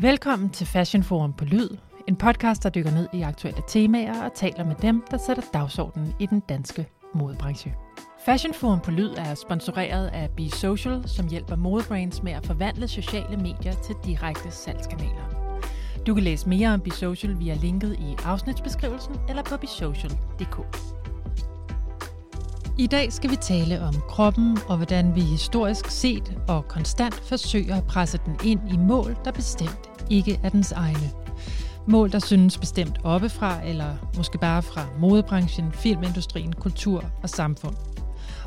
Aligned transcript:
Velkommen 0.00 0.50
til 0.50 0.66
Fashion 0.66 1.02
Forum 1.02 1.32
på 1.32 1.44
Lyd, 1.44 1.68
en 2.08 2.16
podcast, 2.16 2.62
der 2.62 2.70
dykker 2.70 2.90
ned 2.90 3.08
i 3.12 3.22
aktuelle 3.22 3.62
temaer 3.68 4.24
og 4.24 4.34
taler 4.34 4.64
med 4.64 4.74
dem, 4.82 5.02
der 5.10 5.18
sætter 5.18 5.42
dagsordenen 5.52 6.14
i 6.20 6.26
den 6.26 6.40
danske 6.40 6.88
modebranche. 7.14 7.74
Fashion 8.24 8.54
Forum 8.54 8.80
på 8.80 8.90
Lyd 8.90 9.10
er 9.16 9.34
sponsoreret 9.34 10.06
af 10.06 10.30
Be 10.30 10.50
Social, 10.50 11.08
som 11.08 11.28
hjælper 11.28 11.56
modebrands 11.56 12.22
med 12.22 12.32
at 12.32 12.46
forvandle 12.46 12.88
sociale 12.88 13.36
medier 13.36 13.72
til 13.72 13.94
direkte 14.04 14.50
salgskanaler. 14.50 15.56
Du 16.06 16.14
kan 16.14 16.22
læse 16.22 16.48
mere 16.48 16.74
om 16.74 16.80
Be 16.80 16.90
Social 16.90 17.38
via 17.38 17.54
linket 17.54 17.92
i 17.92 18.16
afsnitsbeskrivelsen 18.24 19.14
eller 19.28 19.42
på 19.42 19.56
besocial.dk. 19.56 20.56
I 22.78 22.86
dag 22.86 23.12
skal 23.12 23.30
vi 23.30 23.36
tale 23.36 23.80
om 23.80 23.94
kroppen 24.08 24.58
og 24.68 24.76
hvordan 24.76 25.14
vi 25.14 25.20
historisk 25.20 25.90
set 25.90 26.38
og 26.48 26.68
konstant 26.68 27.14
forsøger 27.14 27.76
at 27.76 27.84
presse 27.84 28.20
den 28.26 28.36
ind 28.44 28.60
i 28.72 28.76
mål, 28.76 29.16
der 29.24 29.32
bestemt 29.32 29.90
ikke 30.10 30.40
er 30.42 30.48
dens 30.48 30.72
egne. 30.72 31.10
Mål, 31.86 32.12
der 32.12 32.18
synes 32.18 32.58
bestemt 32.58 32.98
oppefra, 33.04 33.66
eller 33.66 33.96
måske 34.16 34.38
bare 34.38 34.62
fra 34.62 34.86
modebranchen, 34.98 35.72
filmindustrien, 35.72 36.52
kultur 36.52 37.04
og 37.22 37.30
samfund. 37.30 37.76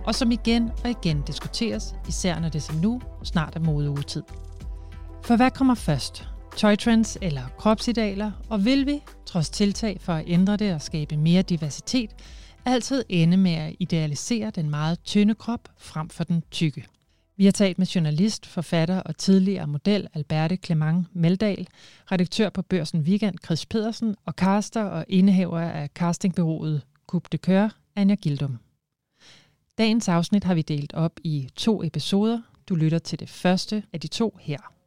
Og 0.05 0.15
som 0.15 0.31
igen 0.31 0.71
og 0.83 0.89
igen 0.89 1.21
diskuteres, 1.21 1.95
især 2.07 2.39
når 2.39 2.49
det 2.49 2.63
som 2.63 2.75
nu 2.75 3.01
snart 3.23 3.55
er 3.55 3.59
modeugetid. 3.59 4.23
For 5.23 5.35
hvad 5.35 5.51
kommer 5.51 5.75
først? 5.75 6.27
Tøjtrends 6.57 7.17
eller 7.21 7.43
kropsidealer? 7.57 8.31
Og 8.49 8.65
vil 8.65 8.85
vi, 8.85 9.03
trods 9.25 9.49
tiltag 9.49 9.97
for 10.01 10.13
at 10.13 10.23
ændre 10.27 10.57
det 10.57 10.73
og 10.73 10.81
skabe 10.81 11.17
mere 11.17 11.41
diversitet, 11.41 12.09
altid 12.69 13.03
ende 13.09 13.37
med 13.37 13.51
at 13.51 13.75
idealisere 13.79 14.49
den 14.49 14.69
meget 14.69 14.99
tynde 15.03 15.35
krop 15.35 15.69
frem 15.77 16.09
for 16.09 16.23
den 16.23 16.43
tykke. 16.51 16.85
Vi 17.37 17.45
har 17.45 17.51
talt 17.51 17.77
med 17.77 17.87
journalist, 17.87 18.45
forfatter 18.45 18.99
og 18.99 19.17
tidligere 19.17 19.67
model 19.67 20.07
Alberte 20.13 20.57
Clement 20.65 21.07
Meldal, 21.13 21.67
redaktør 22.11 22.49
på 22.49 22.61
Børsen 22.61 23.01
Weekend 23.01 23.35
Chris 23.45 23.65
Pedersen 23.65 24.15
og 24.25 24.33
caster 24.33 24.83
og 24.83 25.05
indehaver 25.07 25.59
af 25.59 25.89
castingbyrået 25.95 26.81
Coupe 27.07 27.29
de 27.31 27.37
Coeur, 27.37 27.75
Anja 27.95 28.15
Gildum. 28.15 28.59
Dagens 29.77 30.07
afsnit 30.07 30.43
har 30.43 30.53
vi 30.53 30.61
delt 30.61 30.93
op 30.93 31.19
i 31.23 31.49
to 31.55 31.83
episoder. 31.83 32.41
Du 32.69 32.75
lytter 32.75 32.99
til 32.99 33.19
det 33.19 33.29
første 33.29 33.83
af 33.93 33.99
de 33.99 34.07
to 34.07 34.37
her. 34.41 34.78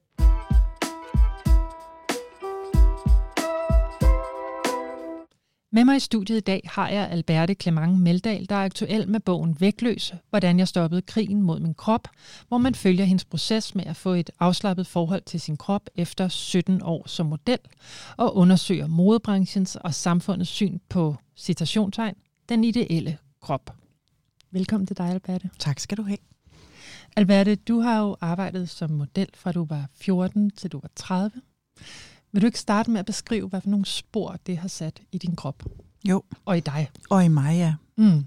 Med 5.75 5.85
mig 5.85 5.97
i 5.97 6.01
studiet 6.01 6.37
i 6.37 6.41
dag 6.41 6.61
har 6.73 6.89
jeg 6.89 7.11
Alberte 7.11 7.55
Clement 7.55 8.01
Meldal, 8.01 8.49
der 8.49 8.55
er 8.55 8.65
aktuel 8.65 9.09
med 9.09 9.21
bogen 9.21 9.61
Vægtløs, 9.61 10.15
hvordan 10.31 10.59
jeg 10.59 10.69
stoppede 10.69 11.03
krigen 11.03 11.43
mod 11.43 11.61
min 11.61 11.75
krop, 11.75 12.09
hvor 12.49 12.59
man 12.59 12.75
følger 12.75 13.05
hendes 13.05 13.25
proces 13.25 13.75
med 13.75 13.85
at 13.87 13.97
få 13.97 14.11
et 14.11 14.31
afslappet 14.41 14.87
forhold 14.87 15.23
til 15.23 15.41
sin 15.41 15.57
krop 15.57 15.91
efter 15.95 16.29
17 16.29 16.83
år 16.83 17.09
som 17.09 17.27
model, 17.27 17.59
og 18.17 18.37
undersøger 18.37 18.87
modebranchens 18.87 19.77
og 19.77 19.95
samfundets 19.95 20.51
syn 20.51 20.79
på 20.89 21.17
citationstegn, 21.37 22.15
den 22.49 22.65
ideelle 22.65 23.19
krop. 23.43 23.77
Velkommen 24.51 24.87
til 24.87 24.97
dig, 24.97 25.07
Alberte. 25.07 25.51
Tak 25.59 25.81
skal 25.81 25.99
du 25.99 26.03
have. 26.03 26.19
Alberte, 27.17 27.55
du 27.55 27.81
har 27.81 28.01
jo 28.01 28.17
arbejdet 28.21 28.71
som 28.71 28.91
model 28.91 29.29
fra 29.35 29.53
du 29.53 29.65
var 29.65 29.89
14 29.95 30.51
til 30.51 30.73
du 30.73 30.81
var 30.81 30.91
30. 30.97 31.31
Vil 32.33 32.43
du 32.43 32.47
ikke 32.47 32.59
starte 32.59 32.91
med 32.91 33.01
at 33.01 33.07
beskrive, 33.07 33.49
hvad 33.49 33.61
for 33.61 33.69
nogle 33.69 33.87
spor 33.87 34.37
det 34.47 34.59
har 34.59 34.69
sat 34.69 35.03
i 35.13 35.19
din 35.19 35.37
krop? 35.37 35.63
Jo. 36.09 36.23
Og 36.45 36.57
i 36.57 36.61
dig? 36.61 36.91
Og 37.11 37.25
i 37.25 37.29
mig, 37.29 37.57
ja. 37.57 37.75
Mm. 37.97 38.27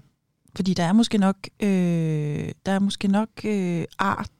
Fordi 0.56 0.74
der 0.74 0.84
er 0.84 0.92
måske 0.92 1.18
nok, 1.18 1.36
øh, 1.60 2.52
der 2.66 2.72
er 2.72 2.78
måske 2.78 3.08
nok 3.08 3.28
øh, 3.44 3.84
art 3.98 4.30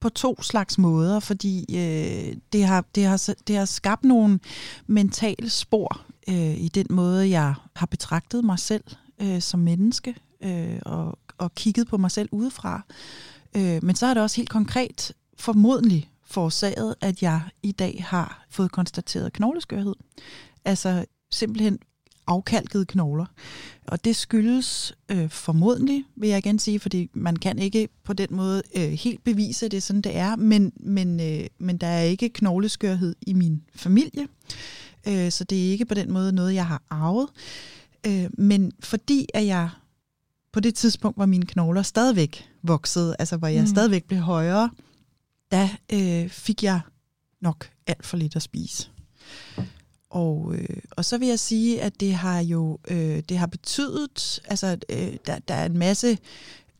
på 0.00 0.08
to 0.08 0.42
slags 0.42 0.78
måder, 0.78 1.20
fordi 1.20 1.76
øh, 1.78 2.36
det, 2.52 2.64
har, 2.64 2.84
det, 2.94 3.04
har, 3.04 3.34
det 3.46 3.56
har 3.56 3.64
skabt 3.64 4.04
nogle 4.04 4.38
mentale 4.86 5.50
spor 5.50 6.00
øh, 6.28 6.60
i 6.60 6.68
den 6.68 6.86
måde, 6.90 7.30
jeg 7.30 7.54
har 7.76 7.86
betragtet 7.86 8.44
mig 8.44 8.58
selv 8.58 8.84
øh, 9.22 9.40
som 9.40 9.60
menneske 9.60 10.14
øh, 10.40 10.78
og, 10.82 11.18
og 11.38 11.54
kigget 11.54 11.86
på 11.86 11.96
mig 11.96 12.10
selv 12.10 12.28
udefra. 12.32 12.82
Øh, 13.56 13.84
men 13.84 13.94
så 13.94 14.06
er 14.06 14.14
det 14.14 14.22
også 14.22 14.36
helt 14.36 14.50
konkret 14.50 15.12
formodentlig 15.38 16.10
forårsaget, 16.26 16.94
at 17.00 17.22
jeg 17.22 17.40
i 17.62 17.72
dag 17.72 18.04
har 18.08 18.46
fået 18.50 18.72
konstateret 18.72 19.32
knogleskørhed. 19.32 19.94
Altså 20.64 21.04
simpelthen 21.30 21.78
afkalkede 22.26 22.84
knogler. 22.84 23.26
Og 23.86 24.04
det 24.04 24.16
skyldes 24.16 24.94
øh, 25.08 25.30
formodentlig, 25.30 26.04
vil 26.16 26.28
jeg 26.28 26.38
igen 26.38 26.58
sige, 26.58 26.80
fordi 26.80 27.10
man 27.12 27.36
kan 27.36 27.58
ikke 27.58 27.88
på 28.04 28.12
den 28.12 28.26
måde 28.30 28.62
øh, 28.76 28.90
helt 28.90 29.24
bevise, 29.24 29.66
at 29.66 29.70
det 29.72 29.76
er 29.76 29.80
sådan, 29.80 30.02
det 30.02 30.16
er, 30.16 30.36
men, 30.36 30.72
men, 30.76 31.20
øh, 31.20 31.46
men 31.58 31.76
der 31.76 31.86
er 31.86 32.02
ikke 32.02 32.28
knogleskørhed 32.28 33.14
i 33.26 33.32
min 33.32 33.62
familie, 33.74 34.28
øh, 35.08 35.30
så 35.30 35.44
det 35.44 35.66
er 35.66 35.70
ikke 35.70 35.84
på 35.84 35.94
den 35.94 36.12
måde 36.12 36.32
noget, 36.32 36.54
jeg 36.54 36.66
har 36.66 36.82
arvet. 36.90 37.28
Øh, 38.06 38.30
men 38.38 38.72
fordi 38.80 39.26
at 39.34 39.46
jeg 39.46 39.70
på 40.52 40.60
det 40.60 40.74
tidspunkt, 40.74 41.18
hvor 41.18 41.26
mine 41.26 41.46
knogler 41.46 41.82
stadigvæk 41.82 42.48
voksede, 42.62 43.16
altså 43.18 43.36
hvor 43.36 43.48
jeg 43.48 43.60
mm. 43.60 43.66
stadigvæk 43.66 44.04
blev 44.04 44.20
højere, 44.20 44.70
der 45.54 45.68
øh, 45.92 46.28
fik 46.28 46.62
jeg 46.62 46.80
nok 47.40 47.70
alt 47.86 48.06
for 48.06 48.16
lidt 48.16 48.36
at 48.36 48.42
spise. 48.42 48.88
Og, 50.10 50.54
øh, 50.54 50.76
og 50.90 51.04
så 51.04 51.18
vil 51.18 51.28
jeg 51.28 51.38
sige, 51.38 51.82
at 51.82 52.00
det 52.00 52.14
har 52.14 52.40
jo 52.40 52.78
øh, 52.88 53.22
det 53.28 53.38
har 53.38 53.46
betydet, 53.46 54.40
altså 54.44 54.78
øh, 54.88 55.16
der, 55.26 55.38
der 55.38 55.54
er 55.54 55.66
en 55.66 55.78
masse 55.78 56.18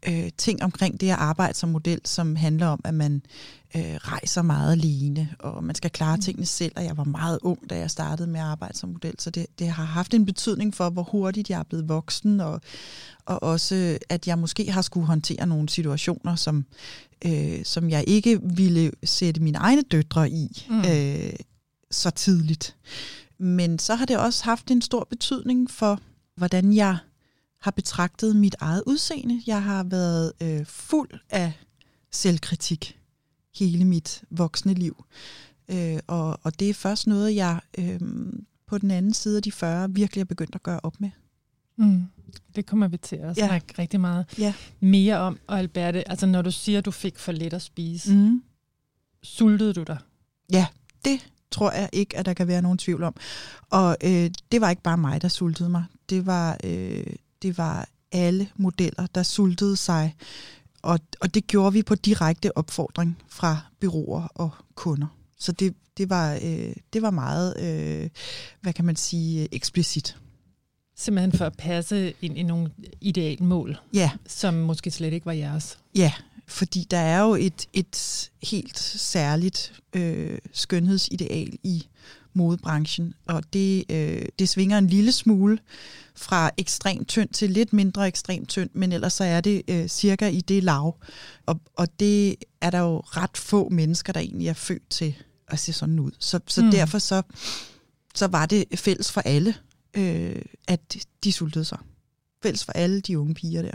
øh, 0.08 0.30
ting 0.38 0.62
omkring 0.62 1.00
det 1.00 1.10
at 1.10 1.16
arbejde 1.18 1.54
som 1.54 1.68
model, 1.68 2.00
som 2.04 2.36
handler 2.36 2.66
om, 2.66 2.80
at 2.84 2.94
man 2.94 3.22
øh, 3.76 3.94
rejser 3.94 4.42
meget 4.42 4.72
alene, 4.72 5.28
og 5.38 5.64
man 5.64 5.74
skal 5.74 5.90
klare 5.90 6.16
mm. 6.16 6.22
tingene 6.22 6.46
selv, 6.46 6.72
og 6.76 6.84
jeg 6.84 6.96
var 6.96 7.04
meget 7.04 7.38
ung, 7.42 7.70
da 7.70 7.78
jeg 7.78 7.90
startede 7.90 8.28
med 8.28 8.40
at 8.40 8.46
arbejde 8.46 8.78
som 8.78 8.88
model, 8.88 9.14
så 9.18 9.30
det, 9.30 9.46
det 9.58 9.68
har 9.68 9.84
haft 9.84 10.14
en 10.14 10.26
betydning 10.26 10.74
for, 10.74 10.90
hvor 10.90 11.02
hurtigt 11.02 11.50
jeg 11.50 11.58
er 11.58 11.64
blevet 11.64 11.88
voksen, 11.88 12.40
og, 12.40 12.60
og 13.26 13.42
også, 13.42 13.98
at 14.08 14.26
jeg 14.26 14.38
måske 14.38 14.72
har 14.72 14.82
skulle 14.82 15.06
håndtere 15.06 15.46
nogle 15.46 15.68
situationer, 15.68 16.36
som, 16.36 16.64
øh, 17.26 17.64
som 17.64 17.90
jeg 17.90 18.04
ikke 18.06 18.40
ville 18.42 18.90
sætte 19.04 19.42
mine 19.42 19.58
egne 19.58 19.82
døtre 19.82 20.30
i 20.30 20.66
mm. 20.70 20.78
øh, 20.78 21.32
så 21.90 22.10
tidligt. 22.10 22.76
Men 23.38 23.78
så 23.78 23.94
har 23.94 24.06
det 24.06 24.18
også 24.18 24.44
haft 24.44 24.70
en 24.70 24.82
stor 24.82 25.06
betydning 25.10 25.70
for, 25.70 26.00
hvordan 26.36 26.72
jeg 26.72 26.96
har 27.64 27.70
betragtet 27.70 28.36
mit 28.36 28.56
eget 28.60 28.82
udseende. 28.86 29.42
Jeg 29.46 29.62
har 29.62 29.82
været 29.84 30.32
øh, 30.42 30.66
fuld 30.66 31.10
af 31.30 31.52
selvkritik 32.10 32.98
hele 33.58 33.84
mit 33.84 34.24
voksne 34.30 34.74
liv. 34.74 35.04
Øh, 35.68 35.98
og, 36.06 36.38
og 36.42 36.60
det 36.60 36.70
er 36.70 36.74
først 36.74 37.06
noget, 37.06 37.34
jeg 37.34 37.60
øh, 37.78 38.00
på 38.66 38.78
den 38.78 38.90
anden 38.90 39.14
side 39.14 39.36
af 39.36 39.42
de 39.42 39.52
40 39.52 39.90
virkelig 39.90 40.20
er 40.20 40.24
begyndt 40.24 40.54
at 40.54 40.62
gøre 40.62 40.80
op 40.82 41.00
med. 41.00 41.10
Mm. 41.76 42.02
Det 42.56 42.66
kommer 42.66 42.88
vi 42.88 42.96
til 42.96 43.16
at 43.16 43.36
snakke 43.36 43.66
ja. 43.78 43.82
rigtig 43.82 44.00
meget 44.00 44.26
ja. 44.38 44.54
mere 44.80 45.18
om. 45.18 45.38
Og 45.46 45.58
Alberte, 45.58 46.08
altså 46.08 46.26
når 46.26 46.42
du 46.42 46.50
siger, 46.50 46.78
at 46.78 46.84
du 46.84 46.90
fik 46.90 47.18
for 47.18 47.32
lidt 47.32 47.54
at 47.54 47.62
spise, 47.62 48.14
mm. 48.14 48.42
sultede 49.22 49.72
du 49.72 49.82
dig? 49.82 49.98
Ja, 50.52 50.66
det 51.04 51.26
tror 51.50 51.72
jeg 51.72 51.88
ikke, 51.92 52.16
at 52.16 52.26
der 52.26 52.34
kan 52.34 52.48
være 52.48 52.62
nogen 52.62 52.78
tvivl 52.78 53.02
om. 53.02 53.14
Og 53.70 53.96
øh, 54.04 54.30
det 54.52 54.60
var 54.60 54.70
ikke 54.70 54.82
bare 54.82 54.98
mig, 54.98 55.22
der 55.22 55.28
sultede 55.28 55.68
mig. 55.68 55.84
Det 56.08 56.26
var, 56.26 56.58
øh, 56.64 57.06
det 57.44 57.58
var 57.58 57.88
alle 58.12 58.48
modeller, 58.56 59.06
der 59.14 59.22
sultede 59.22 59.76
sig. 59.76 60.14
Og, 60.82 61.00
og 61.20 61.34
det 61.34 61.46
gjorde 61.46 61.72
vi 61.72 61.82
på 61.82 61.94
direkte 61.94 62.56
opfordring 62.56 63.22
fra 63.28 63.58
byråer 63.80 64.26
og 64.34 64.50
kunder. 64.74 65.06
Så 65.38 65.52
det, 65.52 65.74
det, 65.96 66.10
var, 66.10 66.34
øh, 66.34 66.72
det 66.92 67.02
var 67.02 67.10
meget, 67.10 67.54
øh, 67.60 68.10
hvad 68.60 68.72
kan 68.72 68.84
man 68.84 68.96
sige, 68.96 69.48
eksplicit. 69.54 70.16
Simpelthen 70.96 71.32
for 71.32 71.44
at 71.44 71.56
passe 71.56 72.14
ind 72.20 72.38
i 72.38 72.42
nogle 72.42 72.70
ideelle 73.00 73.46
mål, 73.46 73.78
ja. 73.94 74.10
som 74.26 74.54
måske 74.54 74.90
slet 74.90 75.12
ikke 75.12 75.26
var 75.26 75.32
jeres. 75.32 75.78
Ja, 75.94 76.12
fordi 76.46 76.86
der 76.90 76.98
er 76.98 77.20
jo 77.22 77.34
et, 77.34 77.68
et 77.72 78.30
helt 78.42 78.78
særligt 78.78 79.82
øh, 79.92 80.38
skønhedsideal 80.52 81.58
i 81.62 81.86
modebranchen, 82.34 83.14
og 83.26 83.42
det, 83.52 83.84
øh, 83.90 84.26
det 84.38 84.48
svinger 84.48 84.78
en 84.78 84.86
lille 84.86 85.12
smule 85.12 85.58
fra 86.16 86.50
ekstremt 86.56 87.08
tynd 87.08 87.28
til 87.28 87.50
lidt 87.50 87.72
mindre 87.72 88.08
ekstremt 88.08 88.48
tynd, 88.48 88.70
men 88.72 88.92
ellers 88.92 89.12
så 89.12 89.24
er 89.24 89.40
det 89.40 89.62
øh, 89.68 89.88
cirka 89.88 90.28
i 90.28 90.40
det 90.40 90.64
lav. 90.64 90.96
Og, 91.46 91.60
og 91.76 92.00
det 92.00 92.36
er 92.60 92.70
der 92.70 92.78
jo 92.78 92.98
ret 92.98 93.36
få 93.36 93.68
mennesker, 93.68 94.12
der 94.12 94.20
egentlig 94.20 94.48
er 94.48 94.52
født 94.52 94.90
til 94.90 95.14
at 95.48 95.58
se 95.58 95.72
sådan 95.72 95.98
ud. 95.98 96.10
Så, 96.18 96.40
så 96.46 96.62
mm. 96.62 96.70
derfor 96.70 96.98
så, 96.98 97.22
så 98.14 98.26
var 98.26 98.46
det 98.46 98.64
fælles 98.74 99.12
for 99.12 99.20
alle, 99.20 99.54
øh, 99.96 100.42
at 100.68 100.96
de 101.24 101.32
sultede 101.32 101.64
sig. 101.64 101.78
Fælles 102.42 102.64
for 102.64 102.72
alle 102.72 103.00
de 103.00 103.18
unge 103.18 103.34
piger 103.34 103.62
der. 103.62 103.74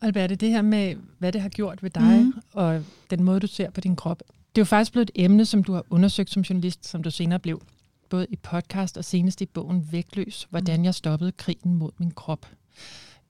Albert, 0.00 0.40
det 0.40 0.50
her 0.50 0.62
med, 0.62 0.96
hvad 1.18 1.32
det 1.32 1.40
har 1.40 1.48
gjort 1.48 1.82
ved 1.82 1.90
dig, 1.90 2.20
mm. 2.24 2.32
og 2.52 2.84
den 3.10 3.22
måde, 3.22 3.40
du 3.40 3.46
ser 3.46 3.70
på 3.70 3.80
din 3.80 3.96
krop, 3.96 4.22
det 4.54 4.60
er 4.60 4.62
jo 4.62 4.64
faktisk 4.64 4.92
blevet 4.92 5.10
et 5.14 5.24
emne, 5.24 5.44
som 5.44 5.64
du 5.64 5.72
har 5.72 5.84
undersøgt 5.90 6.30
som 6.30 6.42
journalist, 6.42 6.86
som 6.86 7.02
du 7.02 7.10
senere 7.10 7.38
blev, 7.38 7.62
både 8.08 8.26
i 8.30 8.36
podcast 8.36 8.96
og 8.96 9.04
senest 9.04 9.40
i 9.40 9.46
bogen 9.46 9.88
Vægtløs, 9.92 10.46
hvordan 10.50 10.80
mm. 10.80 10.84
jeg 10.84 10.94
stoppede 10.94 11.32
krigen 11.32 11.74
mod 11.74 11.90
min 11.98 12.10
krop. 12.10 12.46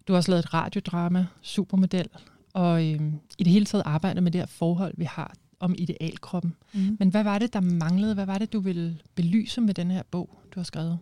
Du 0.09 0.13
har 0.13 0.17
også 0.17 0.31
lavet 0.31 0.45
et 0.45 0.55
radiodrama, 0.55 1.27
Supermodel, 1.43 2.09
og 2.53 2.85
øh, 2.87 3.01
i 3.39 3.45
det 3.45 3.53
hele 3.53 3.65
taget 3.65 3.83
arbejdet 3.87 4.23
med 4.23 4.33
det 4.33 4.41
her 4.41 4.47
forhold, 4.47 4.95
vi 4.97 5.05
har 5.05 5.35
om 5.61 5.75
idealkroppen. 5.79 6.55
Mm. 6.73 6.97
Men 6.99 7.09
hvad 7.09 7.25
var 7.25 7.39
det, 7.39 7.53
der 7.53 7.61
manglede? 7.61 8.15
Hvad 8.15 8.27
var 8.27 8.39
det, 8.39 8.53
du 8.53 8.61
ville 8.61 8.99
belyse 9.15 9.61
med 9.61 9.75
den 9.75 9.91
her 9.91 10.03
bog, 10.11 10.39
du 10.55 10.61
har 10.61 10.65
skrevet? 10.65 10.99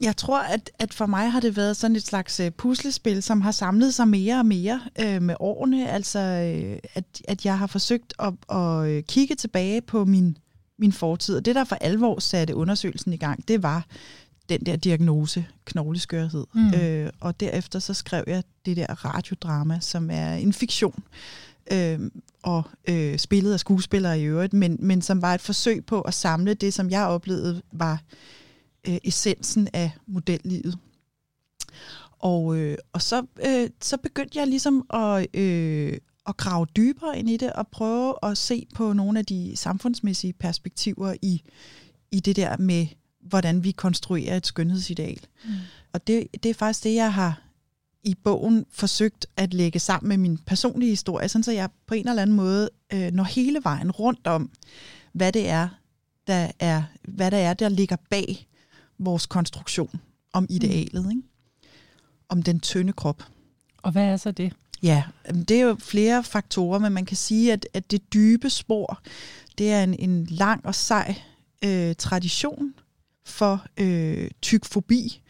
Jeg 0.00 0.16
tror, 0.16 0.38
at, 0.38 0.70
at 0.78 0.94
for 0.94 1.06
mig 1.06 1.32
har 1.32 1.40
det 1.40 1.56
været 1.56 1.76
sådan 1.76 1.96
et 1.96 2.06
slags 2.06 2.40
øh, 2.40 2.50
puslespil, 2.50 3.22
som 3.22 3.40
har 3.40 3.50
samlet 3.50 3.94
sig 3.94 4.08
mere 4.08 4.38
og 4.38 4.46
mere 4.46 4.80
øh, 5.00 5.22
med 5.22 5.34
årene. 5.40 5.90
Altså, 5.90 6.18
øh, 6.18 6.78
at, 6.94 7.04
at 7.28 7.44
jeg 7.44 7.58
har 7.58 7.66
forsøgt 7.66 8.14
at, 8.18 8.34
at 8.50 8.88
øh, 8.88 9.02
kigge 9.02 9.34
tilbage 9.34 9.80
på 9.80 10.04
min, 10.04 10.38
min 10.78 10.92
fortid. 10.92 11.36
Og 11.36 11.44
det, 11.44 11.54
der 11.54 11.64
for 11.64 11.76
alvor 11.76 12.18
satte 12.18 12.54
undersøgelsen 12.54 13.12
i 13.12 13.16
gang, 13.16 13.48
det 13.48 13.62
var 13.62 13.86
den 14.48 14.60
der 14.60 14.76
diagnose, 14.76 15.46
knogleskørhed. 15.64 16.44
Mm. 16.54 16.74
Øh, 16.74 17.10
og 17.20 17.40
derefter 17.40 17.78
så 17.78 17.94
skrev 17.94 18.24
jeg 18.26 18.42
det 18.66 18.76
der 18.76 19.04
radiodrama, 19.04 19.78
som 19.80 20.10
er 20.12 20.34
en 20.34 20.52
fiktion, 20.52 21.02
øh, 21.72 22.00
og 22.42 22.62
øh, 22.88 23.18
spillet 23.18 23.52
af 23.52 23.60
skuespillere 23.60 24.20
i 24.20 24.24
øvrigt, 24.24 24.52
men, 24.52 24.76
men 24.80 25.02
som 25.02 25.22
var 25.22 25.34
et 25.34 25.40
forsøg 25.40 25.84
på 25.84 26.00
at 26.00 26.14
samle 26.14 26.54
det, 26.54 26.74
som 26.74 26.90
jeg 26.90 27.06
oplevede 27.06 27.62
var 27.72 28.00
øh, 28.88 28.98
essensen 29.04 29.68
af 29.72 29.90
modellivet. 30.06 30.78
Og, 32.18 32.56
øh, 32.56 32.78
og 32.92 33.02
så, 33.02 33.26
øh, 33.46 33.70
så 33.80 33.96
begyndte 33.96 34.38
jeg 34.38 34.46
ligesom 34.46 34.86
at, 34.90 35.26
øh, 35.34 35.98
at 36.28 36.36
grave 36.36 36.66
dybere 36.76 37.18
ind 37.18 37.30
i 37.30 37.36
det, 37.36 37.52
og 37.52 37.68
prøve 37.68 38.14
at 38.22 38.38
se 38.38 38.66
på 38.74 38.92
nogle 38.92 39.18
af 39.18 39.26
de 39.26 39.52
samfundsmæssige 39.56 40.32
perspektiver 40.32 41.14
i, 41.22 41.42
i 42.10 42.20
det 42.20 42.36
der 42.36 42.56
med, 42.56 42.86
hvordan 43.20 43.64
vi 43.64 43.70
konstruerer 43.70 44.36
et 44.36 44.46
skønhedsideal. 44.46 45.20
Mm. 45.44 45.50
Og 45.92 46.06
det, 46.06 46.26
det 46.42 46.50
er 46.50 46.54
faktisk 46.54 46.84
det, 46.84 46.94
jeg 46.94 47.14
har 47.14 47.42
i 48.04 48.14
bogen 48.24 48.66
forsøgt 48.70 49.26
at 49.36 49.54
lægge 49.54 49.78
sammen 49.78 50.08
med 50.08 50.16
min 50.16 50.38
personlige 50.38 50.90
historie, 50.90 51.28
sådan 51.28 51.42
så 51.42 51.52
jeg 51.52 51.68
på 51.86 51.94
en 51.94 52.08
eller 52.08 52.22
anden 52.22 52.36
måde 52.36 52.70
øh, 52.92 53.10
når 53.12 53.24
hele 53.24 53.60
vejen 53.64 53.90
rundt 53.90 54.26
om, 54.26 54.50
hvad 55.12 55.32
det 55.32 55.48
er, 55.48 55.68
der 56.26 56.50
er, 56.58 56.82
hvad 57.02 57.30
der 57.30 57.36
er, 57.36 57.54
der 57.54 57.68
ligger 57.68 57.96
bag 58.10 58.48
vores 58.98 59.26
konstruktion 59.26 60.00
om 60.32 60.42
mm. 60.42 60.46
idealet, 60.50 61.04
mm. 61.04 61.10
ikke? 61.10 61.22
om 62.28 62.42
den 62.42 62.60
tynde 62.60 62.92
krop. 62.92 63.22
Og 63.82 63.92
hvad 63.92 64.04
er 64.04 64.16
så 64.16 64.30
det? 64.30 64.52
Ja, 64.82 65.04
det 65.48 65.50
er 65.50 65.60
jo 65.60 65.76
flere 65.80 66.24
faktorer, 66.24 66.78
men 66.78 66.92
man 66.92 67.04
kan 67.04 67.16
sige, 67.16 67.52
at, 67.52 67.68
at 67.74 67.90
det 67.90 68.12
dybe 68.12 68.50
spor, 68.50 69.02
det 69.58 69.72
er 69.72 69.82
en, 69.82 69.94
en 69.98 70.26
lang 70.30 70.66
og 70.66 70.74
sej 70.74 71.22
øh, 71.64 71.94
tradition 71.94 72.74
for 73.24 73.66
øh, 73.76 74.30
tykfobi, 74.42 75.22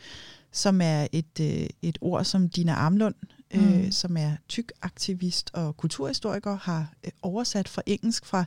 som 0.52 0.80
er 0.80 1.06
et, 1.12 1.40
øh, 1.40 1.66
et 1.82 1.98
ord, 2.00 2.24
som 2.24 2.48
Dina 2.48 2.86
Amlund, 2.86 3.14
øh, 3.54 3.84
mm. 3.84 3.92
som 3.92 4.16
er 4.16 4.32
tykaktivist 4.48 5.50
og 5.52 5.76
kulturhistoriker, 5.76 6.56
har 6.56 6.92
øh, 7.04 7.10
oversat 7.22 7.68
fra 7.68 7.82
engelsk 7.86 8.26
fra 8.26 8.44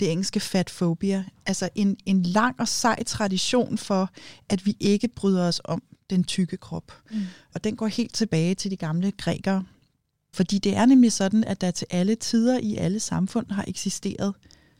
det 0.00 0.12
engelske 0.12 0.40
fatphobia. 0.40 1.24
Altså 1.46 1.68
en, 1.74 1.96
en 2.06 2.22
lang 2.22 2.60
og 2.60 2.68
sej 2.68 3.02
tradition 3.04 3.78
for, 3.78 4.10
at 4.48 4.66
vi 4.66 4.76
ikke 4.80 5.08
bryder 5.08 5.48
os 5.48 5.60
om 5.64 5.82
den 6.10 6.24
tykke 6.24 6.56
krop. 6.56 6.92
Mm. 7.10 7.20
Og 7.54 7.64
den 7.64 7.76
går 7.76 7.86
helt 7.86 8.14
tilbage 8.14 8.54
til 8.54 8.70
de 8.70 8.76
gamle 8.76 9.12
grækere. 9.12 9.64
Fordi 10.34 10.58
det 10.58 10.76
er 10.76 10.86
nemlig 10.86 11.12
sådan, 11.12 11.44
at 11.44 11.60
der 11.60 11.70
til 11.70 11.86
alle 11.90 12.14
tider 12.14 12.58
i 12.58 12.76
alle 12.76 13.00
samfund 13.00 13.50
har 13.50 13.64
eksisteret 13.68 14.34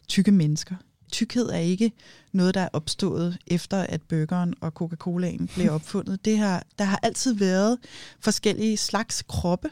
tykke 0.09 0.33
mennesker 0.33 0.77
tykkhed 1.13 1.49
er 1.49 1.59
ikke 1.59 1.93
noget, 2.33 2.55
der 2.55 2.61
er 2.61 2.69
opstået 2.73 3.39
efter, 3.47 3.77
at 3.77 4.03
burgeren 4.03 4.55
og 4.61 4.73
Coca-Colaen 4.75 5.55
blev 5.55 5.73
opfundet. 5.79 6.25
Det 6.25 6.39
har, 6.39 6.65
der 6.79 6.85
har 6.85 7.01
altid 7.03 7.35
været 7.35 7.79
forskellige 8.21 8.77
slags 8.77 9.23
kroppe. 9.29 9.71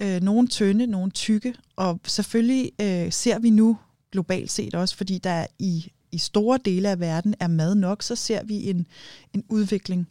Øh, 0.00 0.20
nogle 0.22 0.48
tynde, 0.48 0.86
nogle 0.86 1.10
tykke. 1.10 1.54
Og 1.76 2.00
selvfølgelig 2.06 2.72
øh, 2.80 3.12
ser 3.12 3.38
vi 3.38 3.50
nu 3.50 3.78
globalt 4.12 4.50
set 4.50 4.74
også, 4.74 4.96
fordi 4.96 5.18
der 5.18 5.46
i, 5.58 5.92
i 6.12 6.18
store 6.18 6.58
dele 6.64 6.88
af 6.88 7.00
verden 7.00 7.34
er 7.40 7.48
mad 7.48 7.74
nok, 7.74 8.02
så 8.02 8.16
ser 8.16 8.44
vi 8.44 8.70
en, 8.70 8.86
en 9.34 9.44
udvikling 9.48 10.08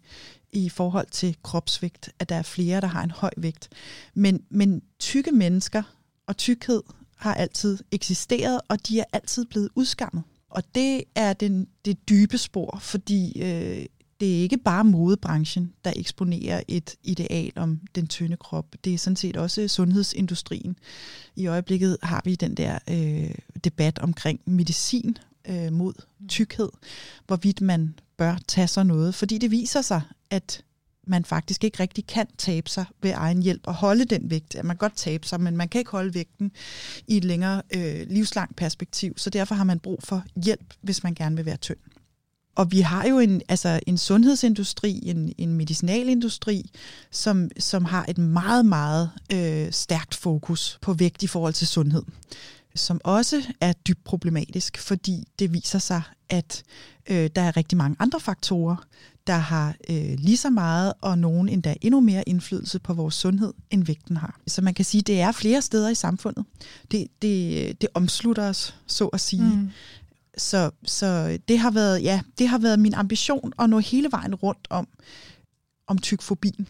i 0.51 0.69
forhold 0.69 1.07
til 1.11 1.37
kropsvægt, 1.43 2.09
at 2.19 2.29
der 2.29 2.35
er 2.35 2.41
flere, 2.41 2.81
der 2.81 2.87
har 2.87 3.03
en 3.03 3.11
høj 3.11 3.31
vægt. 3.37 3.69
Men, 4.13 4.43
men 4.49 4.81
tykke 4.99 5.31
mennesker 5.31 5.83
og 6.27 6.37
tykkhed 6.37 6.83
har 7.15 7.33
altid 7.33 7.77
eksisteret, 7.91 8.61
og 8.67 8.87
de 8.87 8.99
er 8.99 9.05
altid 9.13 9.45
blevet 9.45 9.69
udskammet. 9.75 10.23
Og 10.49 10.63
det 10.75 11.03
er 11.15 11.33
den, 11.33 11.67
det 11.85 12.09
dybe 12.09 12.37
spor, 12.37 12.79
fordi 12.81 13.41
øh, 13.41 13.85
det 14.19 14.37
er 14.37 14.41
ikke 14.41 14.57
bare 14.57 14.83
modebranchen, 14.83 15.73
der 15.85 15.93
eksponerer 15.95 16.61
et 16.67 16.95
ideal 17.03 17.51
om 17.55 17.79
den 17.95 18.07
tynde 18.07 18.37
krop. 18.37 18.65
Det 18.83 18.93
er 18.93 18.97
sådan 18.97 19.15
set 19.15 19.37
også 19.37 19.67
sundhedsindustrien. 19.67 20.77
I 21.35 21.47
øjeblikket 21.47 21.97
har 22.03 22.21
vi 22.25 22.35
den 22.35 22.55
der 22.55 22.79
øh, 22.89 23.35
debat 23.63 23.99
omkring 23.99 24.39
medicin 24.45 25.17
øh, 25.47 25.73
mod 25.73 25.93
tykkhed, 26.29 26.69
hvorvidt 27.27 27.61
man 27.61 27.95
bør 28.17 28.37
tage 28.47 28.67
sig 28.67 28.85
noget, 28.85 29.15
fordi 29.15 29.37
det 29.37 29.51
viser 29.51 29.81
sig, 29.81 30.01
at 30.29 30.63
man 31.07 31.25
faktisk 31.25 31.63
ikke 31.63 31.79
rigtig 31.79 32.07
kan 32.07 32.27
tabe 32.37 32.69
sig 32.69 32.85
ved 33.01 33.11
egen 33.15 33.41
hjælp 33.41 33.67
og 33.67 33.73
holde 33.73 34.05
den 34.05 34.29
vægt. 34.29 34.55
At 34.55 34.65
man 34.65 34.75
kan 34.75 34.77
godt 34.77 34.95
tabe 34.95 35.27
sig, 35.27 35.41
men 35.41 35.57
man 35.57 35.69
kan 35.69 35.79
ikke 35.79 35.91
holde 35.91 36.13
vægten 36.13 36.51
i 37.07 37.17
et 37.17 37.23
længere 37.23 37.61
øh, 37.75 38.07
livslangt 38.09 38.55
perspektiv. 38.55 39.13
Så 39.17 39.29
derfor 39.29 39.55
har 39.55 39.63
man 39.63 39.79
brug 39.79 40.03
for 40.03 40.23
hjælp, 40.35 40.73
hvis 40.81 41.03
man 41.03 41.13
gerne 41.13 41.35
vil 41.35 41.45
være 41.45 41.57
tynd. 41.57 41.77
Og 42.57 42.71
vi 42.71 42.79
har 42.79 43.07
jo 43.07 43.19
en, 43.19 43.41
altså 43.49 43.79
en 43.87 43.97
sundhedsindustri, 43.97 45.01
en, 45.03 45.33
en 45.37 45.53
medicinalindustri, 45.53 46.71
som, 47.11 47.49
som 47.59 47.85
har 47.85 48.05
et 48.07 48.17
meget, 48.17 48.65
meget 48.65 49.09
øh, 49.33 49.71
stærkt 49.71 50.15
fokus 50.15 50.77
på 50.81 50.93
vægt 50.93 51.23
i 51.23 51.27
forhold 51.27 51.53
til 51.53 51.67
sundhed 51.67 52.03
som 52.77 53.01
også 53.03 53.43
er 53.61 53.73
dybt 53.73 54.03
problematisk, 54.03 54.77
fordi 54.77 55.23
det 55.39 55.53
viser 55.53 55.79
sig, 55.79 56.01
at 56.29 56.63
øh, 57.09 57.29
der 57.35 57.41
er 57.41 57.57
rigtig 57.57 57.77
mange 57.77 57.95
andre 57.99 58.19
faktorer, 58.19 58.75
der 59.27 59.37
har 59.37 59.75
øh, 59.89 60.15
lige 60.17 60.37
så 60.37 60.49
meget 60.49 60.93
og 61.01 61.17
nogen 61.17 61.49
endda 61.49 61.75
endnu 61.81 61.99
mere 61.99 62.29
indflydelse 62.29 62.79
på 62.79 62.93
vores 62.93 63.15
sundhed, 63.15 63.53
end 63.69 63.85
vægten 63.85 64.17
har. 64.17 64.39
Så 64.47 64.61
man 64.61 64.73
kan 64.73 64.85
sige, 64.85 64.99
at 64.99 65.07
det 65.07 65.21
er 65.21 65.31
flere 65.31 65.61
steder 65.61 65.89
i 65.89 65.95
samfundet. 65.95 66.45
Det, 66.91 67.07
det, 67.21 67.81
det 67.81 67.89
omslutter 67.93 68.49
os, 68.49 68.75
så 68.87 69.07
at 69.07 69.19
sige. 69.19 69.43
Mm. 69.43 69.69
Så, 70.37 70.71
så 70.85 71.39
det 71.47 71.59
har 71.59 71.71
været, 71.71 72.03
ja, 72.03 72.21
det 72.39 72.47
har 72.47 72.57
været 72.57 72.79
min 72.79 72.93
ambition 72.93 73.53
at 73.59 73.69
nå 73.69 73.79
hele 73.79 74.11
vejen 74.11 74.35
rundt 74.35 74.67
om, 74.69 74.87
om 75.87 75.97
tykfobien. 75.97 76.67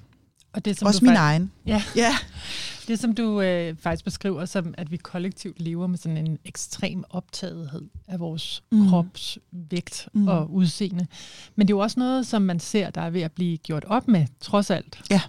Og 0.53 0.65
det, 0.65 0.77
som 0.77 0.85
Også 0.85 1.05
min 1.05 1.15
egen. 1.15 1.51
Ja. 1.65 1.83
ja. 1.95 2.15
Det, 2.87 2.99
som 2.99 3.15
du 3.15 3.41
øh, 3.41 3.75
faktisk 3.79 4.05
beskriver 4.05 4.45
som, 4.45 4.73
at 4.77 4.91
vi 4.91 4.97
kollektivt 4.97 5.59
lever 5.61 5.87
med 5.87 5.97
sådan 5.97 6.17
en 6.17 6.37
ekstrem 6.45 7.03
optagethed 7.09 7.89
af 8.07 8.19
vores 8.19 8.63
mm. 8.71 8.89
krops 8.89 9.37
vægt 9.51 10.09
mm. 10.13 10.27
og 10.27 10.53
udseende. 10.53 11.07
Men 11.55 11.67
det 11.67 11.73
er 11.73 11.77
jo 11.77 11.79
også 11.79 11.99
noget, 11.99 12.27
som 12.27 12.41
man 12.41 12.59
ser, 12.59 12.89
der 12.89 13.01
er 13.01 13.09
ved 13.09 13.21
at 13.21 13.31
blive 13.31 13.57
gjort 13.57 13.85
op 13.85 14.07
med, 14.07 14.25
trods 14.41 14.69
alt. 14.69 15.01
Ja. 15.09 15.21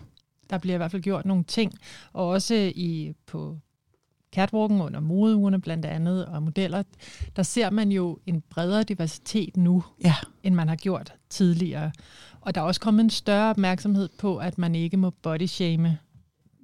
Der 0.50 0.58
bliver 0.58 0.74
i 0.74 0.76
hvert 0.76 0.90
fald 0.90 1.02
gjort 1.02 1.26
nogle 1.26 1.44
ting, 1.44 1.72
og 2.12 2.28
også 2.28 2.54
i 2.74 3.12
på 3.26 3.58
catwalken 4.34 4.80
under 4.80 5.00
modeugerne 5.00 5.60
blandt 5.60 5.84
andet, 5.84 6.26
og 6.26 6.42
modeller, 6.42 6.82
der 7.36 7.42
ser 7.42 7.70
man 7.70 7.92
jo 7.92 8.18
en 8.26 8.42
bredere 8.50 8.82
diversitet 8.82 9.56
nu, 9.56 9.84
ja. 10.04 10.14
end 10.42 10.54
man 10.54 10.68
har 10.68 10.76
gjort 10.76 11.14
tidligere. 11.30 11.92
Og 12.40 12.54
der 12.54 12.60
er 12.60 12.64
også 12.64 12.80
kommet 12.80 13.04
en 13.04 13.10
større 13.10 13.50
opmærksomhed 13.50 14.08
på, 14.18 14.36
at 14.36 14.58
man 14.58 14.74
ikke 14.74 14.96
må 14.96 15.10
bodyshame 15.10 15.98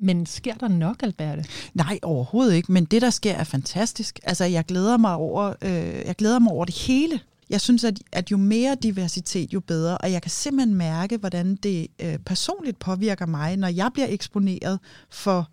men 0.00 0.26
sker 0.26 0.54
der 0.54 0.68
nok, 0.68 1.02
Alberte? 1.02 1.44
Nej, 1.74 1.98
overhovedet 2.02 2.54
ikke. 2.54 2.72
Men 2.72 2.84
det, 2.84 3.02
der 3.02 3.10
sker, 3.10 3.32
er 3.32 3.44
fantastisk. 3.44 4.20
Altså, 4.22 4.44
jeg 4.44 4.64
glæder 4.64 4.96
mig 4.96 5.14
over, 5.14 5.54
øh, 5.62 6.06
jeg 6.06 6.14
glæder 6.18 6.38
mig 6.38 6.52
over 6.52 6.64
det 6.64 6.74
hele. 6.74 7.20
Jeg 7.50 7.60
synes, 7.60 7.84
at, 7.84 8.00
at 8.12 8.30
jo 8.30 8.36
mere 8.36 8.76
diversitet, 8.82 9.52
jo 9.54 9.60
bedre. 9.60 9.98
Og 9.98 10.12
jeg 10.12 10.22
kan 10.22 10.30
simpelthen 10.30 10.74
mærke, 10.74 11.16
hvordan 11.16 11.56
det 11.56 11.86
øh, 12.02 12.18
personligt 12.18 12.78
påvirker 12.78 13.26
mig, 13.26 13.56
når 13.56 13.68
jeg 13.68 13.90
bliver 13.94 14.08
eksponeret 14.10 14.78
for 15.10 15.48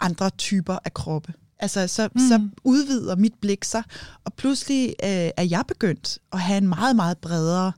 andre 0.00 0.30
typer 0.30 0.78
af 0.84 0.94
kroppe. 0.94 1.32
Altså, 1.58 1.86
så, 1.86 2.08
mm. 2.14 2.20
så 2.28 2.48
udvider 2.64 3.16
mit 3.16 3.34
blik 3.40 3.64
sig, 3.64 3.82
og 4.24 4.34
pludselig 4.34 4.86
øh, 4.88 5.30
er 5.36 5.42
jeg 5.50 5.64
begyndt 5.68 6.18
at 6.32 6.40
have 6.40 6.58
en 6.58 6.68
meget, 6.68 6.96
meget 6.96 7.18
bredere 7.18 7.72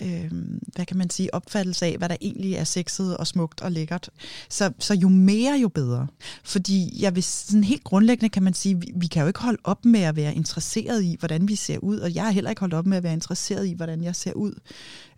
øh, 0.00 0.30
hvad 0.74 0.86
kan 0.86 0.96
man 0.96 1.10
sige, 1.10 1.34
opfattelse 1.34 1.86
af, 1.86 1.96
hvad 1.98 2.08
der 2.08 2.16
egentlig 2.20 2.54
er 2.54 2.64
sexet 2.64 3.16
og 3.16 3.26
smukt 3.26 3.60
og 3.60 3.72
lækkert. 3.72 4.10
Så, 4.48 4.72
så 4.78 4.94
jo 4.94 5.08
mere, 5.08 5.58
jo 5.58 5.68
bedre. 5.68 6.06
Fordi 6.44 7.02
jeg 7.02 7.14
vil 7.14 7.22
sådan 7.22 7.64
helt 7.64 7.84
grundlæggende 7.84 8.28
kan 8.28 8.42
man 8.42 8.54
sige, 8.54 8.80
vi, 8.80 8.92
vi 8.96 9.06
kan 9.06 9.22
jo 9.22 9.26
ikke 9.26 9.40
holde 9.40 9.58
op 9.64 9.84
med 9.84 10.00
at 10.00 10.16
være 10.16 10.34
interesseret 10.34 11.02
i, 11.02 11.16
hvordan 11.18 11.48
vi 11.48 11.56
ser 11.56 11.78
ud, 11.78 11.98
og 11.98 12.14
jeg 12.14 12.24
har 12.24 12.30
heller 12.30 12.50
ikke 12.50 12.60
holdt 12.60 12.74
op 12.74 12.86
med 12.86 12.96
at 12.96 13.02
være 13.02 13.12
interesseret 13.12 13.66
i, 13.66 13.72
hvordan 13.72 14.04
jeg 14.04 14.16
ser 14.16 14.32
ud. 14.32 14.54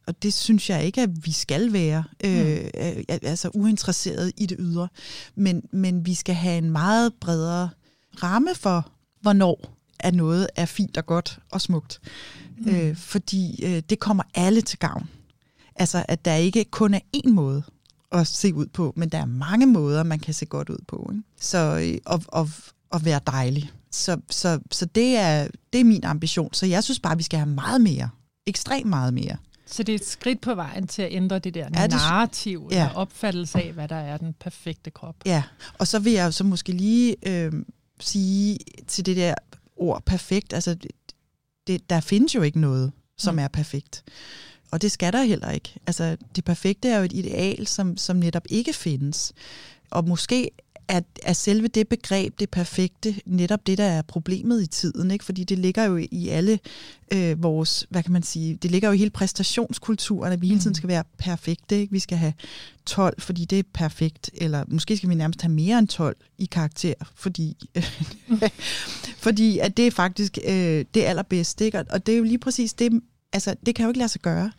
Og 0.06 0.22
det 0.22 0.34
synes 0.34 0.70
jeg 0.70 0.84
ikke, 0.84 1.02
at 1.02 1.26
vi 1.26 1.32
skal 1.32 1.72
være, 1.72 2.04
øh, 2.24 2.58
mm. 2.74 3.04
altså 3.08 3.50
uinteresseret 3.54 4.32
i 4.36 4.46
det 4.46 4.56
ydre. 4.60 4.88
Men, 5.34 5.62
men 5.72 6.06
vi 6.06 6.14
skal 6.14 6.34
have 6.34 6.58
en 6.58 6.70
meget 6.70 7.12
bredere 7.20 7.70
ramme 8.22 8.54
for, 8.54 8.90
hvornår 9.20 9.74
at 10.00 10.14
noget 10.14 10.46
er 10.56 10.66
fint 10.66 10.96
og 10.96 11.06
godt 11.06 11.38
og 11.50 11.60
smukt 11.60 12.00
mm. 12.58 12.74
øh, 12.74 12.96
fordi 12.96 13.64
øh, 13.64 13.82
det 13.90 13.98
kommer 13.98 14.22
alle 14.34 14.60
til 14.60 14.78
gavn. 14.78 15.08
Altså, 15.76 16.04
at 16.08 16.24
der 16.24 16.34
ikke 16.34 16.64
kun 16.64 16.94
er 16.94 17.00
én 17.16 17.30
måde 17.30 17.62
at 18.12 18.26
se 18.26 18.54
ud 18.54 18.66
på, 18.66 18.92
men 18.96 19.08
der 19.08 19.18
er 19.18 19.24
mange 19.24 19.66
måder, 19.66 20.02
man 20.02 20.18
kan 20.18 20.34
se 20.34 20.46
godt 20.46 20.68
ud 20.68 20.84
på. 20.88 21.10
Ikke? 21.12 21.22
Så 21.40 21.58
øh, 21.58 22.14
at, 22.14 22.26
at, 22.36 22.46
at 22.92 23.04
være 23.04 23.20
dejlig. 23.26 23.70
Så, 23.90 24.20
så, 24.30 24.60
så 24.70 24.86
det, 24.86 25.16
er, 25.16 25.48
det 25.72 25.80
er 25.80 25.84
min 25.84 26.04
ambition. 26.04 26.54
Så 26.54 26.66
jeg 26.66 26.84
synes 26.84 27.00
bare, 27.00 27.12
at 27.12 27.18
vi 27.18 27.22
skal 27.22 27.38
have 27.38 27.50
meget 27.50 27.80
mere. 27.80 28.08
Ekstremt 28.46 28.86
meget 28.86 29.14
mere. 29.14 29.36
Så 29.66 29.82
det 29.82 29.92
er 29.92 29.96
et 29.98 30.06
skridt 30.06 30.40
på 30.40 30.54
vejen 30.54 30.86
til 30.86 31.02
at 31.02 31.12
ændre 31.12 31.38
det 31.38 31.54
der 31.54 31.68
Ja, 31.74 31.82
det- 31.82 31.90
narrativ 31.90 32.68
ja. 32.70 32.76
eller 32.84 32.94
opfattelse 32.94 33.58
af, 33.62 33.72
hvad 33.72 33.88
der 33.88 33.96
er 33.96 34.16
den 34.16 34.34
perfekte 34.40 34.90
krop. 34.90 35.16
Ja, 35.26 35.42
og 35.78 35.86
så 35.86 35.98
vil 35.98 36.12
jeg 36.12 36.26
jo 36.26 36.30
så 36.30 36.44
måske 36.44 36.72
lige 36.72 37.16
øh, 37.28 37.52
sige 38.00 38.58
til 38.86 39.06
det 39.06 39.16
der 39.16 39.34
ord 39.76 40.02
perfekt, 40.06 40.52
altså 40.52 40.76
det, 41.66 41.90
der 41.90 42.00
findes 42.00 42.34
jo 42.34 42.42
ikke 42.42 42.60
noget, 42.60 42.92
som 43.18 43.34
Mm. 43.34 43.38
er 43.38 43.48
perfekt. 43.48 44.04
Og 44.70 44.82
det 44.82 44.92
skal 44.92 45.12
der 45.12 45.22
heller 45.22 45.50
ikke. 45.50 45.74
Altså 45.86 46.16
det 46.36 46.44
perfekte 46.44 46.88
er 46.88 46.98
jo 46.98 47.04
et 47.04 47.12
ideal, 47.12 47.66
som, 47.66 47.96
som 47.96 48.16
netop 48.16 48.42
ikke 48.48 48.72
findes. 48.72 49.32
Og 49.90 50.08
måske 50.08 50.50
er, 50.88 51.00
er 51.22 51.32
selve 51.32 51.68
det 51.68 51.88
begreb, 51.88 52.40
det 52.40 52.50
perfekte, 52.50 53.14
netop 53.26 53.66
det, 53.66 53.78
der 53.78 53.84
er 53.84 54.02
problemet 54.02 54.62
i 54.62 54.66
tiden. 54.66 55.10
Ikke? 55.10 55.24
Fordi 55.24 55.44
det 55.44 55.58
ligger 55.58 55.84
jo 55.84 55.96
i 56.10 56.28
alle 56.28 56.58
øh, 57.12 57.42
vores, 57.42 57.86
hvad 57.90 58.02
kan 58.02 58.12
man 58.12 58.22
sige, 58.22 58.54
det 58.54 58.70
ligger 58.70 58.88
jo 58.88 58.92
i 58.92 58.98
hele 58.98 59.10
præstationskulturen, 59.10 60.32
at 60.32 60.40
vi 60.42 60.46
hele 60.48 60.60
tiden 60.60 60.70
Mm. 60.70 60.74
skal 60.74 60.88
være 60.88 61.04
perfekte. 61.18 61.80
Ikke? 61.80 61.92
Vi 61.92 61.98
skal 61.98 62.18
have 62.18 62.32
12, 62.86 63.20
fordi 63.20 63.44
det 63.44 63.58
er 63.58 63.62
perfekt, 63.74 64.30
eller 64.34 64.64
måske 64.68 64.96
skal 64.96 65.08
vi 65.08 65.14
nærmest 65.14 65.42
have 65.42 65.52
mere 65.52 65.78
end 65.78 65.88
12 65.88 66.16
i 66.38 66.44
karakter, 66.44 66.94
fordi, 67.14 67.56
fordi 69.24 69.58
at 69.58 69.76
det 69.76 69.86
er 69.86 69.90
faktisk 69.90 70.38
øh, 70.44 70.84
det 70.94 71.02
allerbedste. 71.02 71.64
Ikke? 71.64 71.78
Og 71.90 72.06
det 72.06 72.12
er 72.12 72.18
jo 72.18 72.24
lige 72.24 72.38
præcis 72.38 72.72
det, 72.74 73.00
altså 73.32 73.54
det 73.66 73.74
kan 73.74 73.82
jo 73.84 73.90
ikke 73.90 73.98
lade 73.98 74.08
sig 74.08 74.20
gøre. 74.20 74.50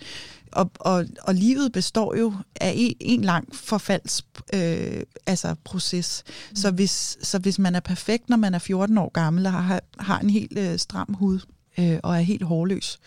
Og, 0.55 0.71
og, 0.75 1.05
og 1.23 1.35
livet 1.35 1.71
består 1.71 2.15
jo 2.15 2.33
af 2.61 2.73
en, 2.75 2.95
en 2.99 3.21
lang 3.21 3.55
forfalds 3.55 4.25
øh, 4.53 5.03
altså 5.27 5.55
proces. 5.63 6.23
Mm. 6.27 6.55
Så, 6.55 6.71
hvis, 6.71 7.17
så 7.21 7.39
hvis 7.39 7.59
man 7.59 7.75
er 7.75 7.79
perfekt, 7.79 8.29
når 8.29 8.37
man 8.37 8.53
er 8.53 8.59
14 8.59 8.97
år 8.97 9.09
gammel 9.09 9.45
og 9.45 9.51
har, 9.51 9.81
har 9.99 10.19
en 10.19 10.29
helt 10.29 10.57
øh, 10.57 10.79
stram 10.79 11.13
hud 11.13 11.39
øh, 11.77 11.99
og 12.03 12.15
er 12.15 12.21
helt 12.21 12.43
hårløs, 12.43 12.99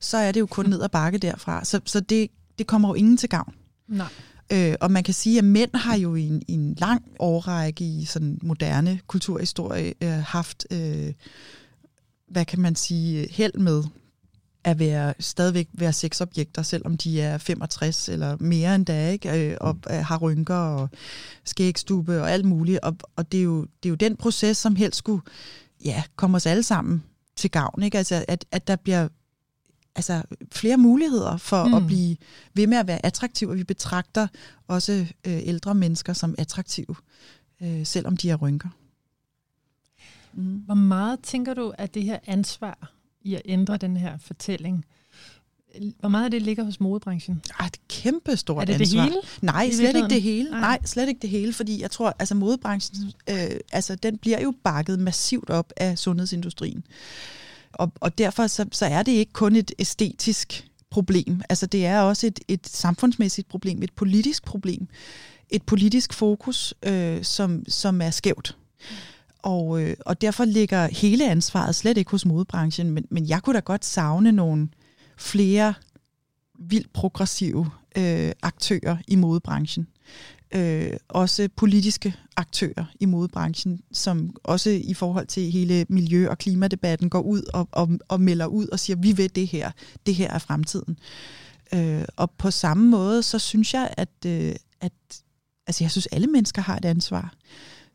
så 0.00 0.16
er 0.16 0.32
det 0.32 0.40
jo 0.40 0.46
kun 0.46 0.66
ned 0.66 0.82
ad 0.82 0.88
bakke 0.88 1.18
derfra. 1.18 1.64
Så, 1.64 1.80
så 1.84 2.00
det, 2.00 2.30
det 2.58 2.66
kommer 2.66 2.88
jo 2.88 2.94
ingen 2.94 3.16
til 3.16 3.28
gavn. 3.28 3.54
Nej. 3.88 4.08
Øh, 4.52 4.74
og 4.80 4.90
man 4.90 5.04
kan 5.04 5.14
sige, 5.14 5.38
at 5.38 5.44
mænd 5.44 5.70
har 5.74 5.96
jo 5.96 6.14
i 6.14 6.22
en, 6.22 6.42
i 6.48 6.52
en 6.52 6.74
lang 6.78 7.04
årrække 7.18 7.84
i 7.84 8.04
sådan 8.04 8.38
moderne 8.42 9.00
kulturhistorie 9.06 9.94
øh, 10.00 10.08
haft, 10.10 10.66
øh, 10.70 11.12
hvad 12.28 12.44
kan 12.44 12.60
man 12.60 12.74
sige, 12.74 13.28
held 13.30 13.54
med 13.54 13.82
at 14.64 14.78
være, 14.78 15.14
stadigvæk 15.20 15.68
være 15.72 15.92
sexobjekter, 15.92 16.62
selvom 16.62 16.96
de 16.96 17.20
er 17.20 17.38
65 17.38 18.08
eller 18.08 18.36
mere 18.40 18.74
end 18.74 18.86
da, 18.86 19.10
ikke? 19.10 19.50
Øh, 19.50 19.56
og 19.60 19.78
øh, 19.90 19.96
har 19.96 20.18
rynker 20.18 20.54
og 20.54 20.88
skægstube 21.44 22.20
og 22.20 22.30
alt 22.30 22.44
muligt. 22.44 22.80
Og, 22.80 22.96
og 23.16 23.32
det, 23.32 23.40
er 23.40 23.44
jo, 23.44 23.60
det 23.60 23.88
er 23.88 23.90
jo 23.90 23.94
den 23.94 24.16
proces, 24.16 24.56
som 24.56 24.76
helst 24.76 24.98
skulle 24.98 25.22
ja, 25.84 26.02
komme 26.16 26.36
os 26.36 26.46
alle 26.46 26.62
sammen 26.62 27.02
til 27.36 27.50
gavn. 27.50 27.82
Ikke? 27.82 27.98
Altså, 27.98 28.24
at, 28.28 28.44
at 28.52 28.66
der 28.66 28.76
bliver 28.76 29.08
altså, 29.96 30.22
flere 30.52 30.76
muligheder 30.76 31.36
for 31.36 31.64
Mm. 31.64 31.70
mm. 31.70 31.76
at 31.76 31.86
blive 31.86 32.16
ved 32.54 32.66
med 32.66 32.78
at 32.78 32.86
være 32.86 33.06
attraktiv, 33.06 33.48
og 33.48 33.56
vi 33.56 33.64
betragter 33.64 34.26
også 34.68 34.92
øh, 35.26 35.40
ældre 35.42 35.74
mennesker 35.74 36.12
som 36.12 36.34
attraktive, 36.38 36.96
øh, 37.62 37.86
selvom 37.86 38.16
de 38.16 38.28
har 38.28 38.36
rynker. 38.36 38.68
Mm. 40.32 40.56
Hvor 40.56 40.74
meget 40.74 41.20
tænker 41.20 41.54
du, 41.54 41.72
at 41.78 41.94
det 41.94 42.02
her 42.02 42.18
ansvar 42.26 42.92
i 43.24 43.34
at 43.34 43.42
ændre 43.44 43.76
den 43.76 43.96
her 43.96 44.18
fortælling, 44.18 44.84
hvor 46.00 46.08
meget 46.08 46.24
af 46.24 46.30
det 46.30 46.42
ligger 46.42 46.64
hos 46.64 46.80
modebranchen? 46.80 47.42
Ej, 47.60 47.66
et 47.66 47.78
kæmpe 47.88 48.36
stort 48.36 48.62
er 48.62 48.64
det 48.64 48.78
det 48.78 48.84
ansvar. 48.84 49.02
hele? 49.02 49.16
Nej, 49.42 49.70
slet 49.70 49.96
ikke 49.96 50.08
det 50.08 50.22
hele. 50.22 50.50
Nej. 50.50 50.60
Nej. 50.60 50.78
Slet 50.84 51.08
ikke 51.08 51.20
det 51.22 51.30
hele, 51.30 51.52
fordi 51.52 51.82
jeg 51.82 51.90
tror, 51.90 52.16
altså 52.18 52.34
modebranchen, 52.34 53.12
øh, 53.30 53.36
altså 53.72 53.94
den 53.94 54.18
bliver 54.18 54.40
jo 54.40 54.54
bakket 54.64 54.98
massivt 54.98 55.50
op 55.50 55.72
af 55.76 55.98
sundhedsindustrien. 55.98 56.84
Og, 57.72 57.92
og 58.00 58.18
derfor 58.18 58.46
så, 58.46 58.66
så 58.72 58.86
er 58.86 59.02
det 59.02 59.12
ikke 59.12 59.32
kun 59.32 59.56
et 59.56 59.72
æstetisk 59.78 60.68
problem. 60.90 61.40
Altså 61.48 61.66
det 61.66 61.86
er 61.86 62.00
også 62.00 62.26
et, 62.26 62.40
et 62.48 62.68
samfundsmæssigt 62.68 63.48
problem, 63.48 63.82
et 63.82 63.92
politisk 63.92 64.44
problem. 64.44 64.88
Et 65.50 65.62
politisk 65.62 66.12
fokus, 66.12 66.74
øh, 66.82 67.24
som, 67.24 67.64
som 67.68 68.00
er 68.00 68.10
skævt. 68.10 68.56
Og, 69.44 69.82
øh, 69.82 69.96
og 70.06 70.20
derfor 70.20 70.44
ligger 70.44 70.86
hele 70.86 71.30
ansvaret 71.30 71.74
slet 71.74 71.98
ikke 71.98 72.10
hos 72.10 72.26
modebranchen, 72.26 72.90
men, 72.90 73.06
men 73.10 73.28
jeg 73.28 73.42
kunne 73.42 73.54
da 73.54 73.60
godt 73.60 73.84
savne 73.84 74.32
nogle 74.32 74.68
flere 75.16 75.74
vildt 76.58 76.92
progressive 76.92 77.70
øh, 77.96 78.32
aktører 78.42 78.96
i 79.08 79.16
modebranchen. 79.16 79.88
Øh, 80.54 80.92
også 81.08 81.48
politiske 81.56 82.14
aktører 82.36 82.84
i 83.00 83.06
modebranchen, 83.06 83.80
som 83.92 84.36
også 84.44 84.70
i 84.70 84.94
forhold 84.94 85.26
til 85.26 85.50
hele 85.50 85.86
miljø- 85.88 86.28
og 86.28 86.38
klimadebatten 86.38 87.10
går 87.10 87.20
ud 87.20 87.42
og, 87.54 87.68
og, 87.72 87.88
og 88.08 88.20
melder 88.20 88.46
ud 88.46 88.66
og 88.66 88.80
siger, 88.80 88.96
vi 88.96 89.12
vil 89.12 89.34
det 89.34 89.46
her, 89.46 89.70
det 90.06 90.14
her 90.14 90.30
er 90.30 90.38
fremtiden. 90.38 90.98
Øh, 91.74 92.04
og 92.16 92.30
på 92.30 92.50
samme 92.50 92.90
måde, 92.90 93.22
så 93.22 93.38
synes 93.38 93.74
jeg, 93.74 93.94
at, 93.96 94.26
øh, 94.26 94.54
at 94.80 94.92
altså 95.66 95.84
jeg 95.84 95.90
synes, 95.90 96.06
alle 96.06 96.26
mennesker 96.26 96.62
har 96.62 96.76
et 96.76 96.84
ansvar. 96.84 97.34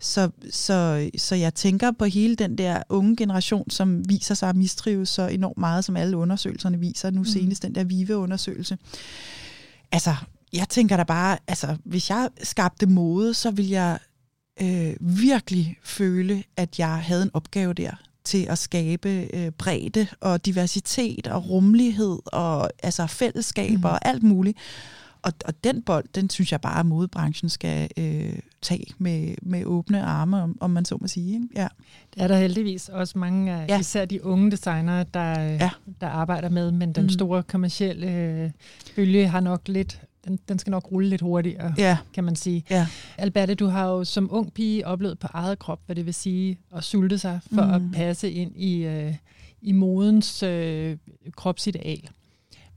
Så, 0.01 0.29
så, 0.51 1.09
så 1.17 1.35
jeg 1.35 1.53
tænker 1.53 1.91
på 1.91 2.05
hele 2.05 2.35
den 2.35 2.57
der 2.57 2.83
unge 2.89 3.15
generation, 3.15 3.69
som 3.69 4.09
viser 4.09 4.35
sig 4.35 4.49
at 4.49 4.55
mistrives 4.55 5.09
så 5.09 5.27
enormt 5.27 5.57
meget, 5.57 5.85
som 5.85 5.97
alle 5.97 6.17
undersøgelserne 6.17 6.79
viser. 6.79 7.09
Nu 7.09 7.23
senest 7.23 7.63
den 7.63 7.75
der 7.75 7.83
VIVE-undersøgelse. 7.83 8.77
Altså, 9.91 10.15
jeg 10.53 10.69
tænker 10.69 10.97
da 10.97 11.03
bare, 11.03 11.37
altså, 11.47 11.77
hvis 11.85 12.09
jeg 12.09 12.29
skabte 12.43 12.85
mode, 12.85 13.33
så 13.33 13.51
ville 13.51 13.71
jeg 13.71 13.99
øh, 14.61 14.93
virkelig 14.99 15.77
føle, 15.83 16.43
at 16.57 16.79
jeg 16.79 16.97
havde 16.97 17.23
en 17.23 17.31
opgave 17.33 17.73
der 17.73 17.91
til 18.23 18.45
at 18.49 18.57
skabe 18.57 19.09
øh, 19.33 19.51
bredde 19.51 20.07
og 20.21 20.45
diversitet 20.45 21.27
og 21.27 21.49
rummelighed 21.49 22.19
og 22.25 22.69
altså 22.83 23.07
fællesskaber 23.07 23.71
Mhm. 23.71 23.79
mm. 23.79 23.85
og 23.85 24.07
alt 24.07 24.23
muligt. 24.23 24.57
Og, 25.21 25.33
og 25.45 25.63
den 25.63 25.81
bold, 25.81 26.05
den 26.15 26.29
synes 26.29 26.51
jeg 26.51 26.61
bare, 26.61 26.79
at 26.79 26.85
modebranchen 26.85 27.49
skal 27.49 27.89
øh, 27.97 28.39
tage 28.61 28.85
med, 28.97 29.35
med 29.41 29.65
åbne 29.65 30.03
arme, 30.03 30.41
om, 30.41 30.57
om 30.61 30.69
man 30.69 30.85
så 30.85 30.97
må 31.01 31.07
sige. 31.07 31.33
Ikke? 31.33 31.47
Ja. 31.55 31.67
Det 32.13 32.21
er 32.23 32.27
der 32.27 32.37
heldigvis 32.37 32.89
også 32.89 33.17
mange 33.17 33.51
af, 33.53 33.65
ja. 33.69 33.79
Især 33.79 34.05
de 34.05 34.25
unge 34.25 34.51
designere, 34.51 35.05
der, 35.13 35.21
ja. 35.39 35.53
Ja. 35.53 35.69
der 36.01 36.07
arbejder 36.07 36.49
med, 36.49 36.71
men 36.71 36.93
den 36.93 37.03
Mm. 37.03 37.09
store 37.09 37.43
kommercielle 37.43 38.11
øh, 38.15 38.51
bølge 38.95 39.27
har 39.27 39.39
nok 39.39 39.61
lidt, 39.67 40.01
den, 40.27 40.39
den 40.49 40.59
skal 40.59 40.71
nok 40.71 40.91
rulle 40.91 41.09
lidt 41.09 41.21
hurtigere, 41.21 41.73
ja. 41.77 41.97
Kan 42.13 42.23
man 42.23 42.35
sige. 42.35 42.63
ja. 42.69 42.87
Alberte, 43.17 43.55
du 43.55 43.65
har 43.67 43.85
jo 43.87 44.03
som 44.03 44.27
ung 44.31 44.53
pige 44.53 44.87
oplevet 44.87 45.19
på 45.19 45.27
eget 45.33 45.59
krop, 45.59 45.79
hvad 45.85 45.95
det 45.95 46.05
vil 46.05 46.13
sige 46.13 46.59
at 46.75 46.83
sulte 46.83 47.17
sig 47.17 47.39
for 47.53 47.65
mm. 47.65 47.71
at 47.73 47.81
passe 47.93 48.31
ind 48.31 48.51
i, 48.55 48.75
øh, 48.85 49.15
i 49.61 49.71
modens 49.71 50.43
øh, 50.43 50.97
kropsideal. 51.35 52.09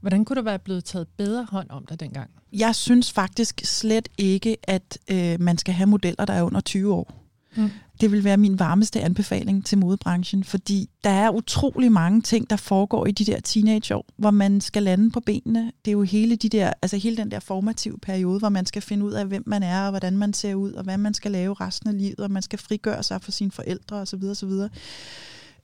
Hvordan 0.03 0.25
kunne 0.25 0.35
der 0.35 0.41
være 0.41 0.59
blevet 0.59 0.85
taget 0.85 1.07
bedre 1.17 1.47
hånd 1.49 1.69
om 1.69 1.85
dig 1.85 1.99
dengang? 1.99 2.29
Jeg 2.53 2.75
synes 2.75 3.11
faktisk 3.11 3.61
slet 3.63 4.09
ikke, 4.17 4.57
at 4.63 4.97
øh, 5.11 5.41
man 5.41 5.57
skal 5.57 5.73
have 5.73 5.87
modeller, 5.87 6.25
der 6.25 6.33
er 6.33 6.43
under 6.43 6.61
20 6.61 6.93
år. 6.93 7.13
Mm. 7.55 7.69
Det 8.01 8.11
vil 8.11 8.23
være 8.23 8.37
min 8.37 8.59
varmeste 8.59 9.01
anbefaling 9.01 9.65
til 9.65 9.77
modebranchen, 9.77 10.43
fordi 10.43 10.89
der 11.03 11.09
er 11.09 11.29
utrolig 11.29 11.91
mange 11.91 12.21
ting, 12.21 12.49
der 12.49 12.55
foregår 12.55 13.05
i 13.05 13.11
de 13.11 13.25
der 13.25 13.39
teenageår, 13.39 14.05
hvor 14.17 14.31
man 14.31 14.61
skal 14.61 14.83
lande 14.83 15.11
på 15.11 15.19
benene. 15.19 15.71
Det 15.85 15.91
er 15.91 15.93
jo 15.93 16.01
hele, 16.01 16.35
de 16.35 16.49
der, 16.49 16.73
altså 16.81 16.97
hele 16.97 17.17
den 17.17 17.31
der 17.31 17.39
formative 17.39 17.97
periode, 17.97 18.39
hvor 18.39 18.49
man 18.49 18.65
skal 18.65 18.81
finde 18.81 19.05
ud 19.05 19.11
af, 19.11 19.25
hvem 19.25 19.43
man 19.45 19.63
er, 19.63 19.83
og 19.83 19.89
hvordan 19.89 20.17
man 20.17 20.33
ser 20.33 20.55
ud, 20.55 20.73
og 20.73 20.83
hvad 20.83 20.97
man 20.97 21.13
skal 21.13 21.31
lave 21.31 21.53
resten 21.53 21.89
af 21.89 21.97
livet, 21.97 22.19
og 22.19 22.31
man 22.31 22.41
skal 22.41 22.59
frigøre 22.59 23.03
sig 23.03 23.21
for 23.21 23.31
sine 23.31 23.51
forældre 23.51 23.95
osv. 23.95 24.23
osv. 24.23 24.51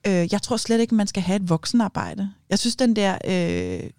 Øh, 0.08 0.28
jeg 0.34 0.42
tror 0.42 0.58
slet 0.58 0.80
ikke, 0.80 0.96
man 0.96 1.08
skal 1.08 1.24
have 1.24 1.36
et 1.36 1.50
voksenarbejde. 1.50 2.30
Jeg 2.50 2.60
synes, 2.60 2.76
den 2.76 2.96
der 2.96 3.18
øh, 3.28 3.90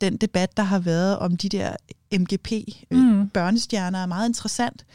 den 0.00 0.16
debat, 0.16 0.56
der 0.56 0.62
har 0.62 0.78
været 0.78 1.18
om 1.18 1.36
de 1.36 1.48
der 1.48 1.76
MGP, 2.12 2.52
øh, 2.90 2.98
Mm. 2.98 3.28
børnestjerner, 3.28 3.98
er 4.02 4.06
meget 4.06 4.28
interessant. 4.28 4.86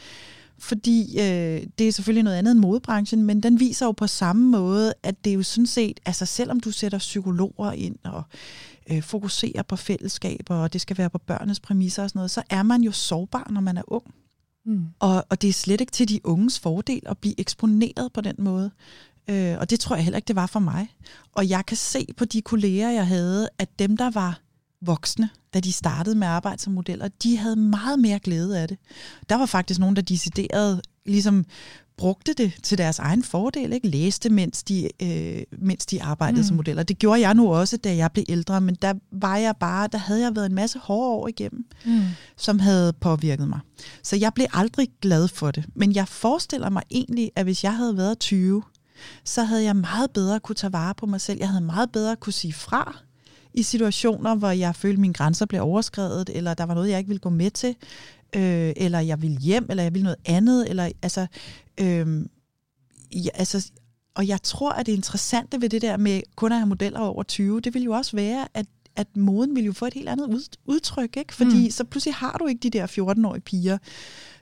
Fordi 0.58 1.18
øh, 1.20 1.66
det 1.78 1.88
er 1.88 1.92
selvfølgelig 1.92 2.22
noget 2.24 2.36
andet 2.36 2.50
end 2.52 2.60
modebranchen, 2.60 3.24
men 3.24 3.42
den 3.42 3.60
viser 3.60 3.86
jo 3.86 3.92
på 3.92 4.06
samme 4.06 4.50
måde, 4.50 4.94
at 5.02 5.24
det 5.24 5.30
er 5.30 5.34
jo 5.34 5.42
sådan 5.42 5.66
set, 5.66 6.00
altså 6.06 6.26
selvom 6.26 6.60
du 6.60 6.70
sætter 6.70 6.98
psykologer 6.98 7.72
ind 7.72 7.96
og 8.04 8.22
øh, 8.90 9.02
fokuserer 9.02 9.62
på 9.62 9.76
fællesskaber, 9.76 10.54
og 10.54 10.72
det 10.72 10.80
skal 10.80 10.98
være 10.98 11.10
på 11.10 11.18
børnenes 11.18 11.60
præmisser 11.60 12.02
og 12.02 12.08
sådan 12.10 12.18
noget, 12.18 12.30
så 12.30 12.42
er 12.50 12.62
man 12.62 12.82
jo 12.82 12.92
sårbar, 12.92 13.46
når 13.50 13.60
man 13.60 13.76
er 13.76 13.82
ung. 13.86 14.04
Mm. 14.66 14.84
Og, 14.98 15.24
og 15.28 15.42
det 15.42 15.48
er 15.48 15.52
slet 15.52 15.80
ikke 15.80 15.92
til 15.92 16.08
de 16.08 16.20
unges 16.26 16.58
fordel 16.58 17.02
at 17.06 17.18
blive 17.18 17.40
eksponeret 17.40 18.12
på 18.12 18.20
den 18.20 18.34
måde. 18.38 18.70
Øh, 19.30 19.56
og 19.58 19.70
det 19.70 19.80
tror 19.80 19.96
jeg 19.96 20.04
heller 20.04 20.16
ikke, 20.16 20.28
det 20.28 20.36
var 20.36 20.46
for 20.46 20.60
mig. 20.60 20.88
Og 21.32 21.48
jeg 21.48 21.66
kan 21.66 21.76
se 21.76 22.06
på 22.16 22.24
de 22.24 22.42
kolleger, 22.42 22.90
jeg 22.90 23.06
havde, 23.06 23.48
at 23.58 23.78
dem, 23.78 23.96
der 23.96 24.10
var 24.10 24.40
voksne, 24.86 25.30
da 25.54 25.60
de 25.60 25.72
startede 25.72 26.16
med 26.16 26.26
at 26.26 26.32
arbejde 26.32 26.62
som 26.62 26.72
modeller, 26.72 27.08
de 27.22 27.36
havde 27.36 27.56
meget 27.56 27.98
mere 27.98 28.18
glæde 28.18 28.60
af 28.60 28.68
det. 28.68 28.78
Der 29.28 29.36
var 29.36 29.46
faktisk 29.46 29.80
nogen, 29.80 29.96
der 29.96 30.02
decideret 30.02 30.80
ligesom 31.06 31.44
brugte 31.96 32.32
det 32.32 32.52
til 32.62 32.78
deres 32.78 32.98
egen 32.98 33.22
fordel, 33.22 33.72
ikke? 33.72 33.88
læste, 33.88 34.30
mens 34.30 34.62
de, 34.62 34.88
øh, 35.02 35.42
mens 35.58 35.86
de 35.86 36.02
arbejdede 36.02 36.40
mm. 36.40 36.46
som 36.46 36.56
modeller. 36.56 36.82
Det 36.82 36.98
gjorde 36.98 37.20
jeg 37.20 37.34
nu 37.34 37.54
også, 37.54 37.76
da 37.76 37.96
jeg 37.96 38.12
blev 38.12 38.24
ældre, 38.28 38.60
men 38.60 38.74
der 38.82 38.94
var 39.12 39.36
jeg 39.36 39.54
bare, 39.60 39.88
der 39.92 39.98
havde 39.98 40.20
jeg 40.20 40.36
været 40.36 40.46
en 40.46 40.54
masse 40.54 40.78
hårde 40.78 41.10
år 41.10 41.28
igennem 41.28 41.66
Mm. 41.84 42.02
som 42.36 42.58
havde 42.58 42.92
påvirket 42.92 43.48
mig. 43.48 43.60
Så 44.02 44.16
jeg 44.16 44.34
blev 44.34 44.46
aldrig 44.52 44.88
glad 45.00 45.28
for 45.28 45.50
det. 45.50 45.64
Men 45.74 45.94
jeg 45.94 46.08
forestiller 46.08 46.70
mig 46.70 46.82
egentlig, 46.90 47.30
at 47.36 47.44
hvis 47.44 47.64
jeg 47.64 47.76
havde 47.76 47.96
været 47.96 48.18
20, 48.18 48.62
så 49.24 49.44
havde 49.44 49.64
jeg 49.64 49.76
meget 49.76 50.10
bedre 50.10 50.40
kunne 50.40 50.56
tage 50.56 50.72
vare 50.72 50.94
på 50.94 51.06
mig 51.06 51.20
selv. 51.20 51.38
Jeg 51.38 51.48
havde 51.48 51.64
meget 51.64 51.92
bedre 51.92 52.16
kunne 52.16 52.32
sige 52.32 52.52
fra 52.52 53.05
i 53.56 53.62
situationer, 53.62 54.34
hvor 54.34 54.50
jeg 54.50 54.76
følte, 54.76 54.94
at 54.94 55.00
mine 55.00 55.14
grænser 55.14 55.46
blev 55.46 55.62
overskrevet, 55.62 56.30
eller 56.34 56.54
der 56.54 56.64
var 56.64 56.74
noget, 56.74 56.90
jeg 56.90 56.98
ikke 56.98 57.08
ville 57.08 57.20
gå 57.20 57.30
med 57.30 57.50
til, 57.50 57.76
øh, 58.36 58.72
eller 58.76 59.00
jeg 59.00 59.22
ville 59.22 59.38
hjem, 59.38 59.66
eller 59.70 59.82
jeg 59.82 59.94
ville 59.94 60.04
noget 60.04 60.18
andet, 60.24 60.70
eller 60.70 60.90
altså, 61.02 61.26
øh, 61.80 62.24
ja, 63.12 63.30
altså 63.34 63.70
og 64.14 64.28
jeg 64.28 64.42
tror, 64.42 64.72
at 64.72 64.86
det 64.86 64.92
interessante 64.92 65.60
ved 65.60 65.68
det 65.68 65.82
der 65.82 65.96
med 65.96 66.22
kun 66.36 66.52
at 66.52 66.58
have 66.58 66.68
modeller 66.68 67.00
over 67.00 67.22
20, 67.22 67.60
det 67.60 67.74
vil 67.74 67.82
jo 67.82 67.92
også 67.92 68.16
være, 68.16 68.48
at 68.54 68.66
at 68.96 69.16
moden 69.16 69.56
vil 69.56 69.64
jo 69.64 69.72
få 69.72 69.86
et 69.86 69.94
helt 69.94 70.08
andet 70.08 70.48
udtryk, 70.66 71.16
ikke? 71.16 71.34
Fordi 71.34 71.64
mm. 71.64 71.70
så 71.70 71.84
pludselig 71.84 72.14
har 72.14 72.36
du 72.38 72.46
ikke 72.46 72.60
de 72.60 72.70
der 72.70 72.86
14-årige 72.86 73.40
piger, 73.40 73.78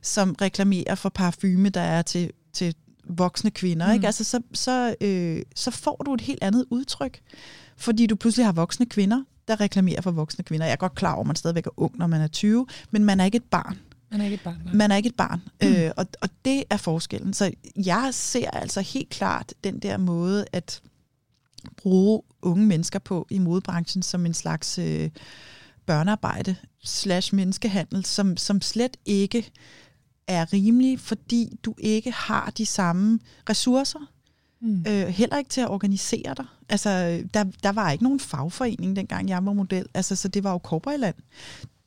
som 0.03 0.37
reklamerer 0.41 0.95
for 0.95 1.09
parfume, 1.09 1.69
der 1.69 1.81
er 1.81 2.03
til, 2.03 2.31
til 2.53 2.75
voksne 3.09 3.51
kvinder, 3.51 3.87
mm. 3.87 3.93
ikke? 3.93 4.07
Altså, 4.07 4.25
så, 4.25 4.41
så, 4.53 4.95
øh, 5.01 5.43
så 5.55 5.71
får 5.71 6.03
du 6.07 6.15
et 6.15 6.21
helt 6.21 6.43
andet 6.43 6.65
udtryk, 6.71 7.21
fordi 7.77 8.07
du 8.07 8.17
pludselig 8.17 8.47
har 8.47 8.53
voksne 8.53 8.87
kvinder, 8.87 9.23
der 9.49 9.61
reklamerer 9.61 10.01
for 10.01 10.11
voksne 10.11 10.45
kvinder. 10.45 10.67
Jeg 10.67 10.73
er 10.73 10.77
godt 10.77 10.95
klar 10.95 11.13
over, 11.13 11.21
at 11.21 11.27
man 11.27 11.37
stadigvæk 11.37 11.67
er 11.67 11.81
ung, 11.81 11.99
når 11.99 12.07
man 12.07 12.21
er 12.21 12.27
20, 12.27 12.67
men 12.91 13.05
man 13.05 13.21
er 13.21 13.25
ikke 13.25 13.37
et 13.37 13.45
barn. 13.45 13.79
Man 14.11 14.21
er 14.21 14.25
ikke 14.25 14.35
et 14.35 14.41
barn. 14.41 14.61
Nej. 14.65 14.75
Man 14.75 14.91
er 14.91 14.97
ikke 14.97 15.09
et 15.09 15.17
barn, 15.17 15.43
mm. 15.63 15.69
øh, 15.69 15.91
og, 15.97 16.07
og 16.21 16.29
det 16.45 16.65
er 16.71 16.77
forskellen. 16.77 17.35
Så 17.35 17.51
jeg 17.77 18.09
ser 18.13 18.51
altså 18.51 18.81
helt 18.81 19.09
klart 19.11 19.55
den 19.65 19.79
der 19.79 19.97
måde 19.97 20.45
at 20.53 20.83
bruge 21.77 22.23
unge 22.43 22.67
mennesker 22.67 22.99
på 22.99 23.27
i 23.31 23.39
modebranchen 23.39 24.03
som 24.03 24.27
en 24.27 24.35
slags 24.35 24.79
øh, 24.79 25.11
børnearbejde 25.87 26.57
slash 26.85 27.35
menneskehandel, 27.35 28.05
som, 28.05 28.37
som 28.37 28.61
slet 28.61 28.97
ikke 29.05 29.51
er 30.27 30.53
rimelig, 30.53 31.01
fordi 31.01 31.59
du 31.65 31.75
ikke 31.79 32.13
har 32.13 32.53
de 32.59 32.67
samme 32.67 33.19
ressourcer. 33.49 34.11
Mm. 34.65 34.85
Øh, 34.89 35.07
heller 35.07 35.39
ikke 35.39 35.51
til 35.51 35.61
at 35.61 35.69
organisere 35.69 36.35
dig. 36.37 36.45
Altså, 36.69 37.23
der, 37.35 37.45
der 37.63 37.73
var 37.73 37.91
ikke 37.91 38.05
nogen 38.05 38.21
fagforening, 38.21 38.97
dengang 38.97 39.29
jeg 39.29 39.47
var 39.47 39.53
model. 39.53 39.87
Altså, 39.95 40.17
så 40.17 40.29
det 40.29 40.45
var 40.45 40.53
jo 40.53 40.59
korporland. 40.59 41.15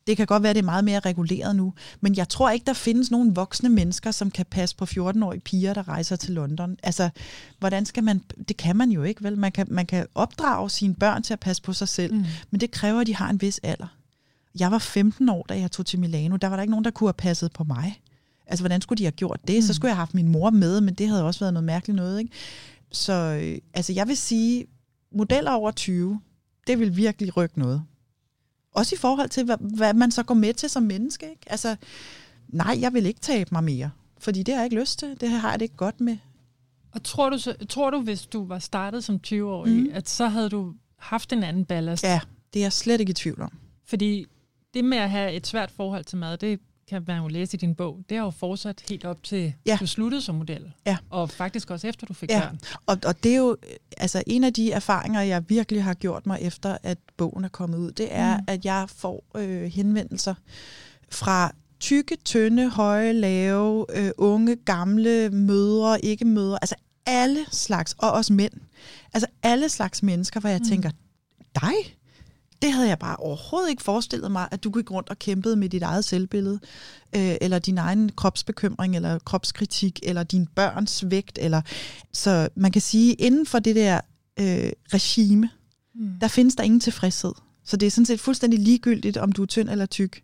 Det 0.08 0.18
kan 0.18 0.28
godt 0.28 0.44
være, 0.44 0.54
det 0.54 0.60
er 0.60 0.66
meget 0.66 0.84
mere 0.84 1.00
reguleret 1.00 1.56
nu, 1.56 1.74
men 2.02 2.16
jeg 2.16 2.30
tror 2.30 2.50
ikke, 2.50 2.66
der 2.66 2.74
findes 2.74 3.12
nogen 3.12 3.36
voksne 3.36 3.70
mennesker, 3.70 4.12
som 4.12 4.32
kan 4.32 4.46
passe 4.46 4.76
på 4.76 4.86
14-årige 4.86 5.40
piger, 5.40 5.74
der 5.74 5.88
rejser 5.88 6.16
til 6.16 6.34
London. 6.34 6.78
Altså, 6.84 7.10
hvordan 7.60 7.86
skal 7.86 8.04
man... 8.04 8.22
Det 8.48 8.58
kan 8.58 8.76
man 8.76 8.90
jo 8.90 9.04
ikke, 9.04 9.24
vel? 9.24 9.38
Man 9.38 9.52
kan, 9.52 9.68
man 9.70 9.86
kan 9.86 10.08
opdrage 10.16 10.70
sine 10.70 10.96
børn 10.96 11.24
til 11.24 11.34
at 11.34 11.40
passe 11.40 11.62
på 11.62 11.74
sig 11.74 11.88
selv, 11.88 12.14
mm. 12.14 12.26
men 12.52 12.62
det 12.62 12.72
kræver, 12.72 13.02
at 13.02 13.08
de 13.08 13.16
har 13.16 13.30
en 13.30 13.42
vis 13.42 13.60
alder. 13.64 13.88
Jeg 14.60 14.72
var 14.72 14.80
15 14.80 15.30
år, 15.30 15.46
da 15.50 15.60
jeg 15.60 15.72
tog 15.72 15.86
til 15.86 16.00
Milano. 16.00 16.36
Der 16.36 16.48
var 16.48 16.56
der 16.56 16.62
ikke 16.62 16.72
nogen, 16.72 16.86
der 16.86 16.92
kunne 16.92 17.08
have 17.08 17.14
passet 17.14 17.52
på 17.52 17.64
mig. 17.64 18.02
Altså, 18.48 18.64
hvordan 18.64 18.82
skulle 18.82 18.98
de 18.98 19.04
have 19.04 19.12
gjort 19.12 19.40
det? 19.48 19.56
Mm. 19.56 19.62
Så 19.62 19.74
skulle 19.74 19.90
jeg 19.90 19.96
have 19.96 20.02
haft 20.02 20.14
min 20.14 20.28
mor 20.28 20.50
med, 20.50 20.82
men 20.82 20.94
det 20.94 21.08
havde 21.08 21.24
også 21.24 21.40
været 21.40 21.54
noget 21.54 21.64
mærkeligt 21.64 21.96
noget, 21.96 22.20
ikke? 22.20 22.32
Så 22.92 23.14
øh, 23.14 23.58
altså, 23.74 23.94
jeg 23.94 24.08
vil 24.08 24.18
sige, 24.18 24.66
modeller 25.12 25.52
over 25.52 25.72
20, 25.72 26.20
det 26.68 26.80
vil 26.80 26.98
virkelig 26.98 27.38
rykke 27.38 27.60
noget. 27.60 27.84
Også 28.74 28.96
i 28.96 28.98
forhold 28.98 29.30
til, 29.30 29.46
hvad, 29.46 29.58
hvad 29.60 29.94
man 29.94 30.12
så 30.12 30.24
går 30.24 30.34
med 30.34 30.54
til 30.54 30.70
som 30.70 30.84
menneske. 30.84 31.30
Ikke? 31.30 31.42
Altså, 31.48 31.76
nej, 32.48 32.78
jeg 32.82 32.94
vil 32.94 33.06
ikke 33.06 33.20
tabe 33.20 33.50
mig 33.52 33.64
mere, 33.64 33.92
fordi 34.20 34.44
det 34.44 34.54
har 34.54 34.62
jeg 34.62 34.66
ikke 34.66 34.80
lyst 34.80 35.00
til. 35.00 35.22
Det 35.22 35.30
har 35.30 35.50
jeg 35.50 35.60
det 35.60 35.64
ikke 35.66 35.76
godt 35.76 36.02
med. 36.02 36.18
Og 36.92 37.04
tror 37.04 37.30
du, 37.30 37.38
så, 37.38 37.56
tror 37.70 37.90
du 37.90 38.02
hvis 38.02 38.26
du 38.26 38.46
var 38.46 38.60
startet 38.60 39.04
som 39.04 39.20
20-årig, 39.28 39.74
mm. 39.74 39.90
at 39.94 40.10
så 40.10 40.28
havde 40.28 40.50
du 40.50 40.74
haft 40.98 41.34
en 41.34 41.44
anden 41.44 41.66
ballast? 41.66 42.04
Ja, 42.04 42.20
det 42.54 42.60
er 42.60 42.64
jeg 42.64 42.74
slet 42.74 43.00
ikke 43.00 43.12
i 43.12 43.14
tvivl 43.14 43.42
om. 43.42 43.52
Fordi 43.86 44.26
det 44.74 44.86
med 44.86 44.98
at 44.98 45.10
have 45.10 45.34
et 45.34 45.48
svært 45.48 45.72
forhold 45.72 46.06
til 46.06 46.18
mad, 46.18 46.38
det 46.38 46.60
kan 46.90 47.04
man 47.08 47.22
jo 47.22 47.28
læse 47.28 47.58
i 47.58 47.58
din 47.58 47.76
bog, 47.76 48.00
det 48.10 48.18
har 48.18 48.26
jo 48.26 48.30
fortsat 48.30 48.84
helt 48.90 49.06
op 49.06 49.24
til, 49.24 49.54
ja. 49.66 49.78
du 49.80 49.88
sluttede 49.88 50.22
som 50.22 50.36
model. 50.36 50.72
Ja. 50.86 50.98
Og 51.10 51.30
faktisk 51.30 51.72
også 51.72 51.88
efter, 51.88 52.08
du 52.08 52.14
fik 52.14 52.30
ja. 52.30 52.40
børn. 52.40 52.60
Og, 52.86 52.98
og 53.06 53.24
det 53.24 53.32
er 53.32 53.38
jo, 53.38 53.58
altså 53.98 54.24
en 54.28 54.44
af 54.44 54.54
de 54.54 54.72
erfaringer, 54.72 55.22
jeg 55.22 55.50
virkelig 55.50 55.84
har 55.84 55.94
gjort 55.94 56.26
mig 56.26 56.40
efter, 56.42 56.78
at 56.84 56.98
bogen 57.18 57.44
er 57.44 57.50
kommet 57.50 57.78
ud, 57.78 57.92
det 57.92 58.08
er, 58.12 58.38
mm. 58.38 58.44
at 58.48 58.66
jeg 58.66 58.86
får 58.90 59.24
øh, 59.36 59.64
henvendelser 59.64 60.34
fra 61.12 61.52
tykke, 61.80 62.18
tynde, 62.26 62.70
høje, 62.70 63.14
lave, 63.14 63.86
øh, 63.98 64.12
unge, 64.18 64.56
gamle, 64.56 65.30
mødre, 65.30 66.06
ikke 66.06 66.26
mødre, 66.26 66.58
altså 66.62 66.76
alle 67.06 67.46
slags, 67.52 67.96
og 67.98 68.12
også 68.12 68.34
mænd. 68.34 68.54
Altså 69.14 69.28
alle 69.44 69.70
slags 69.70 70.04
mennesker, 70.04 70.40
hvor 70.40 70.50
jeg 70.50 70.60
mm. 70.60 70.66
tænker, 70.66 70.92
dig? 71.56 71.97
Det 72.62 72.74
havde 72.74 72.88
jeg 72.88 73.00
bare 73.00 73.16
overhovedet 73.16 73.70
ikke 73.70 73.84
forestillet 73.84 74.32
mig, 74.32 74.48
at 74.52 74.64
du 74.64 74.72
gik 74.72 74.92
rundt 74.92 75.10
og 75.10 75.20
kæmpede 75.20 75.56
med 75.56 75.70
dit 75.70 75.84
eget 75.84 76.06
selvbillede, 76.06 76.60
øh, 77.16 77.36
eller 77.42 77.60
din 77.60 77.78
egen 77.78 78.10
kropsbekymring, 78.10 78.96
eller 78.96 79.20
kropskritik, 79.20 80.00
eller 80.04 80.24
din 80.24 80.48
børns 80.56 81.04
vægt. 81.08 81.40
Eller, 81.42 81.62
så 82.14 82.50
man 82.56 82.72
kan 82.72 82.82
sige, 82.82 83.14
inden 83.14 83.46
for 83.46 83.60
det 83.60 83.76
der 83.76 84.00
øh, 84.40 84.72
regime, 84.94 85.50
mm. 85.96 86.10
der 86.22 86.28
findes 86.28 86.56
der 86.56 86.64
ingen 86.64 86.80
tilfredshed. 86.80 87.34
Så 87.64 87.78
det 87.78 87.86
er 87.88 87.92
sådan 87.92 88.06
set 88.06 88.20
fuldstændig 88.20 88.60
ligegyldigt, 88.60 89.18
om 89.18 89.32
du 89.32 89.42
er 89.42 89.46
tynd 89.46 89.70
eller 89.70 89.86
tyk, 89.86 90.24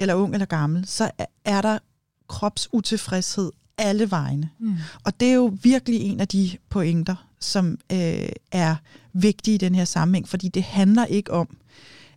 eller 0.00 0.14
ung 0.14 0.34
eller 0.34 0.46
gammel, 0.46 0.86
så 0.86 1.10
er 1.44 1.60
der 1.60 1.78
kropsutilfredshed 2.28 3.50
alle 3.78 4.10
vegne. 4.10 4.50
Mm. 4.58 4.74
Og 5.04 5.20
det 5.20 5.28
er 5.28 5.34
jo 5.34 5.58
virkelig 5.62 6.00
en 6.00 6.20
af 6.20 6.28
de 6.28 6.50
pointer, 6.70 7.28
som 7.44 7.78
øh, 7.92 8.28
er 8.52 8.76
vigtige 9.12 9.54
i 9.54 9.58
den 9.58 9.74
her 9.74 9.84
sammenhæng, 9.84 10.28
fordi 10.28 10.48
det 10.48 10.62
handler 10.62 11.06
ikke 11.06 11.32
om, 11.32 11.56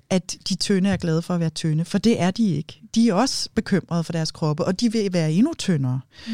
at 0.10 0.38
de 0.50 0.56
tynde 0.56 0.90
er 0.90 0.98
glade 0.98 1.22
for 1.22 1.34
at 1.34 1.40
være 1.40 1.50
tynde, 1.50 1.86
for 1.86 1.98
det 1.98 2.22
er 2.22 2.32
de 2.32 2.56
ikke. 2.56 2.82
De 2.96 3.10
er 3.10 3.14
også 3.14 3.50
bekymrede 3.56 4.04
for 4.04 4.12
deres 4.12 4.32
kroppe, 4.32 4.66
og 4.66 4.80
de 4.80 4.92
vil 4.92 5.14
være 5.14 5.32
endnu 5.32 5.54
tyndere. 5.58 6.02
Mm. 6.28 6.34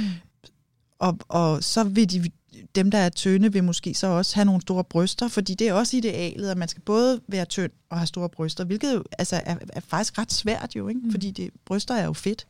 Og, 0.99 1.17
og 1.29 1.63
så 1.63 1.83
vil 1.83 2.11
de, 2.11 2.29
dem, 2.75 2.91
der 2.91 2.97
er 2.97 3.09
tynde, 3.09 3.53
vil 3.53 3.63
måske 3.63 3.93
så 3.93 4.07
også 4.07 4.35
have 4.35 4.45
nogle 4.45 4.61
store 4.61 4.83
bryster, 4.83 5.27
fordi 5.27 5.53
det 5.53 5.67
er 5.67 5.73
også 5.73 5.97
idealet, 5.97 6.49
at 6.49 6.57
man 6.57 6.67
skal 6.67 6.81
både 6.81 7.21
være 7.27 7.45
tynd 7.45 7.71
og 7.89 7.97
have 7.97 8.07
store 8.07 8.29
bryster, 8.29 8.63
hvilket 8.63 8.93
jo 8.93 9.03
altså, 9.19 9.41
er, 9.45 9.55
er 9.73 9.81
faktisk 9.87 10.17
ret 10.17 10.33
svært 10.33 10.75
jo, 10.75 10.87
ikke? 10.87 11.01
Mm. 11.03 11.11
fordi 11.11 11.31
det, 11.31 11.49
bryster 11.65 11.95
er 11.95 12.05
jo 12.05 12.13
fedt. 12.13 12.47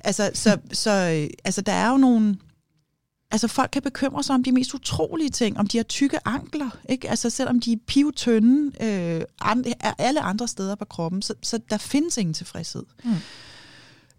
Altså, 0.00 0.30
så, 0.34 0.58
så 0.72 0.90
altså, 1.44 1.60
der 1.60 1.72
er 1.72 1.90
jo 1.90 1.96
nogle 1.96 2.36
Altså 3.36 3.48
folk 3.48 3.70
kan 3.72 3.82
bekymre 3.82 4.22
sig 4.22 4.34
om 4.34 4.42
de 4.42 4.52
mest 4.52 4.74
utrolige 4.74 5.30
ting, 5.30 5.58
om 5.58 5.66
de 5.66 5.78
har 5.78 5.82
tykke 5.82 6.18
ankler, 6.24 6.70
ikke? 6.88 7.10
Altså 7.10 7.30
selvom 7.30 7.60
de 7.60 7.72
er 7.72 7.76
pivtønde 7.86 8.84
øh, 8.84 9.22
and, 9.40 9.64
alle 9.98 10.20
andre 10.20 10.48
steder 10.48 10.74
på 10.74 10.84
kroppen, 10.84 11.22
så, 11.22 11.34
så 11.42 11.58
der 11.70 11.78
findes 11.78 12.16
ingen 12.16 12.34
tilfredshed. 12.34 12.82
Mm. 13.04 13.10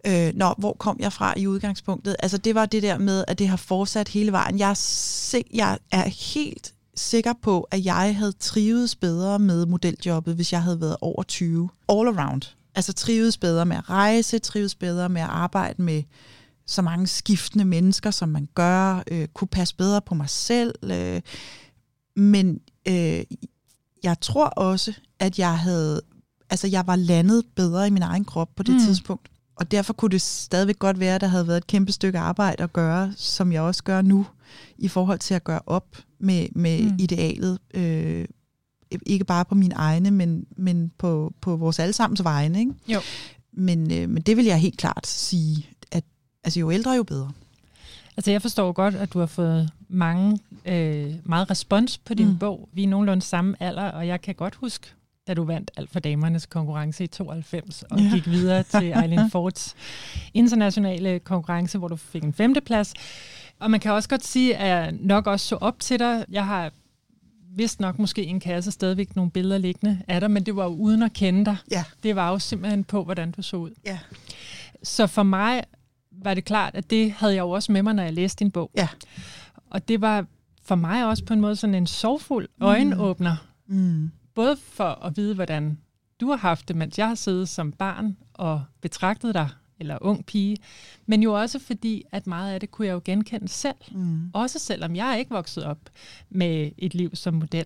Øh, 0.07 0.31
nå, 0.35 0.53
hvor 0.57 0.73
kom 0.73 0.97
jeg 0.99 1.13
fra 1.13 1.33
i 1.37 1.47
udgangspunktet? 1.47 2.15
Altså 2.19 2.37
det 2.37 2.55
var 2.55 2.65
det 2.65 2.83
der 2.83 2.97
med, 2.97 3.23
at 3.27 3.39
det 3.39 3.47
har 3.47 3.57
fortsat 3.57 4.07
hele 4.07 4.31
vejen. 4.31 4.59
Jeg 4.59 4.69
er, 4.69 5.41
jeg 5.53 5.77
er 5.91 6.33
helt 6.33 6.73
sikker 6.95 7.33
på, 7.41 7.61
at 7.71 7.85
jeg 7.85 8.15
havde 8.15 8.33
trivet 8.39 8.95
bedre 9.01 9.39
med 9.39 9.65
modeljobbet, 9.65 10.35
hvis 10.35 10.53
jeg 10.53 10.63
havde 10.63 10.81
været 10.81 10.97
over 11.01 11.23
20. 11.23 11.69
All 11.89 12.07
around. 12.07 12.41
Altså 12.75 12.93
trives 12.93 13.37
bedre 13.37 13.65
med 13.65 13.77
at 13.77 13.89
rejse, 13.89 14.39
trives 14.39 14.75
bedre 14.75 15.09
med 15.09 15.21
at 15.21 15.29
arbejde 15.29 15.81
med 15.81 16.03
så 16.67 16.81
mange 16.81 17.07
skiftende 17.07 17.65
mennesker, 17.65 18.11
som 18.11 18.29
man 18.29 18.47
gør, 18.55 19.03
øh, 19.11 19.27
kunne 19.27 19.47
passe 19.47 19.75
bedre 19.75 20.01
på 20.01 20.15
mig 20.15 20.29
selv. 20.29 20.75
Øh, 20.83 21.21
men 22.15 22.59
øh, 22.87 23.23
jeg 24.03 24.19
tror 24.21 24.45
også, 24.45 24.93
at 25.19 25.39
jeg 25.39 25.59
havde, 25.59 26.01
altså 26.49 26.67
jeg 26.67 26.87
var 26.87 26.95
landet 26.95 27.43
bedre 27.55 27.87
i 27.87 27.89
min 27.89 28.01
egen 28.01 28.25
krop 28.25 28.49
på 28.55 28.63
det 28.63 28.73
mm. 28.75 28.81
tidspunkt. 28.81 29.29
Og 29.55 29.71
derfor 29.71 29.93
kunne 29.93 30.11
det 30.11 30.21
stadigvæk 30.21 30.79
godt 30.79 30.99
være, 30.99 31.15
at 31.15 31.21
der 31.21 31.27
havde 31.27 31.47
været 31.47 31.57
et 31.57 31.67
kæmpe 31.67 31.91
stykke 31.91 32.19
arbejde 32.19 32.63
at 32.63 32.73
gøre, 32.73 33.13
som 33.15 33.51
jeg 33.51 33.61
også 33.61 33.83
gør 33.83 34.01
nu, 34.01 34.25
i 34.77 34.87
forhold 34.87 35.19
til 35.19 35.33
at 35.33 35.43
gøre 35.43 35.61
op 35.65 35.97
med, 36.19 36.47
med 36.55 36.83
mm. 36.83 36.95
idealet. 36.99 37.59
Øh, 37.73 38.25
ikke 39.05 39.25
bare 39.25 39.45
på 39.45 39.55
mine 39.55 39.75
egne, 39.75 40.11
men, 40.11 40.45
men 40.57 40.91
på, 40.97 41.33
på 41.41 41.55
vores 41.55 41.79
allesammens 41.79 42.23
vegne. 42.23 42.59
Ikke? 42.59 42.71
Jo. 42.87 42.99
Men, 43.53 43.91
øh, 43.91 44.09
men 44.09 44.23
det 44.23 44.37
vil 44.37 44.45
jeg 44.45 44.59
helt 44.59 44.77
klart 44.77 45.07
sige, 45.07 45.69
Altså 46.47 46.59
jo 46.59 46.71
ældre, 46.71 46.91
jo 46.91 47.03
bedre. 47.03 47.31
Altså 48.17 48.31
jeg 48.31 48.41
forstår 48.41 48.71
godt, 48.71 48.95
at 48.95 49.13
du 49.13 49.19
har 49.19 49.25
fået 49.25 49.69
mange, 49.89 50.39
øh, 50.65 51.13
meget 51.23 51.49
respons 51.49 51.97
på 51.97 52.13
din 52.13 52.27
mm. 52.27 52.37
bog. 52.37 52.69
Vi 52.73 52.83
er 52.83 52.87
nogenlunde 52.87 53.21
samme 53.21 53.55
alder, 53.59 53.83
og 53.83 54.07
jeg 54.07 54.21
kan 54.21 54.35
godt 54.35 54.55
huske, 54.55 54.87
da 55.27 55.33
du 55.33 55.43
vandt 55.43 55.71
alt 55.77 55.91
for 55.91 55.99
damernes 55.99 56.45
konkurrence 56.45 57.03
i 57.03 57.07
92, 57.07 57.83
og 57.83 57.99
ja. 57.99 58.09
gik 58.13 58.27
videre 58.27 58.63
til 58.63 58.91
Eileen 59.03 59.31
Fords 59.31 59.75
internationale 60.33 61.19
konkurrence, 61.19 61.77
hvor 61.77 61.87
du 61.87 61.95
fik 61.95 62.23
en 62.23 62.33
femteplads. 62.33 62.93
Og 63.59 63.71
man 63.71 63.79
kan 63.79 63.91
også 63.91 64.09
godt 64.09 64.25
sige, 64.25 64.57
at 64.57 64.67
jeg 64.67 64.91
nok 64.91 65.27
også 65.27 65.45
så 65.45 65.55
op 65.55 65.79
til 65.79 65.99
dig. 65.99 66.25
Jeg 66.31 66.45
har 66.45 66.71
vist 67.55 67.79
nok 67.79 67.99
måske 67.99 68.23
en 68.23 68.39
kasse 68.39 68.71
stadigvæk 68.71 69.15
nogle 69.15 69.31
billeder 69.31 69.57
liggende 69.57 70.01
af 70.07 70.19
dig, 70.19 70.31
men 70.31 70.45
det 70.45 70.55
var 70.55 70.63
jo 70.63 70.69
uden 70.69 71.03
at 71.03 71.13
kende 71.13 71.45
dig. 71.45 71.57
Ja. 71.71 71.83
Det 72.03 72.15
var 72.15 72.29
jo 72.29 72.39
simpelthen 72.39 72.83
på, 72.83 73.03
hvordan 73.03 73.31
du 73.31 73.41
så 73.41 73.57
ud. 73.57 73.71
Ja. 73.85 73.99
Så 74.83 75.07
for 75.07 75.23
mig 75.23 75.63
var 76.27 76.33
det 76.33 76.45
klart, 76.45 76.75
at 76.75 76.89
det 76.89 77.11
havde 77.11 77.33
jeg 77.33 77.41
jo 77.41 77.49
også 77.49 77.71
med 77.71 77.83
mig, 77.83 77.93
når 77.93 78.03
jeg 78.03 78.13
læste 78.13 78.39
din 78.43 78.51
bog. 78.51 78.71
Ja. 78.77 78.87
Og 79.69 79.87
det 79.87 80.01
var 80.01 80.25
for 80.63 80.75
mig 80.75 81.05
også 81.05 81.25
på 81.25 81.33
en 81.33 81.41
måde 81.41 81.55
sådan 81.55 81.75
en 81.75 81.87
sorgfuld 81.87 82.47
mm. 82.57 82.65
øjenåbner. 82.65 83.35
Mm. 83.67 84.11
Både 84.35 84.57
for 84.57 85.05
at 85.05 85.17
vide, 85.17 85.35
hvordan 85.35 85.77
du 86.21 86.29
har 86.29 86.37
haft 86.37 86.67
det, 86.67 86.75
mens 86.75 86.97
jeg 86.97 87.07
har 87.07 87.15
siddet 87.15 87.49
som 87.49 87.71
barn 87.71 88.17
og 88.33 88.63
betragtet 88.81 89.33
dig 89.33 89.49
eller 89.79 89.97
ung 90.01 90.25
pige, 90.25 90.57
men 91.05 91.23
jo 91.23 91.33
også 91.41 91.59
fordi, 91.59 92.03
at 92.11 92.27
meget 92.27 92.53
af 92.53 92.59
det 92.59 92.71
kunne 92.71 92.87
jeg 92.87 92.93
jo 92.93 93.01
genkende 93.05 93.47
selv. 93.47 93.75
Mm. 93.91 94.31
Også 94.33 94.59
selvom 94.59 94.95
jeg 94.95 95.19
ikke 95.19 95.31
vokset 95.31 95.63
op 95.63 95.79
med 96.29 96.71
et 96.77 96.95
liv 96.95 97.15
som 97.15 97.33
model. 97.33 97.65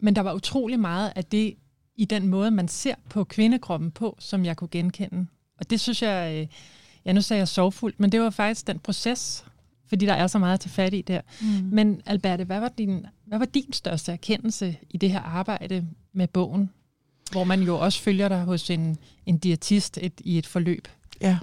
Men 0.00 0.16
der 0.16 0.22
var 0.22 0.34
utrolig 0.34 0.80
meget 0.80 1.12
af 1.16 1.24
det 1.24 1.54
i 1.96 2.04
den 2.04 2.26
måde, 2.26 2.50
man 2.50 2.68
ser 2.68 2.94
på 3.10 3.24
kvindekroppen 3.24 3.90
på, 3.90 4.16
som 4.18 4.44
jeg 4.44 4.56
kunne 4.56 4.68
genkende. 4.68 5.26
Og 5.58 5.70
det 5.70 5.80
synes 5.80 6.02
jeg, 6.02 6.40
øh, 6.40 6.46
ja 7.08 7.12
nu 7.12 7.22
sagde 7.22 7.38
jeg 7.38 7.48
sovfuldt, 7.48 8.00
men 8.00 8.12
det 8.12 8.20
var 8.20 8.30
faktisk 8.30 8.66
den 8.66 8.78
proces, 8.78 9.44
fordi 9.86 10.06
der 10.06 10.12
er 10.12 10.26
så 10.26 10.38
meget 10.38 10.54
at 10.54 10.60
tage 10.60 10.70
fat 10.70 10.94
i 10.94 11.02
der. 11.02 11.20
Mm. 11.40 11.46
Men 11.72 12.00
Alberte, 12.06 12.44
hvad 12.44 12.60
var, 12.60 12.68
din, 12.68 13.06
hvad 13.26 13.38
var 13.38 13.44
din 13.44 13.72
største 13.72 14.12
erkendelse 14.12 14.76
i 14.90 14.96
det 14.96 15.10
her 15.10 15.20
arbejde 15.20 15.86
med 16.12 16.28
bogen, 16.28 16.70
hvor 17.32 17.44
man 17.44 17.62
jo 17.62 17.78
også 17.78 18.02
følger 18.02 18.28
dig 18.28 18.42
hos 18.42 18.70
en, 18.70 18.96
en 19.26 19.38
diætist 19.38 19.98
et, 20.02 20.12
i 20.20 20.38
et 20.38 20.46
forløb? 20.46 20.88
Ja, 21.20 21.38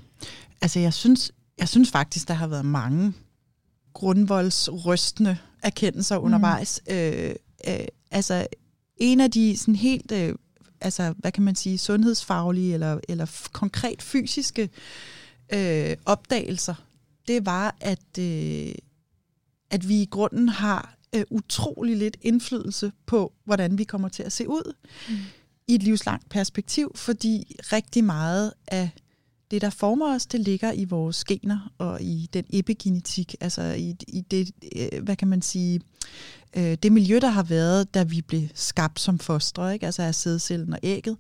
altså 0.62 0.80
jeg 0.80 0.94
synes, 0.94 1.32
jeg 1.58 1.70
synes 1.70 1.92
faktisk, 1.92 2.28
der 2.28 2.34
har 2.34 2.48
været 2.48 2.66
mange 2.66 3.14
grundvoldsrystende 3.94 5.38
erkendelser 5.64 6.20
mm. 6.20 6.26
undervejs. 6.26 6.82
Øh, 6.90 7.36
øh, 7.68 7.86
altså 8.12 8.48
en 8.98 9.20
af 9.20 9.32
de 9.32 9.58
sådan 9.58 9.76
helt, 9.76 10.12
øh, 10.12 10.36
altså 10.82 11.14
hvad 11.18 11.32
kan 11.32 11.44
man 11.44 11.56
sige, 11.56 11.78
sundhedsfaglige 11.78 12.74
eller, 12.74 13.00
eller 13.10 13.48
konkret 13.52 14.02
fysiske 14.02 14.62
øh, 14.62 14.70
opdagelser, 16.06 16.76
det 17.28 17.46
var, 17.46 17.76
at, 17.82 18.20
øh, 18.20 18.76
at 19.70 19.90
vi 19.90 20.02
i 20.02 20.08
grunden 20.12 20.50
har 20.50 20.96
øh, 21.16 21.24
utrolig 21.30 21.98
lidt 21.98 22.18
indflydelse 22.22 22.92
på, 23.06 23.34
hvordan 23.44 23.78
vi 23.78 23.84
kommer 23.84 24.10
til 24.10 24.24
at 24.24 24.32
se 24.32 24.50
ud 24.50 24.74
mm. 25.10 25.16
i 25.68 25.76
et 25.76 25.84
livslangt 25.84 26.30
perspektiv, 26.30 26.92
fordi 26.96 27.56
rigtig 27.60 28.04
meget 28.04 28.54
af 28.68 28.90
det, 29.52 29.62
der 29.62 29.70
former 29.70 30.16
os, 30.16 30.26
det 30.26 30.40
ligger 30.40 30.72
i 30.72 30.86
vores 30.86 31.24
gener 31.24 31.72
og 31.78 32.02
i 32.02 32.30
den 32.34 32.46
epigenetik, 32.50 33.36
altså 33.42 33.62
i, 33.62 33.96
i 34.08 34.22
det, 34.22 34.52
øh, 34.76 35.04
hvad 35.04 35.16
kan 35.16 35.28
man 35.28 35.42
sige, 35.42 35.82
øh, 36.56 36.78
det 36.84 36.92
miljø, 36.92 37.20
der 37.20 37.28
har 37.30 37.44
været, 37.44 37.94
da 37.94 38.04
vi 38.04 38.22
blev 38.22 38.48
skabt 38.54 39.00
som 39.00 39.20
fostre, 39.20 39.74
ikke? 39.74 39.86
altså 39.86 40.02
af 40.02 40.16
sædcellen 40.16 40.74
og 40.74 40.80
ægget, 40.84 41.18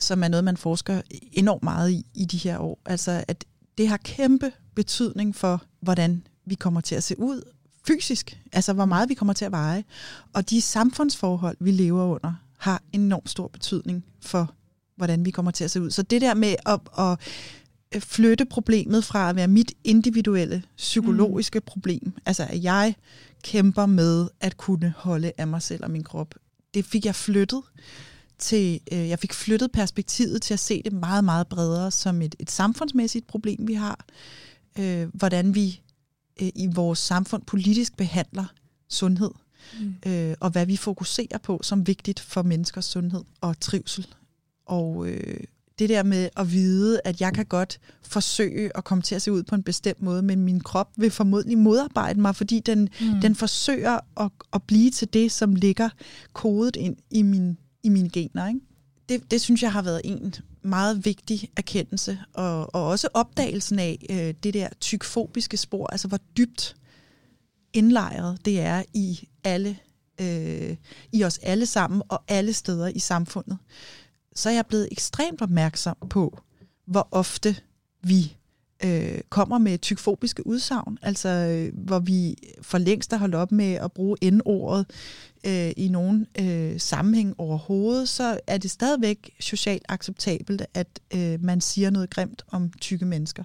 som 0.00 0.22
er 0.22 0.28
noget, 0.28 0.44
man 0.44 0.56
forsker 0.56 1.02
enormt 1.32 1.62
meget 1.62 1.90
i 1.90 2.06
i 2.14 2.24
de 2.24 2.36
her 2.36 2.58
år. 2.58 2.78
Altså 2.86 3.24
at 3.28 3.44
det 3.78 3.88
har 3.88 3.96
kæmpe 3.96 4.52
betydning 4.74 5.36
for, 5.36 5.62
hvordan 5.80 6.26
vi 6.46 6.54
kommer 6.54 6.80
til 6.80 6.94
at 6.94 7.02
se 7.02 7.18
ud 7.18 7.42
fysisk, 7.86 8.40
altså 8.52 8.72
hvor 8.72 8.84
meget 8.84 9.08
vi 9.08 9.14
kommer 9.14 9.32
til 9.32 9.44
at 9.44 9.52
veje. 9.52 9.84
Og 10.32 10.50
de 10.50 10.60
samfundsforhold, 10.60 11.56
vi 11.60 11.70
lever 11.70 12.04
under, 12.04 12.34
har 12.58 12.82
enormt 12.92 13.30
stor 13.30 13.48
betydning 13.48 14.04
for, 14.22 14.54
hvordan 14.96 15.24
vi 15.24 15.30
kommer 15.30 15.50
til 15.50 15.64
at 15.64 15.70
se 15.70 15.80
ud. 15.80 15.90
Så 15.90 16.02
det 16.02 16.20
der 16.20 16.34
med 16.34 16.54
at, 16.66 16.80
at 16.98 18.02
flytte 18.02 18.44
problemet 18.44 19.04
fra 19.04 19.28
at 19.30 19.36
være 19.36 19.48
mit 19.48 19.72
individuelle 19.84 20.62
psykologiske 20.76 21.58
mm. 21.58 21.64
problem, 21.66 22.12
altså 22.26 22.46
at 22.48 22.62
jeg 22.62 22.94
kæmper 23.42 23.86
med 23.86 24.28
at 24.40 24.56
kunne 24.56 24.94
holde 24.96 25.32
af 25.38 25.46
mig 25.46 25.62
selv 25.62 25.84
og 25.84 25.90
min 25.90 26.04
krop, 26.04 26.34
det 26.74 26.84
fik 26.84 27.06
jeg 27.06 27.14
flyttet 27.14 27.62
til, 28.38 28.80
øh, 28.92 29.08
jeg 29.08 29.18
fik 29.18 29.32
flyttet 29.32 29.72
perspektivet 29.72 30.42
til 30.42 30.54
at 30.54 30.60
se 30.60 30.82
det 30.82 30.92
meget, 30.92 31.24
meget 31.24 31.46
bredere 31.46 31.90
som 31.90 32.22
et, 32.22 32.34
et 32.38 32.50
samfundsmæssigt 32.50 33.26
problem, 33.26 33.68
vi 33.68 33.74
har. 33.74 34.04
Øh, 34.78 35.08
hvordan 35.14 35.54
vi 35.54 35.82
øh, 36.42 36.48
i 36.54 36.68
vores 36.74 36.98
samfund 36.98 37.42
politisk 37.42 37.96
behandler 37.96 38.44
sundhed, 38.88 39.30
mm. 39.80 39.94
øh, 40.06 40.34
og 40.40 40.50
hvad 40.50 40.66
vi 40.66 40.76
fokuserer 40.76 41.38
på 41.42 41.60
som 41.62 41.86
vigtigt 41.86 42.20
for 42.20 42.42
menneskers 42.42 42.84
sundhed 42.84 43.24
og 43.40 43.60
trivsel. 43.60 44.06
Og, 44.66 45.08
øh, 45.08 45.40
det 45.78 45.88
der 45.88 46.02
med 46.02 46.28
at 46.36 46.52
vide, 46.52 47.00
at 47.04 47.20
jeg 47.20 47.34
kan 47.34 47.46
godt 47.46 47.80
forsøge 48.02 48.76
at 48.76 48.84
komme 48.84 49.02
til 49.02 49.14
at 49.14 49.22
se 49.22 49.32
ud 49.32 49.42
på 49.42 49.54
en 49.54 49.62
bestemt 49.62 50.02
måde, 50.02 50.22
men 50.22 50.40
min 50.40 50.60
krop 50.60 50.88
vil 50.96 51.10
formodentlig 51.10 51.58
modarbejde 51.58 52.20
mig, 52.20 52.36
fordi 52.36 52.60
den, 52.60 52.88
mm. 53.00 53.20
den 53.20 53.34
forsøger 53.34 53.98
at, 54.20 54.30
at 54.52 54.62
blive 54.62 54.90
til 54.90 55.12
det, 55.12 55.32
som 55.32 55.54
ligger 55.54 55.88
kodet 56.32 56.76
ind 56.76 56.96
i, 57.10 57.22
min, 57.22 57.58
i 57.86 57.88
mine 57.88 58.10
gener. 58.10 58.48
Ikke? 58.48 58.60
Det, 59.08 59.30
det 59.30 59.40
synes 59.40 59.62
jeg 59.62 59.72
har 59.72 59.82
været 59.82 60.00
en 60.04 60.34
meget 60.62 61.04
vigtig 61.04 61.50
erkendelse, 61.56 62.18
og, 62.34 62.74
og 62.74 62.86
også 62.86 63.08
opdagelsen 63.14 63.78
af 63.78 64.06
øh, 64.10 64.34
det 64.42 64.54
der 64.54 64.68
tykfobiske 64.80 65.56
spor, 65.56 65.86
altså 65.86 66.08
hvor 66.08 66.20
dybt 66.36 66.76
indlejret 67.72 68.44
det 68.44 68.60
er 68.60 68.82
i 68.94 69.28
alle 69.44 69.78
øh, 70.20 70.76
i 71.12 71.24
os 71.24 71.38
alle 71.38 71.66
sammen 71.66 72.02
og 72.08 72.22
alle 72.28 72.52
steder 72.52 72.88
i 72.88 72.98
samfundet 72.98 73.58
så 74.36 74.48
er 74.48 74.54
jeg 74.54 74.66
blevet 74.66 74.88
ekstremt 74.92 75.42
opmærksom 75.42 75.96
på, 76.10 76.38
hvor 76.86 77.08
ofte 77.10 77.56
vi 78.02 78.36
øh, 78.84 79.20
kommer 79.28 79.58
med 79.58 79.78
tykfobiske 79.78 80.46
udsagn, 80.46 80.98
altså 81.02 81.28
øh, 81.28 81.72
hvor 81.84 81.98
vi 81.98 82.36
for 82.62 82.78
længst 82.78 83.10
har 83.10 83.18
holdt 83.18 83.34
op 83.34 83.52
med 83.52 83.72
at 83.72 83.92
bruge 83.92 84.30
N-ordet 84.30 84.86
øh, 85.46 85.72
i 85.76 85.88
nogen 85.88 86.26
øh, 86.40 86.80
sammenhæng 86.80 87.34
overhovedet, 87.38 88.08
så 88.08 88.40
er 88.46 88.58
det 88.58 88.70
stadigvæk 88.70 89.30
socialt 89.40 89.84
acceptabelt, 89.88 90.62
at 90.74 91.00
øh, 91.14 91.44
man 91.44 91.60
siger 91.60 91.90
noget 91.90 92.10
grimt 92.10 92.42
om 92.50 92.72
tykke 92.80 93.04
mennesker. 93.06 93.44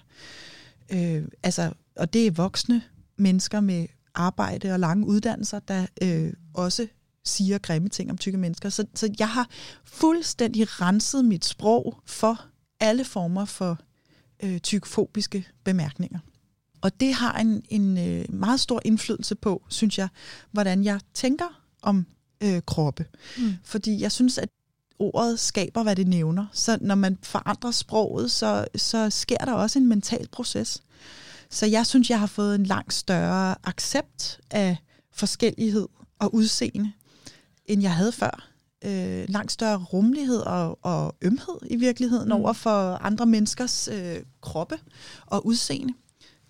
Øh, 0.93 1.23
altså, 1.43 1.71
og 1.95 2.13
det 2.13 2.27
er 2.27 2.31
voksne 2.31 2.81
mennesker 3.17 3.59
med 3.59 3.87
arbejde 4.15 4.73
og 4.73 4.79
lange 4.79 5.07
uddannelser, 5.07 5.59
der 5.59 5.85
øh, 6.03 6.33
også 6.53 6.87
siger 7.25 7.57
grimme 7.57 7.89
ting 7.89 8.11
om 8.11 8.17
tykke 8.17 8.37
mennesker. 8.37 8.69
Så, 8.69 8.85
så 8.95 9.15
jeg 9.19 9.29
har 9.29 9.49
fuldstændig 9.85 10.81
renset 10.81 11.25
mit 11.25 11.45
sprog 11.45 11.99
for 12.05 12.45
alle 12.79 13.05
former 13.05 13.45
for 13.45 13.79
øh, 14.43 14.59
tykfobiske 14.59 15.47
bemærkninger. 15.63 16.19
Og 16.81 16.99
det 16.99 17.13
har 17.13 17.39
en, 17.39 17.63
en 17.69 17.97
øh, 17.97 18.33
meget 18.33 18.59
stor 18.59 18.81
indflydelse 18.85 19.35
på, 19.35 19.63
synes 19.69 19.97
jeg, 19.97 20.07
hvordan 20.51 20.83
jeg 20.83 20.99
tænker 21.13 21.61
om 21.81 22.05
øh, 22.43 22.61
kroppe. 22.65 23.05
Mm. 23.37 23.53
Fordi 23.63 24.01
jeg 24.01 24.11
synes, 24.11 24.37
at 24.37 24.49
ordet 24.99 25.39
skaber, 25.39 25.83
hvad 25.83 25.95
det 25.95 26.07
nævner. 26.07 26.45
Så 26.53 26.77
når 26.81 26.95
man 26.95 27.17
forandrer 27.23 27.71
sproget, 27.71 28.31
så, 28.31 28.65
så 28.75 29.09
sker 29.09 29.37
der 29.37 29.53
også 29.53 29.79
en 29.79 29.87
mental 29.87 30.27
proces. 30.31 30.83
Så 31.49 31.65
jeg 31.65 31.85
synes, 31.87 32.09
jeg 32.09 32.19
har 32.19 32.27
fået 32.27 32.55
en 32.55 32.63
langt 32.63 32.93
større 32.93 33.55
accept 33.63 34.39
af 34.51 34.77
forskellighed 35.11 35.87
og 36.19 36.35
udseende 36.35 36.91
end 37.65 37.81
jeg 37.81 37.95
havde 37.95 38.11
før. 38.11 38.50
Øh, 38.85 39.25
langt 39.27 39.51
større 39.51 39.77
rummelighed 39.77 40.39
og, 40.39 40.79
og 40.81 41.15
ømhed 41.21 41.57
i 41.69 41.75
virkeligheden 41.75 42.25
mm. 42.25 42.31
over 42.31 42.53
for 42.53 42.93
andre 42.95 43.25
menneskers 43.25 43.89
øh, 43.91 44.17
kroppe 44.41 44.79
og 45.25 45.45
udseende. 45.45 45.93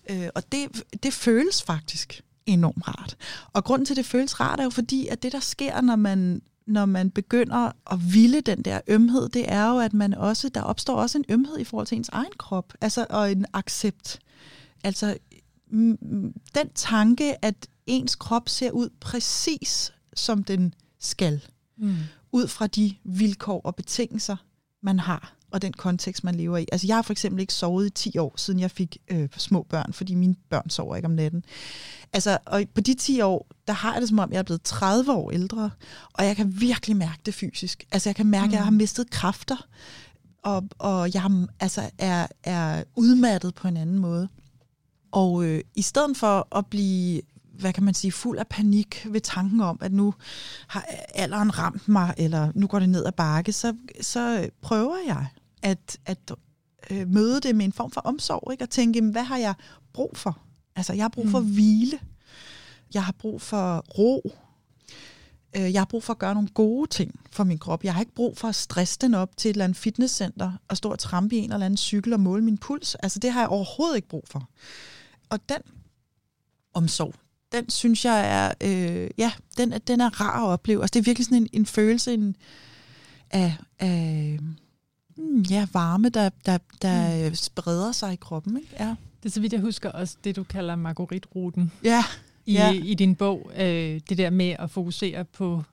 Øh, 0.10 0.30
og 0.36 0.52
det, 0.52 0.84
det 1.04 1.14
føles 1.14 1.64
faktisk 1.64 2.22
enormt 2.46 2.88
rart. 2.88 3.18
Og 3.54 3.64
grunden 3.64 3.86
til, 3.86 3.94
at 3.94 3.98
det 3.98 4.06
føles 4.06 4.40
rart, 4.40 4.60
er 4.60 4.64
jo 4.64 4.70
fordi, 4.70 5.08
at 5.08 5.24
det, 5.24 5.32
der 5.32 5.40
sker, 5.40 5.82
når 5.82 5.96
man, 5.96 6.42
når 6.68 6.86
man 6.86 7.10
begynder 7.10 7.72
at 7.92 8.14
ville 8.14 8.42
den 8.42 8.62
der 8.62 8.82
ømhed, 8.88 9.30
det 9.30 9.52
er 9.52 9.70
jo, 9.70 9.80
at 9.80 9.94
man 9.94 10.14
også, 10.14 10.50
der 10.50 10.62
opstår 10.62 10.96
også 10.96 11.18
en 11.18 11.26
ømhed 11.30 11.60
i 11.60 11.64
forhold 11.64 11.88
til 11.88 11.98
ens 11.98 12.10
egen 12.10 12.34
krop, 12.38 12.74
altså, 12.82 13.06
og 13.10 13.32
en 13.32 13.46
accept. 13.54 14.20
Altså, 14.84 15.18
den 16.56 16.70
tanke, 16.76 17.46
at 17.46 17.68
ens 17.88 18.16
krop 18.16 18.50
ser 18.50 18.72
ud 18.72 18.90
præcis 19.00 19.94
som 20.14 20.44
den 20.44 20.74
skal. 21.00 21.42
Mm. 21.78 21.96
Ud 22.32 22.48
fra 22.48 22.68
de 22.68 22.96
vilkår 23.04 23.62
og 23.64 23.76
betingelser, 23.76 24.36
man 24.84 25.00
har, 25.00 25.34
og 25.52 25.62
den 25.62 25.74
kontekst, 25.74 26.24
man 26.24 26.36
lever 26.36 26.58
i. 26.58 26.66
Altså 26.72 26.88
jeg 26.88 26.96
har 26.96 27.02
for 27.02 27.12
eksempel 27.12 27.42
ikke 27.42 27.54
sovet 27.54 27.88
i 27.88 27.90
10 27.90 28.18
år, 28.18 28.34
siden 28.38 28.60
jeg 28.60 28.72
fik 28.72 28.98
øh, 29.08 29.30
små 29.38 29.64
børn, 29.70 29.94
fordi 29.94 30.16
mine 30.16 30.36
børn 30.50 30.70
sover 30.70 30.96
ikke 30.96 31.06
om 31.06 31.12
natten. 31.12 31.44
Altså, 32.14 32.38
og 32.46 32.64
på 32.76 32.82
de 32.82 32.94
10 32.94 33.22
år, 33.22 33.48
der 33.68 33.74
har 33.74 33.94
jeg 33.94 34.02
det 34.02 34.10
som 34.10 34.20
om, 34.20 34.32
jeg 34.32 34.40
er 34.40 34.44
blevet 34.44 34.62
30 34.62 35.12
år 35.12 35.32
ældre, 35.32 35.70
og 36.14 36.26
jeg 36.26 36.36
kan 36.36 36.62
virkelig 36.62 36.98
mærke 36.98 37.22
det 37.26 37.34
fysisk. 37.34 37.84
Altså 37.92 38.10
jeg 38.10 38.16
kan 38.16 38.26
mærke, 38.26 38.48
mm. 38.48 38.54
at 38.54 38.56
jeg 38.56 38.64
har 38.64 38.72
mistet 38.72 39.10
kræfter, 39.10 39.68
og, 40.44 40.64
og 40.80 41.14
jeg 41.14 41.48
altså, 41.60 41.90
er, 41.98 42.28
er 42.44 42.84
udmattet 42.96 43.56
på 43.56 43.68
en 43.68 43.78
anden 43.78 44.00
måde. 44.00 44.30
Og 45.12 45.46
øh, 45.46 45.62
i 45.76 45.82
stedet 45.82 46.18
for 46.18 46.58
at 46.58 46.66
blive 46.66 47.22
hvad 47.62 47.74
kan 47.74 47.84
man 47.84 47.94
sige, 47.94 48.12
fuld 48.12 48.40
af 48.40 48.48
panik 48.48 49.08
ved 49.10 49.22
tanken 49.22 49.62
om, 49.62 49.78
at 49.82 49.94
nu 49.94 50.14
har 50.68 50.86
alderen 51.16 51.58
ramt 51.58 51.88
mig, 51.88 52.14
eller 52.18 52.52
nu 52.56 52.68
går 52.68 52.80
det 52.80 52.90
ned 52.90 53.06
ad 53.06 53.12
bakke, 53.12 53.54
så, 53.54 53.76
så 54.02 54.50
prøver 54.62 54.98
jeg 55.08 55.28
at, 55.62 55.98
at 56.06 56.32
øh, 56.90 57.08
møde 57.08 57.42
det 57.42 57.56
med 57.56 57.66
en 57.66 57.74
form 57.74 57.92
for 57.92 58.02
omsorg, 58.02 58.52
ikke? 58.52 58.64
og 58.64 58.70
tænke, 58.70 59.02
hvad 59.02 59.24
har 59.24 59.38
jeg 59.38 59.54
brug 59.94 60.18
for? 60.18 60.40
Altså, 60.76 60.94
jeg 60.94 61.04
har 61.04 61.10
brug 61.10 61.30
for 61.30 61.40
mm. 61.40 61.54
hvile. 61.54 62.00
Jeg 62.94 63.04
har 63.04 63.12
brug 63.12 63.42
for 63.42 63.78
ro. 63.98 64.32
Øh, 65.56 65.74
jeg 65.74 65.82
har 65.82 65.86
brug 65.86 66.04
for 66.04 66.14
at 66.14 66.20
gøre 66.20 66.34
nogle 66.34 66.50
gode 66.50 66.90
ting 66.90 67.20
for 67.32 67.44
min 67.44 67.58
krop. 67.58 67.84
Jeg 67.84 67.94
har 67.94 68.02
ikke 68.02 68.16
brug 68.16 68.38
for 68.38 68.48
at 68.48 68.56
stresse 68.56 68.98
den 69.02 69.14
op 69.14 69.38
til 69.38 69.50
et 69.50 69.54
eller 69.54 69.64
andet 69.64 69.78
fitnesscenter 69.78 70.52
og 70.68 70.78
stå 70.78 70.92
og 70.92 71.00
trampe 71.00 71.36
i 71.36 71.40
en 71.40 71.52
eller 71.52 71.66
anden 71.66 71.78
cykel 71.78 72.14
og 72.14 72.20
måle 72.20 72.44
min 72.44 72.58
puls. 72.58 72.96
Altså, 72.96 73.20
det 73.20 73.32
har 73.32 73.40
jeg 73.40 73.50
overhovedet 73.50 73.96
ikke 73.96 74.08
brug 74.08 74.24
for. 74.28 74.50
Og 75.30 75.40
den 75.50 75.62
omsorg, 76.74 77.16
den 77.52 77.70
synes 77.70 78.06
jeg 78.06 78.28
er, 78.30 78.54
øh, 78.64 79.10
ja, 79.18 79.32
den, 79.58 79.74
den 79.88 80.02
er 80.02 80.22
rar 80.22 80.44
at 80.46 80.48
opleve. 80.54 80.82
Altså 80.82 80.94
det 80.94 81.00
er 81.00 81.04
virkelig 81.04 81.26
sådan 81.26 81.38
en, 81.38 81.48
en 81.54 81.66
følelse 81.66 82.14
en, 82.14 82.36
af, 83.30 83.56
af 83.80 84.40
mm, 85.18 85.42
ja, 85.42 85.68
varme, 85.74 86.10
der, 86.10 86.30
der, 86.46 86.58
der 86.82 87.30
mm. 87.30 87.36
spreder 87.36 87.92
sig 87.92 88.14
i 88.14 88.16
kroppen. 88.16 88.58
Ikke? 88.58 88.70
Ja. 88.80 88.96
Det 89.24 89.30
er 89.30 89.34
så 89.34 89.42
vidt 89.42 89.54
jeg 89.54 89.62
husker 89.62 89.90
også 89.92 90.18
det, 90.24 90.36
du 90.36 90.44
kalder 90.44 90.76
margoritruten 90.76 91.72
Ja, 91.84 92.04
i, 92.46 92.54
Ja. 92.54 92.72
i 92.72 92.94
din 92.94 93.16
bog. 93.16 93.52
Øh, 93.58 94.02
det 94.10 94.18
der 94.18 94.30
med 94.30 94.56
at 94.60 94.72
fokusere 94.72 95.26
på, 95.26 95.64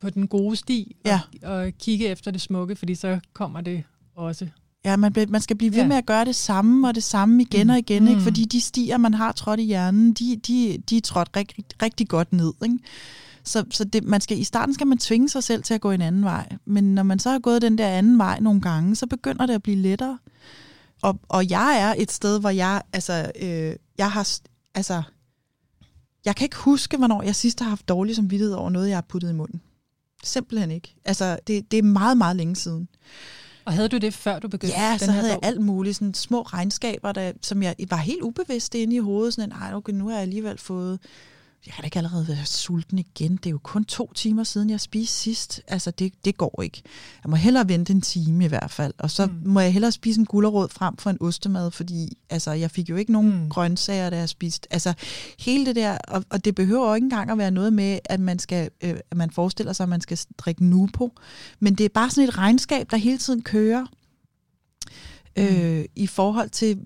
på 0.00 0.10
den 0.10 0.28
gode 0.28 0.56
sti 0.56 0.96
og, 1.04 1.10
Ja. 1.10 1.48
og 1.48 1.72
kigge 1.78 2.06
efter 2.06 2.30
det 2.30 2.40
smukke, 2.40 2.76
fordi 2.76 2.94
så 2.94 3.20
kommer 3.32 3.60
det 3.60 3.84
også. 4.14 4.48
Ja, 4.84 4.96
man, 4.96 5.14
man 5.28 5.40
skal 5.40 5.56
blive 5.56 5.72
ved 5.72 5.78
Ja. 5.80 5.86
med 5.86 5.96
at 5.96 6.06
gøre 6.06 6.24
det 6.24 6.34
samme 6.36 6.88
og 6.88 6.94
det 6.94 7.02
samme 7.02 7.42
igen 7.42 7.70
og 7.70 7.78
igen, 7.78 8.02
Mm. 8.02 8.08
ikke? 8.08 8.20
fordi 8.22 8.44
de 8.44 8.60
stier, 8.60 8.96
man 8.98 9.14
har 9.14 9.32
trådt 9.32 9.60
i 9.60 9.62
hjernen, 9.62 10.12
de, 10.12 10.36
de, 10.46 10.78
de 10.90 10.96
er 10.96 11.00
trådt 11.00 11.28
rigtig, 11.36 11.64
rigtig 11.82 12.08
godt 12.08 12.32
ned. 12.32 12.52
Ikke? 12.64 12.78
Så, 13.44 13.64
så 13.70 13.84
det, 13.84 14.04
man 14.04 14.20
skal, 14.20 14.38
i 14.38 14.44
starten 14.44 14.74
skal 14.74 14.86
man 14.86 14.98
tvinge 14.98 15.28
sig 15.28 15.44
selv 15.44 15.62
til 15.62 15.74
at 15.74 15.80
gå 15.80 15.90
en 15.90 16.00
anden 16.00 16.24
vej, 16.24 16.52
men 16.64 16.94
når 16.94 17.02
man 17.02 17.18
så 17.18 17.30
har 17.30 17.38
gået 17.38 17.62
den 17.62 17.78
der 17.78 17.88
anden 17.88 18.18
vej 18.18 18.40
nogle 18.40 18.60
gange, 18.60 18.96
så 18.96 19.06
begynder 19.06 19.46
det 19.46 19.54
at 19.54 19.62
blive 19.62 19.76
lettere. 19.76 20.18
Og, 21.02 21.20
og 21.28 21.50
jeg 21.50 21.78
er 21.80 21.94
et 21.98 22.12
sted, 22.12 22.40
hvor 22.40 22.50
jeg, 22.50 22.82
altså, 22.92 23.32
øh, 23.42 23.72
jeg 23.98 24.10
har, 24.12 24.28
altså, 24.74 25.02
jeg 26.24 26.36
kan 26.36 26.44
ikke 26.44 26.56
huske, 26.56 26.96
hvornår 26.96 27.22
jeg 27.22 27.34
sidst 27.34 27.60
har 27.60 27.68
haft 27.68 27.88
dårlig 27.88 28.16
samvittighed 28.16 28.54
over 28.54 28.70
noget, 28.70 28.88
jeg 28.88 28.96
har 28.96 29.04
puttet 29.08 29.30
i 29.30 29.34
munden. 29.34 29.60
Simpelthen 30.24 30.70
ikke. 30.70 30.94
Altså, 31.04 31.38
det, 31.46 31.70
det 31.70 31.78
er 31.78 31.82
meget, 31.82 32.18
meget 32.18 32.36
længe 32.36 32.56
siden. 32.56 32.88
Og 33.64 33.72
havde 33.72 33.88
du 33.88 33.98
det, 33.98 34.14
før 34.14 34.38
du 34.38 34.48
begyndte 34.48 34.76
Ja, 34.76 34.90
den 34.90 34.98
så 34.98 35.12
her 35.12 35.12
havde 35.12 35.28
jeg 35.32 35.38
alt 35.42 35.60
muligt, 35.60 35.96
sådan 35.96 36.14
små 36.14 36.42
regnskaber, 36.42 37.12
der, 37.12 37.32
som 37.42 37.62
jeg 37.62 37.74
var 37.90 37.96
helt 37.96 38.22
ubevidst 38.22 38.74
inde 38.74 38.96
i 38.96 38.98
hovedet. 38.98 39.34
Sådan, 39.34 39.52
Ej, 39.52 39.74
okay, 39.74 39.92
nu 39.92 40.06
har 40.06 40.12
jeg 40.14 40.22
alligevel 40.22 40.58
fået... 40.58 40.98
Jeg 41.66 41.74
kan 41.74 41.82
da 41.82 41.86
ikke 41.86 41.96
allerede 41.98 42.28
være 42.28 42.46
sulten 42.46 42.98
igen. 42.98 43.36
Det 43.36 43.46
er 43.46 43.50
jo 43.50 43.58
kun 43.62 43.84
to 43.84 44.12
timer 44.14 44.44
siden, 44.44 44.70
jeg 44.70 44.80
spiste 44.80 45.14
sidst. 45.16 45.60
Altså, 45.68 45.90
det, 45.90 46.12
det 46.24 46.36
går 46.36 46.62
ikke. 46.62 46.82
Jeg 47.24 47.30
må 47.30 47.36
hellere 47.36 47.68
vente 47.68 47.92
en 47.92 48.00
time 48.00 48.44
i 48.44 48.48
hvert 48.48 48.70
fald. 48.70 48.94
Og 48.98 49.10
så 49.10 49.26
Mm. 49.26 49.32
må 49.44 49.60
jeg 49.60 49.72
hellere 49.72 49.92
spise 49.92 50.20
en 50.20 50.26
gulerod 50.26 50.68
frem 50.68 50.96
for 50.96 51.10
en 51.10 51.16
ostemad, 51.20 51.70
fordi 51.70 52.08
altså, 52.30 52.52
jeg 52.52 52.70
fik 52.70 52.90
jo 52.90 52.96
ikke 52.96 53.12
nogen 53.12 53.42
Mm. 53.42 53.48
grøntsager, 53.48 54.10
da 54.10 54.16
jeg 54.16 54.28
spiste. 54.28 54.72
Altså, 54.72 54.94
hele 55.38 55.66
det 55.66 55.76
der... 55.76 55.98
Og, 56.08 56.24
og 56.30 56.44
det 56.44 56.54
behøver 56.54 56.88
jo 56.88 56.94
ikke 56.94 57.04
engang 57.04 57.30
at 57.30 57.38
være 57.38 57.50
noget 57.50 57.72
med, 57.72 57.98
at 58.04 58.20
man, 58.20 58.38
skal, 58.38 58.70
øh, 58.80 58.96
at 59.10 59.16
man 59.16 59.30
forestiller 59.30 59.72
sig, 59.72 59.84
at 59.84 59.88
man 59.88 60.00
skal 60.00 60.18
drikke 60.38 60.64
Nupo. 60.64 61.12
Men 61.60 61.74
det 61.74 61.84
er 61.84 61.88
bare 61.94 62.10
sådan 62.10 62.28
et 62.28 62.38
regnskab, 62.38 62.90
der 62.90 62.96
hele 62.96 63.18
tiden 63.18 63.42
kører 63.42 63.86
øh, 65.36 65.84
i 65.96 66.06
forhold 66.06 66.50
til, 66.50 66.78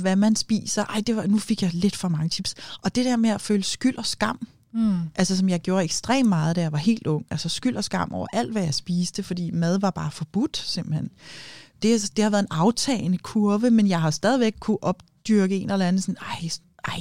hvad 0.00 0.16
man 0.16 0.36
spiser. 0.36 0.84
Ej, 0.84 1.02
det 1.06 1.16
var, 1.16 1.26
nu 1.26 1.38
fik 1.38 1.62
jeg 1.62 1.70
lidt 1.74 1.96
for 1.96 2.08
mange 2.08 2.28
tips. 2.28 2.54
Og 2.82 2.94
det 2.94 3.04
der 3.04 3.16
med 3.16 3.30
at 3.30 3.40
føle 3.40 3.62
skyld 3.64 3.96
og 3.98 4.06
skam, 4.06 4.46
Mm. 4.76 4.96
altså 5.14 5.36
som 5.36 5.48
jeg 5.48 5.60
gjorde 5.60 5.84
ekstremt 5.84 6.28
meget, 6.28 6.56
da 6.56 6.60
jeg 6.60 6.72
var 6.72 6.78
helt 6.78 7.06
ung. 7.06 7.26
Altså 7.30 7.48
skyld 7.48 7.76
og 7.76 7.84
skam 7.84 8.12
over 8.12 8.26
alt, 8.32 8.52
hvad 8.52 8.62
jeg 8.62 8.74
spiste, 8.74 9.22
fordi 9.22 9.50
mad 9.50 9.78
var 9.78 9.90
bare 9.90 10.10
forbudt, 10.10 10.56
simpelthen. 10.56 11.10
Det, 11.82 12.12
det 12.16 12.22
har 12.22 12.30
været 12.30 12.42
en 12.42 12.48
aftagende 12.50 13.18
kurve, 13.18 13.70
men 13.70 13.88
jeg 13.88 14.00
har 14.00 14.10
stadigvæk 14.10 14.54
kunne 14.60 14.82
opdyrke 14.82 15.56
en 15.56 15.70
eller 15.70 15.88
anden 15.88 16.02
sådan, 16.02 16.16
ej, 16.20 16.48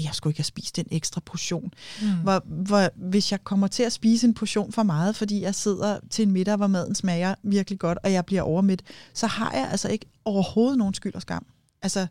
jeg 0.04 0.10
skulle 0.14 0.32
ikke 0.32 0.40
have 0.40 0.46
spist 0.46 0.76
den 0.76 0.86
ekstra 0.92 1.22
portion. 1.26 1.74
Mm. 2.02 2.08
Hvor, 2.24 2.44
hvor, 2.46 2.90
hvis 2.96 3.32
jeg 3.32 3.44
kommer 3.44 3.68
til 3.68 3.84
at 3.84 3.92
spise 3.92 4.28
en 4.28 4.34
portion 4.34 4.72
for 4.72 4.84
meget, 4.84 5.16
fordi 5.16 5.42
jeg 5.42 5.56
sidder 5.56 6.00
til 6.10 6.24
en 6.24 6.32
middag, 6.32 6.56
hvor 6.56 6.68
maden 6.68 6.96
smager 6.96 7.36
virkelig 7.44 7.80
godt, 7.80 7.98
og 8.04 8.14
jeg 8.14 8.26
bliver 8.26 8.42
overmidt, 8.42 8.84
så 9.14 9.28
har 9.28 9.52
jeg 9.52 9.70
altså 9.72 9.90
ikke 9.90 10.06
overhovedet 10.26 10.78
nogen 10.78 10.94
skyld 10.94 11.16
og 11.16 11.22
skam. 11.22 11.46
Altså, 11.82 12.08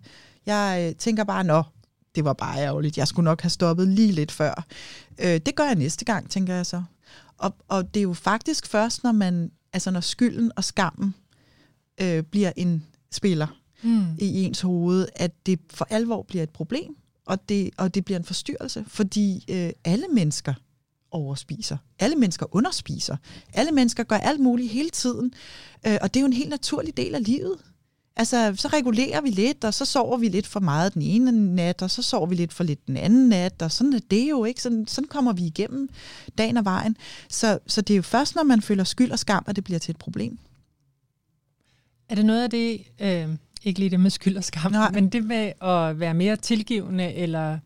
jeg 0.46 0.86
øh, 0.88 0.96
tænker 0.96 1.24
bare, 1.24 1.44
nå, 1.44 1.62
det 2.14 2.24
var 2.24 2.32
bare 2.32 2.58
ærgerligt. 2.58 2.98
Jeg 2.98 3.08
skulle 3.08 3.24
nok 3.24 3.42
have 3.42 3.50
stoppet 3.50 3.88
lige 3.88 4.12
lidt 4.12 4.32
før. 4.32 4.66
Øh, 5.18 5.40
det 5.46 5.54
gør 5.54 5.64
jeg 5.64 5.74
næste 5.74 6.04
gang, 6.04 6.30
tænker 6.30 6.54
jeg 6.54 6.66
så. 6.66 6.82
Og, 7.38 7.56
og 7.68 7.94
det 7.94 8.00
er 8.00 8.04
jo 8.04 8.12
faktisk 8.12 8.66
først, 8.66 9.04
når 9.04 9.12
man, 9.12 9.50
altså 9.72 9.90
når 9.90 10.00
skylden 10.00 10.52
og 10.56 10.64
skammen 10.64 11.14
øh, 12.00 12.22
bliver 12.22 12.52
en 12.56 12.84
spiller 13.12 13.46
Mm. 13.84 14.06
i 14.18 14.42
ens 14.42 14.60
hoved, 14.60 15.06
at 15.16 15.46
det 15.46 15.60
for 15.70 15.86
alvor 15.90 16.22
bliver 16.22 16.42
et 16.42 16.50
problem, 16.50 16.96
og 17.26 17.48
det, 17.48 17.70
og 17.76 17.94
det 17.94 18.04
bliver 18.04 18.18
en 18.18 18.24
forstyrrelse, 18.24 18.84
fordi 18.88 19.44
øh, 19.50 19.70
alle 19.84 20.06
mennesker 20.08 20.54
overspiser. 21.10 21.76
Alle 21.98 22.16
mennesker 22.16 22.56
underspiser. 22.56 23.16
Alle 23.54 23.72
mennesker 23.72 24.02
gør 24.02 24.16
alt 24.16 24.40
muligt 24.40 24.72
hele 24.72 24.90
tiden, 24.90 25.32
øh, 25.86 25.98
og 26.02 26.14
det 26.14 26.20
er 26.20 26.22
jo 26.22 26.26
en 26.26 26.32
helt 26.32 26.50
naturlig 26.50 26.96
del 26.96 27.14
af 27.14 27.24
livet. 27.24 27.58
Altså, 28.16 28.54
så 28.56 28.68
regulerer 28.68 29.20
vi 29.20 29.30
lidt, 29.30 29.64
og 29.64 29.74
så 29.74 29.84
sover 29.84 30.16
vi 30.16 30.28
lidt 30.28 30.46
for 30.46 30.60
meget 30.60 30.94
den 30.94 31.02
ene 31.02 31.54
nat, 31.54 31.82
og 31.82 31.90
så 31.90 32.02
sover 32.02 32.26
vi 32.26 32.34
lidt 32.34 32.52
for 32.52 32.64
lidt 32.64 32.86
den 32.86 32.96
anden 32.96 33.28
nat, 33.28 33.62
og 33.62 33.72
sådan 33.72 33.92
er 33.92 34.00
det 34.10 34.30
jo 34.30 34.44
ikke. 34.44 34.62
Sådan, 34.62 34.86
sådan 34.86 35.08
kommer 35.08 35.32
vi 35.32 35.46
igennem 35.46 35.88
dagen 36.38 36.56
og 36.56 36.64
vejen. 36.64 36.96
Så, 37.28 37.58
så 37.66 37.80
det 37.80 37.94
er 37.94 37.96
jo 37.96 38.02
først, 38.02 38.34
når 38.34 38.42
man 38.42 38.62
føler 38.62 38.84
skyld 38.84 39.10
og 39.10 39.18
skam, 39.18 39.44
at 39.46 39.56
det 39.56 39.64
bliver 39.64 39.78
til 39.78 39.92
et 39.92 39.98
problem. 39.98 40.38
Er 42.08 42.14
det 42.14 42.24
noget 42.24 42.42
af 42.42 42.50
det, 42.50 42.84
øh, 43.00 43.28
ikke 43.64 43.78
lige 43.78 43.90
det 43.90 44.00
med 44.00 44.10
skyld 44.10 44.36
og 44.36 44.44
skam, 44.44 44.72
Nej. 44.72 44.90
men 44.90 45.08
det 45.08 45.24
med 45.24 45.52
at 45.62 46.00
være 46.00 46.14
mere 46.14 46.36
tilgivende, 46.36 47.12
eller 47.14 47.58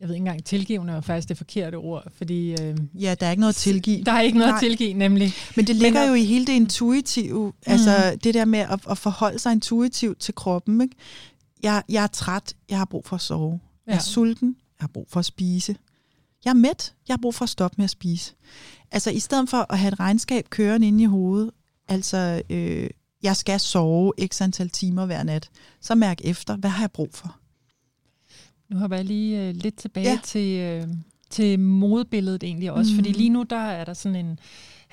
jeg 0.00 0.08
ved 0.08 0.14
ikke 0.14 0.20
engang, 0.22 0.44
tilgivende 0.44 0.92
er 0.92 1.00
faktisk 1.00 1.28
det 1.28 1.36
forkerte 1.36 1.74
ord, 1.74 2.12
fordi 2.16 2.50
øh, 2.62 2.76
Ja, 2.94 3.14
der 3.20 3.26
er 3.26 3.30
ikke 3.30 3.40
noget 3.40 3.52
at 3.52 3.56
tilgive. 3.56 4.04
der 4.04 4.12
er 4.12 4.20
ikke 4.20 4.38
noget 4.38 4.50
Nej. 4.50 4.56
at 4.56 4.60
tilgive, 4.62 4.92
nemlig. 4.94 5.32
Men 5.56 5.66
det 5.66 5.76
ligger 5.76 6.02
at- 6.02 6.08
jo 6.08 6.14
i 6.14 6.24
hele 6.24 6.46
det 6.46 6.52
intuitive, 6.52 7.46
mm. 7.46 7.52
altså 7.72 8.18
det 8.24 8.34
der 8.34 8.44
med 8.44 8.58
at, 8.58 8.80
at 8.90 8.98
forholde 8.98 9.38
sig 9.38 9.52
intuitivt 9.52 10.18
til 10.20 10.34
kroppen. 10.34 10.80
Ikke? 10.80 10.94
Jeg, 11.62 11.82
jeg 11.88 12.02
er 12.02 12.06
træt, 12.06 12.54
jeg 12.70 12.78
har 12.78 12.84
brug 12.84 13.06
for 13.06 13.16
at 13.16 13.22
sove. 13.22 13.60
Jeg 13.86 13.92
er 13.92 13.96
Ja. 13.96 14.00
sulten, 14.02 14.48
jeg 14.78 14.82
har 14.82 14.88
brug 14.88 15.06
for 15.10 15.20
at 15.20 15.26
spise. 15.26 15.76
Jeg 16.44 16.50
er 16.50 16.54
mæt, 16.54 16.94
jeg 17.08 17.14
har 17.14 17.18
brug 17.22 17.34
for 17.34 17.42
at 17.42 17.48
stoppe 17.48 17.74
med 17.78 17.84
at 17.84 17.90
spise. 17.90 18.32
Altså 18.92 19.10
i 19.10 19.18
stedet 19.18 19.48
for 19.48 19.72
at 19.72 19.78
have 19.78 19.92
et 19.92 20.00
regnskab 20.00 20.50
kørende 20.50 20.88
inde 20.88 21.02
i 21.02 21.06
hovedet, 21.06 21.50
altså 21.88 22.42
øh, 22.50 22.90
jeg 23.22 23.36
skal 23.36 23.60
sove 23.60 24.12
x 24.26 24.40
antal 24.40 24.68
timer 24.70 25.06
hver 25.06 25.22
nat, 25.22 25.50
så 25.80 25.94
mærk 25.94 26.20
efter, 26.24 26.56
hvad 26.56 26.70
har 26.70 26.82
jeg 26.82 26.90
brug 26.90 27.08
for? 27.14 27.36
Nu 28.68 28.78
hopper 28.78 28.96
jeg 28.96 29.04
lige 29.06 29.48
øh, 29.48 29.54
lidt 29.54 29.76
tilbage 29.76 30.10
ja. 30.10 30.18
Til, 30.24 30.58
øh, 30.58 30.88
til 31.30 31.60
modebilledet 31.60 32.42
egentlig 32.42 32.72
også, 32.72 32.92
mm. 32.92 32.96
fordi 32.98 33.12
lige 33.12 33.28
nu 33.30 33.42
der 33.42 33.56
er 33.56 33.84
der 33.84 33.94
sådan 33.94 34.26
en 34.26 34.38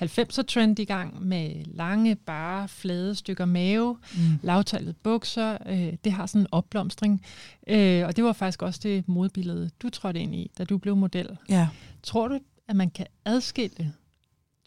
90'er-trend 0.02 0.78
i 0.78 0.84
gang 0.84 1.26
med 1.26 1.64
lange, 1.64 2.14
bare, 2.16 2.68
flade 2.68 3.14
stykker 3.14 3.44
mave, 3.44 3.96
Mm. 4.14 4.20
lavtallet 4.42 4.96
bukser. 4.96 5.58
Øh, 5.66 5.92
det 6.04 6.12
har 6.12 6.26
sådan 6.26 6.40
en 6.40 6.46
opblomstring. 6.52 7.22
Øh, 7.66 8.06
og 8.06 8.16
det 8.16 8.24
var 8.24 8.32
faktisk 8.32 8.62
også 8.62 8.80
det 8.82 9.08
modebillede, 9.08 9.70
du 9.82 9.90
trådte 9.90 10.20
ind 10.20 10.34
i, 10.34 10.50
da 10.58 10.64
du 10.64 10.78
blev 10.78 10.96
model. 10.96 11.36
Ja. 11.48 11.68
Tror 12.02 12.28
du, 12.28 12.38
at 12.68 12.76
man 12.76 12.90
kan 12.90 13.06
adskille 13.24 13.92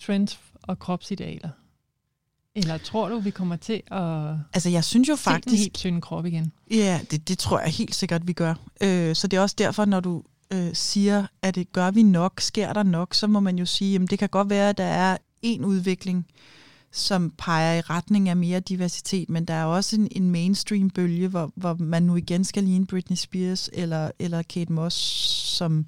trends 0.02 0.40
og 0.62 0.80
kropsidealer? 0.80 1.50
Eller 2.56 2.78
tror 2.78 3.10
du, 3.10 3.20
vi 3.20 3.30
kommer 3.30 3.56
til 3.56 3.82
at 3.92 4.36
Altså 4.54 4.70
jeg 4.70 4.84
synes 4.84 5.10
jo 5.10 5.16
se 5.16 5.26
den 5.26 5.34
faktisk, 5.34 5.62
helt 5.62 5.74
tynde 5.74 6.02
krop 6.02 6.26
igen? 6.26 6.52
Ja, 6.72 7.00
det, 7.12 7.28
det 7.28 7.38
tror 7.38 7.60
jeg 7.60 7.70
helt 7.70 7.96
sikkert, 7.96 8.28
vi 8.28 8.34
gør. 8.34 8.54
Øh, 8.82 9.16
så 9.16 9.28
det 9.28 9.38
er 9.38 9.42
også 9.42 9.56
derfor, 9.58 9.86
når 9.86 10.00
du 10.00 10.24
øh, 10.54 10.70
siger, 10.74 11.28
at 11.42 11.56
det 11.56 11.72
gør 11.74 11.92
vi 11.92 12.04
nok, 12.04 12.42
sker 12.42 12.74
der 12.74 12.84
nok, 12.84 13.14
så 13.14 13.28
må 13.28 13.40
man 13.40 13.60
jo 13.60 13.66
sige, 13.66 13.96
at 14.04 14.10
det 14.10 14.20
kan 14.20 14.30
godt 14.30 14.50
være, 14.50 14.70
at 14.70 14.78
der 14.78 14.84
er 14.84 15.18
en 15.42 15.66
udvikling, 15.66 16.26
som 16.92 17.34
peger 17.38 17.74
i 17.78 17.82
retning 17.82 18.30
af 18.30 18.36
mere 18.38 18.60
diversitet, 18.60 19.30
men 19.30 19.46
der 19.46 19.54
er 19.54 19.66
også 19.66 19.96
en, 19.96 20.08
en 20.12 20.30
mainstream-bølge, 20.32 21.28
hvor, 21.28 21.52
hvor 21.56 21.76
man 21.80 22.04
nu 22.04 22.16
igen 22.16 22.44
skal 22.44 22.64
ligne 22.64 22.86
Britney 22.86 23.18
Spears 23.18 23.70
eller, 23.74 24.12
eller 24.20 24.42
Kate 24.42 24.74
Moss, 24.74 24.96
som 25.58 25.86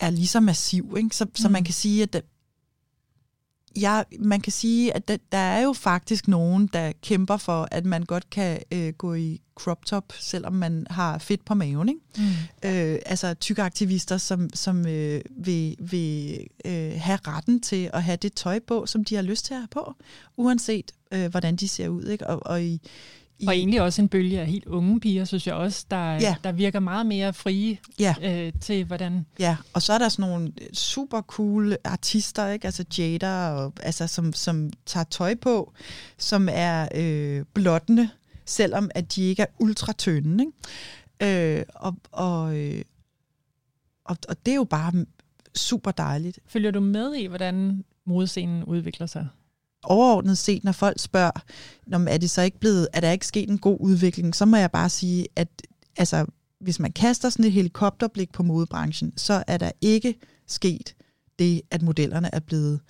er 0.00 0.10
lige 0.10 0.26
så 0.26 0.40
massiv. 0.40 0.94
Ikke? 0.98 1.16
Så, 1.16 1.24
mm. 1.24 1.30
så 1.34 1.48
Mm. 1.48 1.52
man 1.52 1.64
kan 1.64 1.74
sige, 1.74 2.02
at 2.02 2.22
ja, 3.76 4.02
man 4.18 4.40
kan 4.40 4.52
sige, 4.52 4.96
at 4.96 5.08
der, 5.08 5.16
der 5.32 5.38
er 5.38 5.62
jo 5.62 5.72
faktisk 5.72 6.28
nogen, 6.28 6.66
der 6.72 6.92
kæmper 7.02 7.36
for, 7.36 7.68
at 7.70 7.84
man 7.84 8.02
godt 8.02 8.30
kan 8.30 8.62
øh, 8.72 8.92
gå 8.92 9.14
i 9.14 9.40
crop 9.54 9.86
top, 9.86 10.12
selvom 10.20 10.52
man 10.52 10.86
har 10.90 11.18
fedt 11.18 11.44
på 11.44 11.54
maven. 11.54 11.88
Ikke? 11.88 12.00
Mm. 12.18 12.68
Øh, 12.68 12.98
altså 13.06 13.34
tykke 13.34 13.62
aktivister, 13.62 14.16
som, 14.16 14.50
som 14.54 14.86
øh, 14.86 15.20
vil, 15.30 15.76
vil 15.78 16.46
øh, 16.64 16.92
have 16.96 17.18
retten 17.26 17.60
til 17.60 17.90
at 17.92 18.02
have 18.02 18.16
det 18.16 18.34
tøj 18.34 18.58
på, 18.66 18.86
som 18.86 19.04
de 19.04 19.14
har 19.14 19.22
lyst 19.22 19.44
til 19.44 19.54
at 19.54 19.60
have 19.60 19.68
på, 19.70 19.94
uanset 20.36 20.92
øh, 21.12 21.30
hvordan 21.30 21.56
de 21.56 21.68
ser 21.68 21.88
ud. 21.88 22.04
Ikke? 22.04 22.26
Og, 22.26 22.46
og, 22.46 22.62
i, 22.62 22.80
i, 23.38 23.46
Og 23.46 23.56
egentlig 23.56 23.82
også 23.82 24.02
en 24.02 24.08
bølge 24.08 24.40
af 24.40 24.46
helt 24.46 24.66
unge 24.66 25.00
piger, 25.00 25.24
synes 25.24 25.46
jeg 25.46 25.54
også, 25.54 25.86
der, 25.90 26.12
Ja. 26.14 26.34
der 26.44 26.52
virker 26.52 26.80
meget 26.80 27.06
mere 27.06 27.32
frie 27.32 27.78
ja, 27.98 28.14
øh, 28.22 28.52
til, 28.60 28.84
hvordan... 28.84 29.26
ja, 29.38 29.56
og 29.72 29.82
så 29.82 29.92
er 29.92 29.98
der 29.98 30.08
sådan 30.08 30.30
nogle 30.30 30.52
super 30.72 31.20
cool 31.20 31.76
artister, 31.84 32.48
ikke? 32.48 32.64
altså 32.66 32.84
Jada, 32.98 33.48
og, 33.50 33.72
altså, 33.82 34.06
som, 34.06 34.32
som 34.32 34.70
tager 34.86 35.04
tøj 35.04 35.34
på, 35.34 35.72
som 36.18 36.48
er 36.52 36.88
øh, 36.94 37.44
blottende, 37.54 38.08
selvom 38.44 38.90
at 38.94 39.14
de 39.14 39.22
ikke 39.22 39.42
er 39.42 39.46
ultra 39.58 39.92
tynde. 39.92 40.44
Ikke? 41.20 41.58
Øh, 41.58 41.64
og, 41.74 41.96
og, 42.12 42.56
øh, 42.56 42.82
og, 44.04 44.16
og 44.28 44.46
det 44.46 44.52
er 44.52 44.56
jo 44.56 44.64
bare 44.64 44.92
super 45.56 45.90
dejligt. 45.90 46.38
Følger 46.46 46.70
du 46.70 46.80
med 46.80 47.14
i, 47.14 47.26
hvordan 47.26 47.84
modescenen 48.04 48.64
udvikler 48.64 49.06
sig? 49.06 49.28
Overordnet 49.84 50.38
set, 50.38 50.64
når 50.64 50.72
folk 50.72 51.00
spørger, 51.00 51.44
"Nå, 51.86 51.98
er 52.08 52.18
det 52.18 52.30
så 52.30 52.42
ikke 52.42 52.60
blevet, 52.60 52.88
er 52.92 53.00
der 53.00 53.10
ikke 53.10 53.26
sket 53.26 53.50
en 53.50 53.58
god 53.58 53.76
udvikling, 53.80 54.34
så 54.34 54.44
må 54.44 54.56
jeg 54.56 54.70
bare 54.70 54.88
sige, 54.88 55.26
at 55.36 55.48
altså, 55.96 56.26
hvis 56.60 56.80
man 56.80 56.92
kaster 56.92 57.28
sådan 57.28 57.44
et 57.44 57.52
helikopterblik 57.52 58.32
på 58.32 58.42
modebranchen, 58.42 59.12
så 59.16 59.44
er 59.46 59.56
der 59.58 59.70
ikke 59.80 60.14
sket 60.46 60.94
det, 61.38 61.62
at 61.70 61.82
modellerne 61.82 62.34
er 62.34 62.40
blevet 62.40 62.80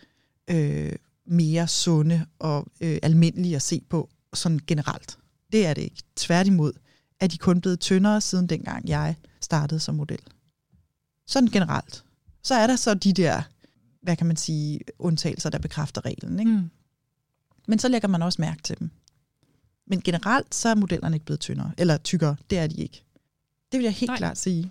øh, 0.50 0.92
mere 1.26 1.68
sunde 1.68 2.26
og 2.38 2.66
øh, 2.80 2.98
almindelige 3.02 3.56
at 3.56 3.62
se 3.62 3.82
på 3.90 4.10
sådan 4.34 4.60
generelt. 4.66 5.18
Det 5.52 5.66
er 5.66 5.74
det 5.74 5.82
ikke. 5.82 6.02
Tværtimod 6.16 6.72
er 7.20 7.26
de 7.26 7.38
kun 7.38 7.60
blevet 7.60 7.80
tyndere 7.80 8.20
siden 8.20 8.46
dengang 8.46 8.88
jeg 8.88 9.16
startede 9.40 9.80
som 9.80 9.94
model. 9.94 10.18
Sådan 11.26 11.48
generelt. 11.48 12.04
Så 12.42 12.54
er 12.54 12.66
der 12.66 12.76
så 12.76 12.94
de 12.94 13.12
der, 13.12 13.42
hvad 14.02 14.16
kan 14.16 14.26
man 14.26 14.36
sige, 14.36 14.80
undtagelser, 14.98 15.50
der 15.50 15.58
bekræfter 15.58 16.04
reglen. 16.04 16.38
Ikke? 16.38 16.52
Mm. 16.52 16.70
Men 17.66 17.78
så 17.78 17.88
lægger 17.88 18.08
man 18.08 18.22
også 18.22 18.40
mærke 18.42 18.62
til 18.62 18.78
dem. 18.78 18.90
Men 19.86 20.00
generelt 20.00 20.54
så 20.54 20.68
er 20.68 20.74
modellerne 20.74 21.16
ikke 21.16 21.26
blevet 21.26 21.40
tyndere, 21.40 21.72
eller 21.78 21.96
tykkere. 21.96 22.36
Det 22.50 22.58
er 22.58 22.66
de 22.66 22.74
ikke. 22.74 23.02
Det 23.72 23.78
vil 23.78 23.84
jeg 23.84 23.92
helt 23.92 24.10
Nej. 24.10 24.16
klart 24.16 24.38
sige. 24.38 24.70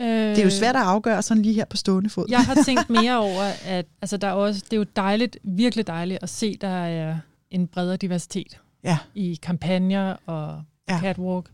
Øh, 0.00 0.06
det 0.06 0.38
er 0.38 0.44
jo 0.44 0.50
svært 0.50 0.76
at 0.76 0.82
afgøre 0.82 1.22
sådan 1.22 1.42
lige 1.42 1.54
her 1.54 1.64
på 1.64 1.76
stående 1.76 2.10
fod. 2.10 2.26
Jeg 2.28 2.44
har 2.44 2.62
tænkt 2.64 2.90
mere 2.90 3.18
over, 3.30 3.42
at 3.64 3.86
altså, 4.00 4.16
der 4.16 4.28
er 4.28 4.32
også, 4.32 4.60
det 4.64 4.72
er 4.72 4.76
jo 4.76 4.86
dejligt, 4.96 5.38
virkelig 5.42 5.86
dejligt 5.86 6.22
at 6.22 6.28
se, 6.28 6.56
der 6.60 6.68
er 6.68 7.18
en 7.50 7.66
bredere 7.66 7.96
diversitet 7.96 8.60
ja. 8.84 8.98
i 9.14 9.38
kampagner 9.42 10.16
og 10.26 10.62
ja. 10.88 11.00
catwalk. 11.00 11.50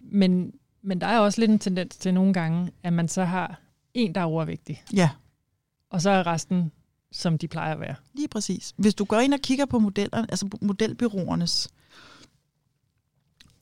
Men, 0.00 0.52
men 0.82 1.00
der 1.00 1.06
er 1.06 1.18
også 1.18 1.40
lidt 1.40 1.50
en 1.50 1.58
tendens 1.58 1.96
til 1.96 2.14
nogle 2.14 2.32
gange, 2.32 2.70
at 2.82 2.92
man 2.92 3.08
så 3.08 3.24
har 3.24 3.60
en, 3.94 4.14
der 4.14 4.20
er 4.20 4.24
overvægtig. 4.24 4.82
Ja. 4.92 5.10
Og 5.90 6.02
så 6.02 6.10
er 6.10 6.26
resten, 6.26 6.72
som 7.12 7.38
de 7.38 7.48
plejer 7.48 7.72
at 7.72 7.80
være. 7.80 7.94
Lige 8.14 8.28
præcis. 8.28 8.74
Hvis 8.76 8.94
du 8.94 9.04
går 9.04 9.18
ind 9.18 9.34
og 9.34 9.40
kigger 9.40 9.66
på 9.66 9.78
modellerne, 9.78 10.30
altså 10.30 10.48
modelbyråernes 10.60 11.68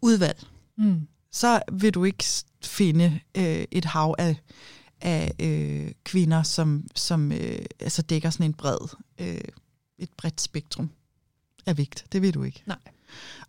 udvalg, 0.03 0.43
mm. 0.79 1.07
så 1.31 1.63
vil 1.73 1.95
du 1.95 2.05
ikke 2.05 2.25
finde 2.65 3.21
øh, 3.35 3.65
et 3.71 3.85
hav 3.85 4.15
af, 4.19 4.37
af 5.01 5.33
øh, 5.41 5.93
kvinder, 6.05 6.43
som, 6.43 6.87
som 6.95 7.33
øh, 7.33 7.59
altså 7.81 8.03
dækker 8.03 8.31
sådan 8.31 8.47
en 8.47 8.55
bred, 8.55 8.97
øh, 9.19 9.41
et 9.99 10.11
bredt 10.17 10.41
spektrum 10.41 10.91
af 11.67 11.79
vægt. 11.79 12.05
Det 12.13 12.23
vil 12.23 12.35
du 12.35 12.43
ikke. 12.43 12.63
Nej. 12.67 12.79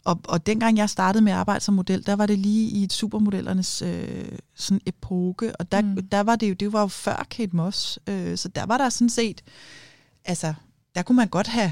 Og, 0.04 0.20
og 0.24 0.46
dengang 0.46 0.78
jeg 0.78 0.90
startede 0.90 1.24
med 1.24 1.32
at 1.32 1.38
arbejde 1.38 1.64
som 1.64 1.74
model, 1.74 2.06
der 2.06 2.16
var 2.16 2.26
det 2.26 2.40
lige 2.40 2.70
i 2.70 2.84
et 2.84 2.94
supermodellernes 2.94 3.82
øh, 3.82 4.38
sådan 4.56 4.82
epoke, 4.86 5.56
og 5.56 5.72
der, 5.72 5.82
mm. 5.82 6.08
der 6.08 6.22
var 6.22 6.36
det 6.36 6.50
jo, 6.50 6.54
det 6.54 6.74
var 6.74 6.82
jo 6.82 6.88
før 6.88 7.26
Kate 7.30 7.56
Moss, 7.56 8.00
øh, 8.08 8.38
så 8.38 8.48
der 8.48 8.66
var 8.66 8.78
der 8.78 8.90
sådan 8.90 9.10
set, 9.10 9.42
altså, 10.26 10.54
der 10.96 11.02
kunne 11.02 11.16
man 11.16 11.28
godt 11.28 11.48
have 11.48 11.72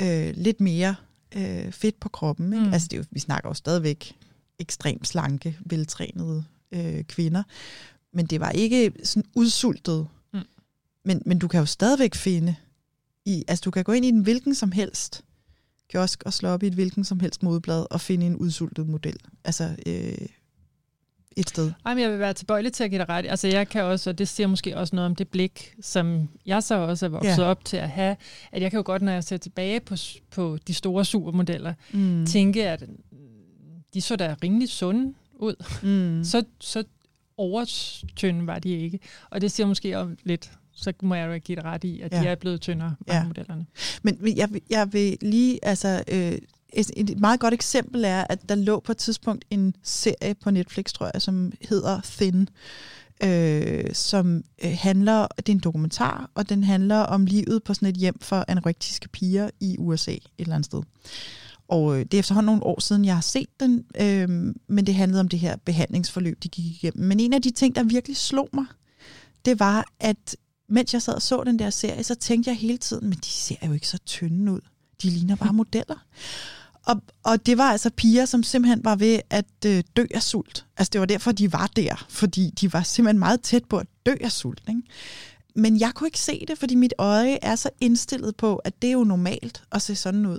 øh, 0.00 0.34
lidt 0.36 0.60
mere 0.60 0.94
øh, 1.36 1.72
fedt 1.72 2.00
på 2.00 2.08
kroppen. 2.08 2.52
Ikke? 2.52 2.66
Mm. 2.66 2.72
Altså, 2.72 2.88
det 2.88 2.96
er 2.96 2.98
jo, 2.98 3.04
vi 3.10 3.20
snakker 3.20 3.50
jo 3.50 3.54
stadigvæk 3.54 4.16
ekstremt 4.58 5.06
slanke, 5.06 5.58
veltrænede 5.60 6.44
øh, 6.72 7.04
kvinder, 7.04 7.42
men 8.12 8.26
det 8.26 8.40
var 8.40 8.50
ikke 8.50 8.92
sådan 9.04 9.30
udsultet. 9.34 10.08
Mm. 10.32 10.40
Men, 11.04 11.22
men 11.26 11.38
du 11.38 11.48
kan 11.48 11.60
jo 11.60 11.66
stadigvæk 11.66 12.14
finde, 12.14 12.56
i, 13.24 13.44
altså 13.48 13.62
du 13.62 13.70
kan 13.70 13.84
gå 13.84 13.92
ind 13.92 14.04
i 14.04 14.08
en 14.08 14.20
hvilken 14.20 14.54
som 14.54 14.72
helst 14.72 15.24
kiosk 15.90 16.22
og 16.26 16.32
slå 16.32 16.48
op 16.48 16.62
i 16.62 16.66
et 16.66 16.74
hvilken 16.74 17.04
som 17.04 17.20
helst 17.20 17.42
modeblad 17.42 17.86
og 17.90 18.00
finde 18.00 18.26
en 18.26 18.36
udsultet 18.36 18.88
model. 18.88 19.16
Altså 19.44 19.76
øh, 19.86 20.28
et 21.38 21.48
sted. 21.48 21.72
Ej, 21.84 21.94
men 21.94 22.02
jeg 22.02 22.10
vil 22.10 22.18
være 22.18 22.32
tilbøjelig 22.32 22.72
til 22.72 22.84
at 22.84 22.90
give 22.90 22.98
dig 22.98 23.08
ret. 23.08 23.26
Altså 23.26 23.48
jeg 23.48 23.68
kan 23.68 23.82
også, 23.82 24.10
og 24.10 24.18
det 24.18 24.28
siger 24.28 24.46
måske 24.46 24.76
også 24.76 24.96
noget 24.96 25.06
om 25.06 25.14
det 25.14 25.28
blik, 25.28 25.74
som 25.80 26.28
jeg 26.46 26.62
så 26.62 26.74
også 26.74 27.06
er 27.06 27.10
vokset 27.10 27.38
ja. 27.38 27.44
op 27.44 27.64
til 27.64 27.76
at 27.76 27.88
have, 27.88 28.16
at 28.52 28.62
jeg 28.62 28.70
kan 28.70 28.78
jo 28.78 28.82
godt, 28.86 29.02
når 29.02 29.12
jeg 29.12 29.24
ser 29.24 29.36
tilbage 29.36 29.80
på, 29.80 29.94
på 30.30 30.58
de 30.66 30.74
store 30.74 31.04
supermodeller, 31.04 31.74
mm. 31.92 32.26
tænke, 32.26 32.68
at 32.68 32.84
de 33.94 34.00
så 34.00 34.16
da 34.16 34.36
rimelig 34.42 34.68
sunde 34.68 35.14
ud. 35.34 35.64
Mm. 35.82 36.24
Så, 36.24 36.44
så 36.60 36.84
overtynde 37.36 38.46
var 38.46 38.58
de 38.58 38.70
ikke. 38.70 38.98
Og 39.30 39.40
det 39.40 39.52
siger 39.52 39.66
måske 39.66 39.98
om 39.98 40.16
lidt 40.24 40.50
så 40.78 40.92
må 41.02 41.14
jeg 41.14 41.26
jo 41.28 41.38
give 41.38 41.56
det 41.56 41.64
ret 41.64 41.84
i, 41.84 42.00
at 42.00 42.12
ja. 42.12 42.20
de 42.20 42.26
er 42.26 42.34
blevet 42.34 42.60
tyndere, 42.60 42.94
mange 43.06 43.20
ja. 43.20 43.26
modellerne. 43.26 43.66
Men 44.02 44.36
jeg, 44.36 44.48
jeg 44.70 44.92
vil 44.92 45.18
lige, 45.22 45.58
altså, 45.62 46.02
øh, 46.08 46.38
et 46.72 47.20
meget 47.20 47.40
godt 47.40 47.54
eksempel 47.54 48.04
er, 48.04 48.24
at 48.28 48.48
der 48.48 48.54
lå 48.54 48.80
på 48.80 48.92
et 48.92 48.98
tidspunkt 48.98 49.44
en 49.50 49.74
serie 49.82 50.34
på 50.34 50.50
Netflix, 50.50 50.92
tror 50.92 51.10
jeg, 51.14 51.22
som 51.22 51.52
hedder 51.68 52.00
Thin, 52.04 52.48
øh, 53.24 53.94
som 53.94 54.44
øh, 54.64 54.76
handler, 54.78 55.26
det 55.36 55.48
er 55.48 55.52
en 55.52 55.58
dokumentar, 55.58 56.30
og 56.34 56.48
den 56.48 56.64
handler 56.64 56.98
om 56.98 57.26
livet 57.26 57.62
på 57.62 57.74
sådan 57.74 57.88
et 57.88 57.96
hjem 57.96 58.18
for 58.20 58.44
anorektiske 58.48 59.08
piger 59.08 59.50
i 59.60 59.76
USA 59.78 60.12
et 60.12 60.30
eller 60.38 60.54
andet 60.54 60.66
sted. 60.66 60.82
Og 61.68 61.98
øh, 61.98 62.04
det 62.04 62.14
er 62.14 62.18
efterhånden 62.18 62.46
nogle 62.46 62.64
år 62.64 62.80
siden, 62.80 63.04
jeg 63.04 63.14
har 63.14 63.20
set 63.20 63.48
den, 63.60 63.84
øh, 64.00 64.28
men 64.68 64.86
det 64.86 64.94
handlede 64.94 65.20
om 65.20 65.28
det 65.28 65.38
her 65.38 65.56
behandlingsforløb, 65.56 66.42
de 66.42 66.48
gik 66.48 66.64
igennem. 66.64 67.06
Men 67.06 67.20
en 67.20 67.32
af 67.32 67.42
de 67.42 67.50
ting, 67.50 67.74
der 67.74 67.82
virkelig 67.82 68.16
slog 68.16 68.48
mig, 68.52 68.64
det 69.44 69.60
var, 69.60 69.84
at 70.00 70.36
mens 70.68 70.94
jeg 70.94 71.02
sad 71.02 71.14
og 71.14 71.22
så 71.22 71.44
den 71.44 71.58
der 71.58 71.70
serie, 71.70 72.04
så 72.04 72.14
tænkte 72.14 72.50
jeg 72.50 72.56
hele 72.56 72.78
tiden, 72.78 73.08
men 73.08 73.18
de 73.18 73.28
ser 73.28 73.66
jo 73.66 73.72
ikke 73.72 73.88
så 73.88 73.98
tynde 73.98 74.52
ud. 74.52 74.60
De 75.02 75.10
ligner 75.10 75.36
bare 75.36 75.52
modeller. 75.62 76.04
Og, 76.88 77.02
og 77.22 77.46
det 77.46 77.58
var 77.58 77.72
altså 77.72 77.90
piger, 77.90 78.24
som 78.24 78.42
simpelthen 78.42 78.84
var 78.84 78.96
ved 78.96 79.20
at 79.30 79.46
øh, 79.66 79.84
dø 79.96 80.04
af 80.14 80.22
sult. 80.22 80.66
Altså 80.76 80.90
det 80.92 81.00
var 81.00 81.06
derfor, 81.06 81.32
de 81.32 81.52
var 81.52 81.66
der, 81.66 82.06
fordi 82.08 82.50
de 82.60 82.72
var 82.72 82.82
simpelthen 82.82 83.18
meget 83.18 83.40
tæt 83.40 83.64
på 83.64 83.78
at 83.78 83.86
dø 84.06 84.14
af 84.20 84.32
sult. 84.32 84.62
Ikke? 84.68 84.82
Men 85.54 85.80
jeg 85.80 85.92
kunne 85.94 86.08
ikke 86.08 86.20
se 86.20 86.44
det, 86.48 86.58
fordi 86.58 86.74
mit 86.74 86.94
øje 86.98 87.38
er 87.42 87.56
så 87.56 87.70
indstillet 87.80 88.36
på, 88.36 88.56
at 88.56 88.82
det 88.82 88.88
er 88.88 88.92
jo 88.92 89.04
normalt 89.04 89.62
at 89.72 89.82
se 89.82 89.96
sådan 89.96 90.26
ud. 90.26 90.38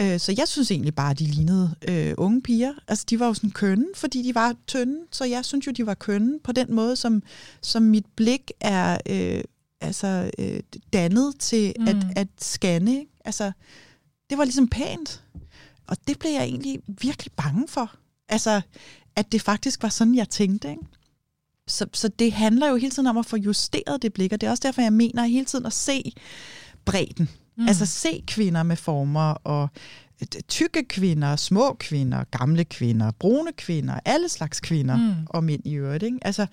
Øh, 0.00 0.20
så 0.20 0.34
jeg 0.38 0.48
synes 0.48 0.70
egentlig 0.70 0.94
bare, 0.94 1.10
at 1.10 1.18
de 1.18 1.24
lignede 1.24 1.74
øh, 1.88 2.14
unge 2.18 2.42
piger. 2.42 2.72
Altså 2.88 3.04
de 3.10 3.20
var 3.20 3.26
jo 3.26 3.34
sådan 3.34 3.50
kønne, 3.50 3.86
fordi 3.94 4.22
de 4.22 4.34
var 4.34 4.54
tynde, 4.66 4.98
så 5.12 5.24
jeg 5.24 5.44
synes 5.44 5.66
jo, 5.66 5.72
de 5.72 5.86
var 5.86 5.94
kønne 5.94 6.38
på 6.44 6.52
den 6.52 6.74
måde, 6.74 6.96
som, 6.96 7.22
som 7.62 7.82
mit 7.82 8.06
blik 8.16 8.50
er 8.60 8.98
øh, 9.10 9.44
altså, 9.80 10.30
øh, 10.38 10.60
dannet 10.92 11.34
til 11.38 11.74
mm. 11.78 11.88
at, 11.88 11.96
at 12.16 12.28
scanne. 12.40 12.90
Ikke? 12.90 13.12
Altså, 13.24 13.52
det 14.30 14.38
var 14.38 14.44
ligesom 14.44 14.68
pænt. 14.68 15.22
Og 15.86 15.96
det 16.08 16.18
blev 16.18 16.30
jeg 16.30 16.42
egentlig 16.42 16.80
virkelig 16.86 17.32
bange 17.32 17.68
for. 17.68 17.94
Altså, 18.28 18.60
at 19.16 19.32
det 19.32 19.42
faktisk 19.42 19.82
var 19.82 19.88
sådan, 19.88 20.14
jeg 20.14 20.28
tænkte. 20.28 20.70
Ikke? 20.70 20.82
Så, 21.66 21.86
så 21.92 22.08
det 22.08 22.32
handler 22.32 22.68
jo 22.68 22.76
hele 22.76 22.90
tiden 22.90 23.06
om 23.06 23.16
at 23.16 23.26
få 23.26 23.36
justeret 23.36 24.02
det 24.02 24.12
blik, 24.12 24.32
og 24.32 24.40
det 24.40 24.46
er 24.46 24.50
også 24.50 24.62
derfor, 24.66 24.82
jeg 24.82 24.92
mener 24.92 25.24
hele 25.24 25.44
tiden 25.46 25.66
at 25.66 25.72
se 25.72 26.12
bredden. 26.84 27.28
Mm. 27.56 27.68
Altså 27.68 27.86
se 27.86 28.24
kvinder 28.26 28.62
med 28.62 28.76
former, 28.76 29.30
og 29.30 29.68
tykke 30.48 30.84
kvinder, 30.84 31.36
små 31.36 31.76
kvinder, 31.80 32.24
gamle 32.24 32.64
kvinder, 32.64 33.10
brune 33.10 33.52
kvinder, 33.52 34.00
alle 34.04 34.28
slags 34.28 34.60
kvinder, 34.60 34.96
mm. 34.96 35.26
og 35.26 35.44
mænd 35.44 35.66
i 35.66 35.74
øvrigt. 35.74 36.02
Ikke? 36.02 36.18
Altså, 36.22 36.46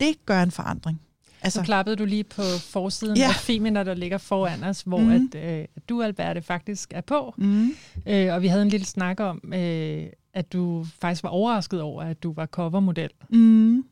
det 0.00 0.26
gør 0.26 0.42
en 0.42 0.50
forandring. 0.50 1.00
Altså, 1.42 1.60
så 1.60 1.64
klappede 1.64 1.96
du 1.96 2.04
lige 2.04 2.24
på 2.24 2.42
forsiden 2.60 3.16
ja. 3.16 3.28
af 3.28 3.34
Femina, 3.34 3.84
der 3.84 3.94
ligger 3.94 4.18
foran 4.18 4.64
os, 4.64 4.82
hvor 4.82 4.98
mm. 4.98 5.10
at, 5.10 5.58
øh, 5.60 5.64
at 5.76 5.88
du, 5.88 6.02
Alberte, 6.02 6.42
faktisk 6.42 6.92
er 6.94 7.00
på. 7.00 7.34
Mm. 7.38 7.70
Øh, 8.06 8.34
og 8.34 8.42
vi 8.42 8.46
havde 8.46 8.62
en 8.62 8.68
lille 8.68 8.86
snak 8.86 9.20
om, 9.20 9.52
øh, 9.54 10.06
at 10.34 10.52
du 10.52 10.86
faktisk 11.00 11.22
var 11.22 11.30
overrasket 11.30 11.80
over, 11.80 12.02
at 12.02 12.22
du 12.22 12.32
var 12.32 12.46
covermodel. 12.46 13.10
Mm. 13.28 13.84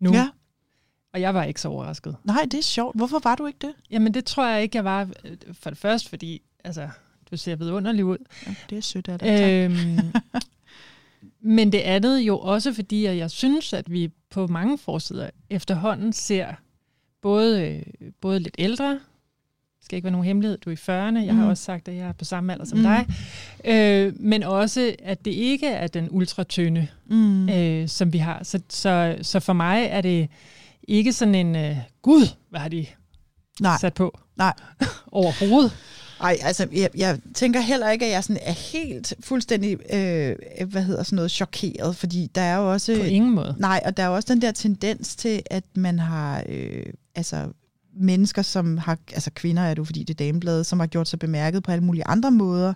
Nu. 0.00 0.12
Ja. 0.12 0.28
Og 1.12 1.20
jeg 1.20 1.34
var 1.34 1.44
ikke 1.44 1.60
så 1.60 1.68
overrasket. 1.68 2.16
Nej, 2.24 2.42
det 2.50 2.58
er 2.58 2.62
sjovt. 2.62 2.96
Hvorfor 2.96 3.20
var 3.24 3.34
du 3.34 3.46
ikke 3.46 3.58
det? 3.60 3.74
Jamen, 3.90 4.14
det 4.14 4.24
tror 4.24 4.46
jeg 4.46 4.62
ikke, 4.62 4.76
jeg 4.76 4.84
var. 4.84 5.08
Øh, 5.24 5.36
for 5.52 5.70
det 5.70 5.78
første, 5.78 6.08
fordi 6.08 6.42
altså, 6.64 6.88
du 7.30 7.36
ser 7.36 7.56
vidunderlig 7.56 8.04
ud. 8.04 8.18
Ja, 8.46 8.54
det 8.70 8.78
er 8.78 8.82
sødt 8.82 9.08
af 9.08 9.18
dig. 9.18 9.52
Øhm, 9.52 10.12
men 11.56 11.72
det 11.72 11.78
andet 11.78 12.18
jo 12.20 12.38
også, 12.38 12.72
fordi 12.72 13.04
jeg 13.04 13.30
synes, 13.30 13.72
at 13.72 13.92
vi 13.92 14.10
på 14.30 14.46
mange 14.46 14.78
forsider 14.78 15.30
efterhånden 15.50 16.12
ser 16.12 16.54
både, 17.22 17.84
både 18.20 18.40
lidt 18.40 18.54
ældre, 18.58 18.90
det 19.80 19.84
skal 19.84 19.96
ikke 19.96 20.04
være 20.04 20.12
nogen 20.12 20.26
hemmelighed, 20.26 20.58
du 20.58 20.70
er 20.70 20.74
i 20.74 20.76
40'erne, 20.76 21.18
jeg 21.18 21.32
mm. 21.32 21.38
har 21.38 21.48
også 21.48 21.64
sagt, 21.64 21.88
at 21.88 21.96
jeg 21.96 22.08
er 22.08 22.12
på 22.12 22.24
samme 22.24 22.52
alder 22.52 22.64
som 22.64 22.78
mm. 22.78 22.84
dig, 22.84 23.06
øh, 23.64 24.12
men 24.20 24.42
også, 24.42 24.94
at 24.98 25.24
det 25.24 25.30
ikke 25.30 25.66
er 25.66 25.86
den 25.86 26.08
ultratynde, 26.10 26.88
mm. 27.06 27.48
øh, 27.48 27.88
som 27.88 28.12
vi 28.12 28.18
har. 28.18 28.42
Så, 28.42 28.60
så, 28.68 29.16
så 29.22 29.40
for 29.40 29.52
mig 29.52 29.86
er 29.90 30.00
det 30.00 30.28
ikke 30.88 31.12
sådan 31.12 31.34
en, 31.34 31.56
øh, 31.56 31.76
gud, 32.02 32.26
hvad 32.50 32.60
har 32.60 32.68
de 32.68 32.86
Nej. 33.60 33.78
sat 33.80 33.94
på? 33.94 34.18
Nej. 34.36 34.52
Overhovedet. 35.12 35.72
Nej, 36.20 36.38
altså 36.42 36.68
jeg, 36.72 36.90
jeg 36.96 37.18
tænker 37.34 37.60
heller 37.60 37.90
ikke, 37.90 38.06
at 38.06 38.12
jeg 38.12 38.24
sådan 38.24 38.42
er 38.42 38.52
helt 38.52 39.14
fuldstændig, 39.20 39.78
øh, 39.92 40.36
hvad 40.66 40.82
hedder 40.82 41.02
sådan 41.02 41.16
noget, 41.16 41.30
chokeret, 41.30 41.96
fordi 41.96 42.30
der 42.34 42.40
er 42.40 42.56
jo 42.56 42.72
også... 42.72 42.96
På 42.96 43.02
ingen 43.02 43.30
måde. 43.30 43.54
Nej, 43.58 43.80
og 43.84 43.96
der 43.96 44.02
er 44.02 44.06
jo 44.06 44.14
også 44.14 44.34
den 44.34 44.42
der 44.42 44.52
tendens 44.52 45.16
til, 45.16 45.42
at 45.50 45.64
man 45.74 45.98
har, 45.98 46.44
øh, 46.48 46.86
altså 47.14 47.52
mennesker, 47.96 48.42
som 48.42 48.78
har, 48.78 48.98
altså 49.12 49.30
kvinder 49.34 49.62
er 49.62 49.68
det 49.68 49.78
jo, 49.78 49.84
fordi 49.84 50.02
det 50.02 50.20
er 50.20 50.24
damebladet, 50.24 50.66
som 50.66 50.80
har 50.80 50.86
gjort 50.86 51.08
sig 51.08 51.18
bemærket 51.18 51.62
på 51.62 51.72
alle 51.72 51.84
mulige 51.84 52.06
andre 52.06 52.30
måder 52.30 52.74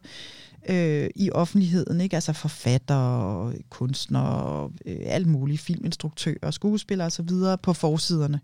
øh, 0.68 1.10
i 1.16 1.30
offentligheden, 1.30 2.00
ikke? 2.00 2.16
Altså 2.16 2.32
forfattere, 2.32 3.52
kunstnere, 3.70 4.70
øh, 4.86 4.96
alt 5.06 5.26
muligt, 5.26 5.60
filminstruktører, 5.60 6.50
skuespillere 6.50 7.06
osv. 7.06 7.30
på 7.62 7.72
forsiderne, 7.72 8.40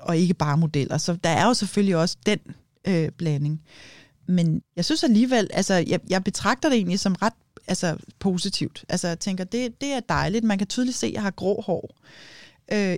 og 0.00 0.16
ikke 0.16 0.34
bare 0.34 0.56
modeller. 0.56 0.98
Så 0.98 1.16
der 1.24 1.30
er 1.30 1.46
jo 1.46 1.54
selvfølgelig 1.54 1.96
også 1.96 2.16
den 2.26 2.38
øh, 2.86 3.08
blanding. 3.08 3.62
Men 4.26 4.62
jeg 4.76 4.84
synes 4.84 5.04
alligevel, 5.04 5.50
altså 5.52 5.74
jeg, 5.74 6.00
jeg 6.10 6.24
betragter 6.24 6.68
det 6.68 6.76
egentlig 6.76 7.00
som 7.00 7.14
ret 7.22 7.32
altså, 7.68 7.96
positivt. 8.18 8.84
Altså 8.88 9.08
jeg 9.08 9.18
tænker, 9.18 9.44
det, 9.44 9.80
det 9.80 9.88
er 9.92 10.00
dejligt. 10.00 10.44
Man 10.44 10.58
kan 10.58 10.66
tydeligt 10.66 10.96
se, 10.96 11.06
at 11.06 11.12
jeg 11.12 11.22
har 11.22 11.30
grå 11.30 11.60
hår 11.66 11.94
øh, 11.94 12.39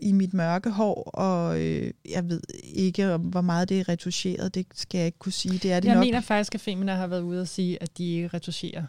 i 0.03 0.13
mit 0.13 0.35
mørke 0.35 0.71
hår, 0.71 1.11
og 1.15 1.61
øh, 1.61 1.91
jeg 2.11 2.29
ved 2.29 2.41
ikke, 2.65 3.15
om 3.15 3.21
hvor 3.21 3.41
meget 3.41 3.69
det 3.69 3.81
er 3.81 3.89
retuscheret. 3.89 4.55
Det 4.55 4.67
skal 4.75 4.99
jeg 4.99 5.07
ikke 5.07 5.19
kunne 5.19 5.33
sige. 5.33 5.59
Det 5.59 5.73
er 5.73 5.81
det 5.81 5.89
jeg 5.89 5.95
nok. 5.95 6.05
mener 6.05 6.21
faktisk, 6.21 6.55
at 6.55 6.61
Femina 6.61 6.95
har 6.95 7.07
været 7.07 7.23
ude 7.23 7.41
og 7.41 7.49
sige, 7.49 7.83
at 7.83 7.99
de 7.99 8.15
ikke 8.15 8.29
retuscherer 8.29 8.83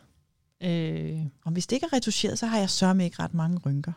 Øh, 0.63 1.19
og 1.45 1.51
hvis 1.51 1.67
det 1.67 1.75
ikke 1.75 1.87
er 1.91 1.95
retuscheret, 1.95 2.39
så 2.39 2.45
har 2.45 2.59
jeg 2.59 2.69
sørme 2.69 3.03
ikke 3.05 3.23
ret 3.23 3.33
mange 3.33 3.59
rynker. 3.65 3.91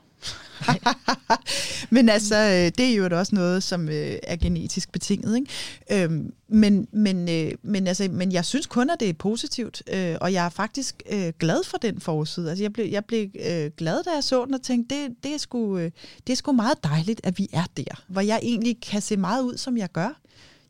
men 1.95 2.09
altså, 2.09 2.37
øh, 2.37 2.73
det 2.79 2.81
er 2.81 2.95
jo 2.95 3.19
også 3.19 3.35
noget, 3.35 3.63
som 3.63 3.89
øh, 3.89 4.19
er 4.23 4.37
genetisk 4.37 4.93
betinget. 4.93 5.37
Ikke? 5.37 6.05
Øhm, 6.05 6.33
men, 6.49 6.89
men, 6.93 7.29
øh, 7.29 7.53
men, 7.63 7.87
altså, 7.87 8.09
men 8.11 8.33
jeg 8.33 8.45
synes 8.45 8.67
kun, 8.67 8.91
at 8.91 9.01
det 9.01 9.09
er 9.09 9.13
positivt, 9.13 9.83
øh, 9.93 10.17
og 10.21 10.33
jeg 10.33 10.45
er 10.45 10.49
faktisk 10.49 11.03
øh, 11.13 11.33
glad 11.39 11.65
for 11.65 11.79
den 11.79 12.01
forside. 12.01 12.51
Altså, 12.51 12.65
jeg 12.65 12.73
blev, 12.73 12.87
jeg 12.87 13.05
blev 13.05 13.29
øh, 13.47 13.71
glad, 13.77 14.05
da 14.05 14.11
jeg 14.11 14.25
så 14.25 14.45
den, 14.45 14.55
og 14.55 14.63
tænkte, 14.63 14.95
det, 14.95 15.15
det, 15.23 15.35
er 15.35 15.39
sgu, 15.39 15.79
øh, 15.79 15.91
det 16.27 16.33
er 16.33 16.37
sgu 16.37 16.53
meget 16.53 16.85
dejligt, 16.85 17.21
at 17.25 17.39
vi 17.39 17.49
er 17.53 17.65
der, 17.77 18.05
hvor 18.09 18.21
jeg 18.21 18.41
egentlig 18.43 18.81
kan 18.81 19.01
se 19.01 19.17
meget 19.17 19.43
ud, 19.43 19.57
som 19.57 19.77
jeg 19.77 19.93
gør. 19.93 20.21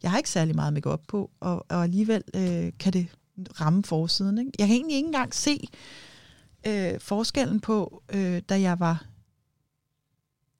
Jeg 0.02 0.10
har 0.10 0.18
ikke 0.18 0.30
særlig 0.30 0.54
meget 0.54 0.72
makeup 0.72 1.00
på, 1.08 1.30
og, 1.40 1.66
og 1.68 1.82
alligevel 1.82 2.22
øh, 2.34 2.72
kan 2.78 2.92
det 2.92 3.06
ramme 3.60 3.82
forsiden. 3.84 4.38
Ikke? 4.38 4.52
Jeg 4.58 4.66
kan 4.66 4.76
egentlig 4.76 4.96
ikke 4.96 5.06
engang 5.06 5.34
se 5.34 5.68
øh, 6.66 7.00
forskellen 7.00 7.60
på, 7.60 8.02
øh, 8.14 8.42
da 8.48 8.60
jeg 8.60 8.80
var 8.80 9.06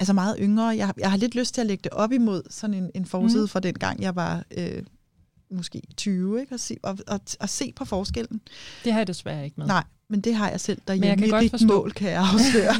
altså 0.01 0.13
meget 0.13 0.37
yngre. 0.41 0.65
Jeg, 0.65 0.93
jeg 0.99 1.11
har 1.11 1.19
lidt 1.19 1.35
lyst 1.35 1.55
til 1.55 1.61
at 1.61 1.67
lægge 1.67 1.83
det 1.83 1.93
op 1.93 2.13
imod 2.13 2.43
sådan 2.51 2.75
en, 2.75 2.91
en 2.95 3.07
forside 3.07 3.43
mm. 3.43 3.49
fra 3.49 3.61
den 3.61 3.75
gang, 3.75 4.03
jeg 4.03 4.17
var 4.17 4.45
øh, 4.57 4.83
måske 5.51 5.83
20, 5.97 6.41
ikke? 6.41 6.55
Og, 6.55 6.61
se, 6.61 6.77
og, 6.83 6.99
og, 7.07 7.21
og 7.41 7.49
se 7.49 7.73
på 7.77 7.85
forskellen. 7.85 8.41
Det 8.85 8.93
har 8.93 9.01
jeg 9.01 9.07
desværre 9.07 9.45
ikke 9.45 9.55
med. 9.57 9.67
Nej, 9.67 9.85
men 10.09 10.21
det 10.21 10.35
har 10.35 10.51
jeg 10.51 10.61
selv 10.61 10.81
derhjemme. 10.87 11.07
Men 11.07 11.11
jeg 11.11 11.19
kan 11.19 11.41
godt 11.41 11.51
forstå... 11.51 11.67
mål 11.67 11.93
kan 11.93 12.11
jeg 12.11 12.21
afsløre. 12.21 12.75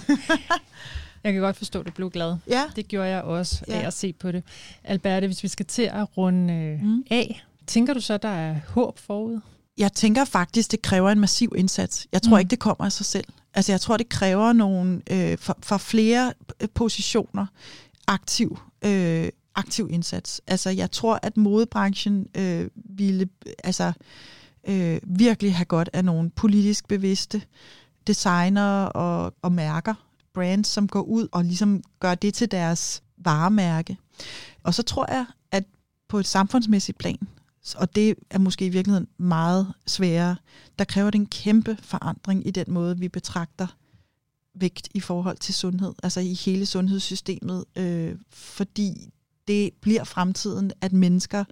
jeg 1.25 1.33
kan 1.33 1.43
godt 1.43 1.57
forstå, 1.57 1.81
at 1.81 1.87
du 1.87 1.93
blev 1.93 2.11
glad. 2.11 2.37
Ja. 2.49 2.65
Det 2.77 2.89
gjorde 2.89 3.09
jeg 3.09 3.23
også 3.23 3.65
ja. 3.69 3.81
af 3.81 3.87
at 3.87 3.95
se 3.95 4.13
på 4.13 4.33
det. 4.33 4.45
Alberte, 4.85 5.27
hvis 5.27 5.43
vi 5.43 5.49
skal 5.49 5.67
til 5.67 5.83
at 5.83 6.17
runde 6.17 6.55
øh, 6.55 6.83
mm. 6.83 7.05
af, 7.11 7.45
tænker 7.67 7.95
du 7.95 8.01
så, 8.01 8.17
der 8.17 8.29
er 8.29 8.57
håb 8.69 8.99
forud? 8.99 9.41
Jeg 9.79 9.93
tænker 9.93 10.25
faktisk, 10.25 10.71
det 10.71 10.83
kræver 10.83 11.11
en 11.11 11.21
massiv 11.21 11.53
indsats. 11.57 12.07
Jeg 12.13 12.23
tror 12.23 12.37
mm. 12.37 12.39
ikke, 12.39 12.51
det 12.51 12.59
kommer 12.59 12.85
af 12.85 12.93
sig 12.93 13.07
selv. 13.07 13.25
Altså 13.55 13.73
jeg 13.73 13.81
tror, 13.81 13.97
det 13.97 14.09
kræver 14.09 14.53
nogle 14.53 15.03
øh, 15.11 15.39
for, 15.39 15.59
for 15.63 15.77
flere 15.77 16.33
positioner 16.75 17.47
aktiv, 18.07 18.59
øh, 18.85 19.29
aktiv 19.55 19.89
indsats. 19.91 20.41
Altså 20.47 20.71
jeg 20.71 20.91
tror, 20.91 21.19
at 21.23 21.37
modebranchen 21.37 22.27
øh, 22.35 22.71
ville 22.75 23.29
altså, 23.65 23.93
øh, 24.69 25.01
virkelig 25.07 25.55
have 25.55 25.65
godt 25.65 25.91
af 25.93 26.05
nogle 26.05 26.31
politisk 26.31 26.89
bevidste 26.89 27.43
designer 28.07 28.85
og, 28.85 29.35
og 29.43 29.53
mærker, 29.53 29.95
brands, 30.35 30.69
som 30.69 30.89
går 30.89 31.03
ud 31.03 31.29
og 31.33 31.45
ligesom 31.45 31.83
gør 32.01 32.15
det 32.15 32.35
til 32.35 32.51
deres 32.51 33.03
varemærke. 33.19 33.97
Og 34.63 34.75
så 34.75 34.83
tror 34.83 35.13
jeg, 35.13 35.27
at 35.53 35.65
på 36.09 36.19
et 36.19 36.27
samfundsmæssigt 36.27 36.99
plan, 36.99 37.19
og 37.75 37.95
det 37.95 38.15
er 38.31 38.39
måske 38.39 38.67
i 38.67 38.69
virkeligheden 38.69 39.09
meget 39.19 39.73
sværere. 39.87 40.37
Der 40.79 40.85
kræver 40.85 41.11
det 41.11 41.19
en 41.19 41.27
kæmpe 41.27 41.79
forandring 41.83 42.47
i 42.47 42.51
den 42.51 42.65
måde, 42.69 42.99
vi 42.99 43.09
betragter 43.09 43.67
vægt 44.55 44.89
i 44.95 45.01
forhold 45.01 45.37
til 45.37 45.55
sundhed, 45.55 45.93
altså 46.03 46.21
i 46.21 46.35
hele 46.35 46.67
sundhedssystemet, 46.67 47.65
øh, 47.77 48.15
fordi 48.31 49.11
det 49.49 49.71
bliver 49.81 50.05
fremtiden, 50.05 50.73
at 50.81 50.93
mennesker 50.93 51.45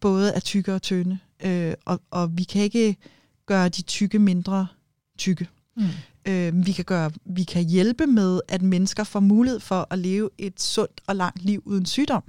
både 0.00 0.32
er 0.32 0.40
tykke 0.40 0.74
og 0.74 0.82
tynde, 0.82 1.18
øh, 1.44 1.74
og, 1.84 2.00
og 2.10 2.38
vi 2.38 2.44
kan 2.44 2.62
ikke 2.62 2.96
gøre 3.46 3.68
de 3.68 3.82
tykke 3.82 4.18
mindre 4.18 4.66
tykke. 5.18 5.48
Mm. 5.76 5.84
Øh, 6.26 6.66
vi, 6.66 6.72
kan 6.72 6.84
gøre, 6.84 7.10
vi 7.24 7.44
kan 7.44 7.64
hjælpe 7.64 8.06
med, 8.06 8.40
at 8.48 8.62
mennesker 8.62 9.04
får 9.04 9.20
mulighed 9.20 9.60
for 9.60 9.86
at 9.90 9.98
leve 9.98 10.30
et 10.38 10.62
sundt 10.62 11.00
og 11.06 11.16
langt 11.16 11.42
liv 11.42 11.62
uden 11.64 11.86
sygdom. 11.86 12.22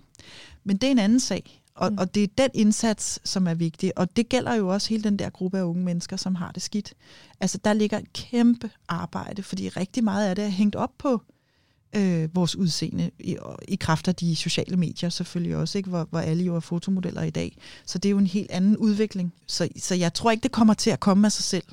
Men 0.64 0.78
det 0.78 0.88
er 0.88 0.92
en 0.92 1.00
anden 1.00 1.20
sag. 1.20 1.63
Og, 1.76 1.92
mm. 1.92 1.98
og 1.98 2.16
det 2.16 2.24
er 2.24 2.28
den 2.38 2.50
indsats, 2.54 3.20
som 3.24 3.48
er 3.48 3.54
vigtig. 3.54 3.98
Og 3.98 4.16
det 4.16 4.30
gælder 4.30 4.54
jo 4.54 4.68
også 4.68 4.90
hele 4.90 5.04
den 5.04 5.20
der 5.20 5.30
gruppe 5.30 5.58
af 5.58 5.64
unge 5.64 5.84
mennesker, 5.84 6.18
som 6.18 6.36
har 6.36 6.52
det 6.52 6.64
skidt. 6.64 6.94
Altså, 7.40 7.58
der 7.64 7.74
ligger 7.74 7.98
et 7.98 8.14
kæmpe 8.14 8.70
arbejde, 8.88 9.44
fordi 9.44 9.70
rigtig 9.70 10.04
meget 10.04 10.30
af 10.30 10.36
det 10.36 10.46
er 10.46 10.50
hængt 10.50 10.76
op 10.76 10.92
på 10.98 11.22
øh, 11.96 12.36
vores 12.36 12.56
udseende, 12.56 13.12
i, 13.20 13.38
i 13.68 13.76
kraft 13.76 14.08
af 14.08 14.16
de 14.16 14.36
sociale 14.36 14.78
medier 14.78 15.10
selvfølgelig 15.10 15.56
også, 15.56 15.78
ikke? 15.78 15.90
Hvor, 15.90 16.08
hvor 16.10 16.20
alle 16.20 16.44
jo 16.44 16.56
er 16.56 16.60
fotomodeller 16.60 17.22
i 17.22 17.30
dag. 17.30 17.58
Så 17.86 17.98
det 17.98 18.10
er 18.10 18.12
jo 18.12 18.18
en 18.18 18.28
helt 18.28 18.52
anden 18.52 18.78
udvikling. 18.78 19.34
Så, 19.48 19.68
så 19.78 19.96
jeg 19.96 20.14
tror 20.14 20.32
ikke, 20.32 20.44
det 20.44 20.52
kommer 20.52 20.74
til 20.74 20.90
at 20.90 21.00
komme 21.00 21.28
af 21.28 21.32
sig 21.32 21.44
selv. 21.44 21.66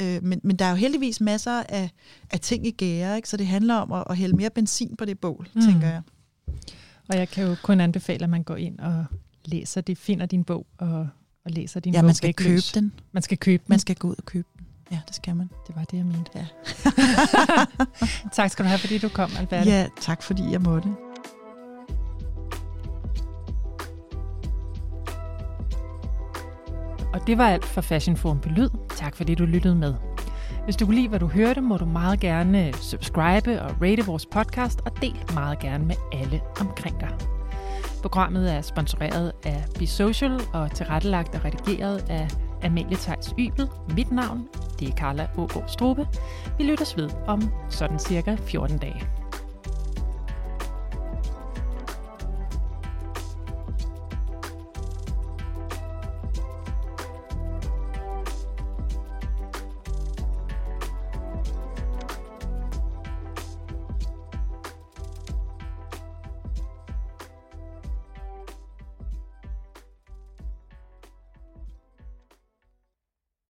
Øh, 0.00 0.24
men, 0.24 0.40
men 0.44 0.56
der 0.56 0.64
er 0.64 0.70
jo 0.70 0.76
heldigvis 0.76 1.20
masser 1.20 1.62
af, 1.68 1.90
af 2.30 2.40
ting 2.40 2.66
i 2.66 2.70
gære, 2.70 3.16
ikke? 3.16 3.28
så 3.28 3.36
det 3.36 3.46
handler 3.46 3.74
om 3.74 3.92
at, 3.92 4.04
at 4.10 4.16
hælde 4.16 4.36
mere 4.36 4.50
benzin 4.50 4.96
på 4.96 5.04
det 5.04 5.18
bål, 5.18 5.48
mm. 5.54 5.62
tænker 5.62 5.88
jeg. 5.88 6.02
Og 7.08 7.18
jeg 7.18 7.28
kan 7.28 7.46
jo 7.46 7.56
kun 7.62 7.80
anbefale, 7.80 8.24
at 8.24 8.30
man 8.30 8.42
går 8.42 8.56
ind 8.56 8.78
og 8.78 9.04
læser 9.48 9.80
det, 9.80 9.98
finder 9.98 10.26
din 10.26 10.44
bog 10.44 10.66
og, 10.78 11.08
og 11.44 11.50
læser 11.50 11.80
din 11.80 11.92
ja, 11.92 11.98
bog. 11.98 12.02
Ja, 12.02 12.06
man 12.06 12.14
skal 12.14 12.34
købe 12.34 12.62
den. 12.74 12.92
Man 13.12 13.22
skal 13.22 13.38
købe 13.38 13.62
den. 13.66 13.72
Man 13.72 13.78
skal 13.78 13.96
gå 13.96 14.08
ud 14.08 14.14
og 14.18 14.24
købe 14.24 14.48
den. 14.58 14.66
Ja, 14.90 15.00
det 15.06 15.16
skal 15.16 15.36
man. 15.36 15.50
Det 15.66 15.76
var 15.76 15.84
det, 15.84 15.96
jeg 15.96 16.06
mente. 16.06 16.30
Ja. 16.34 16.46
tak 18.36 18.50
skal 18.50 18.64
du 18.64 18.68
have, 18.68 18.78
fordi 18.78 18.98
du 18.98 19.08
kom, 19.08 19.30
Albert. 19.38 19.66
Ja, 19.66 19.86
tak 20.00 20.22
fordi 20.22 20.42
jeg 20.50 20.60
måtte. 20.60 20.88
Og 27.12 27.26
det 27.26 27.38
var 27.38 27.48
alt 27.48 27.64
for 27.64 27.80
Fashion 27.80 28.16
Forum 28.16 28.40
på 28.40 28.48
Lyd. 28.48 28.68
Tak 28.96 29.16
fordi 29.16 29.34
du 29.34 29.44
lyttede 29.44 29.74
med. 29.74 29.94
Hvis 30.64 30.76
du 30.76 30.84
kunne 30.84 30.96
lide, 30.96 31.08
hvad 31.08 31.20
du 31.20 31.26
hørte, 31.26 31.60
må 31.60 31.76
du 31.76 31.84
meget 31.84 32.20
gerne 32.20 32.72
subscribe 32.74 33.62
og 33.62 33.82
rate 33.82 34.06
vores 34.06 34.26
podcast, 34.26 34.80
og 34.80 35.02
del 35.02 35.20
meget 35.34 35.58
gerne 35.58 35.84
med 35.84 35.96
alle 36.12 36.40
omkring 36.60 37.00
dig. 37.00 37.37
Programmet 38.02 38.54
er 38.54 38.60
sponsoreret 38.60 39.32
af 39.44 39.64
Be 39.78 39.86
Social 39.86 40.40
og 40.52 40.74
tilrettelagt 40.74 41.34
og 41.34 41.44
redigeret 41.44 42.04
af 42.10 42.28
Amalie 42.62 42.96
Theis 42.96 43.34
Ybel. 43.38 43.68
Mit 43.96 44.12
navn, 44.12 44.48
det 44.80 44.88
er 44.88 44.92
Carla 44.92 45.28
Ågaard 45.36 45.68
Strube. 45.68 46.08
Vi 46.58 46.64
lyttes 46.64 46.96
ved 46.96 47.10
om 47.26 47.42
sådan 47.70 47.98
cirka 47.98 48.34
14 48.34 48.78
dage. 48.78 49.02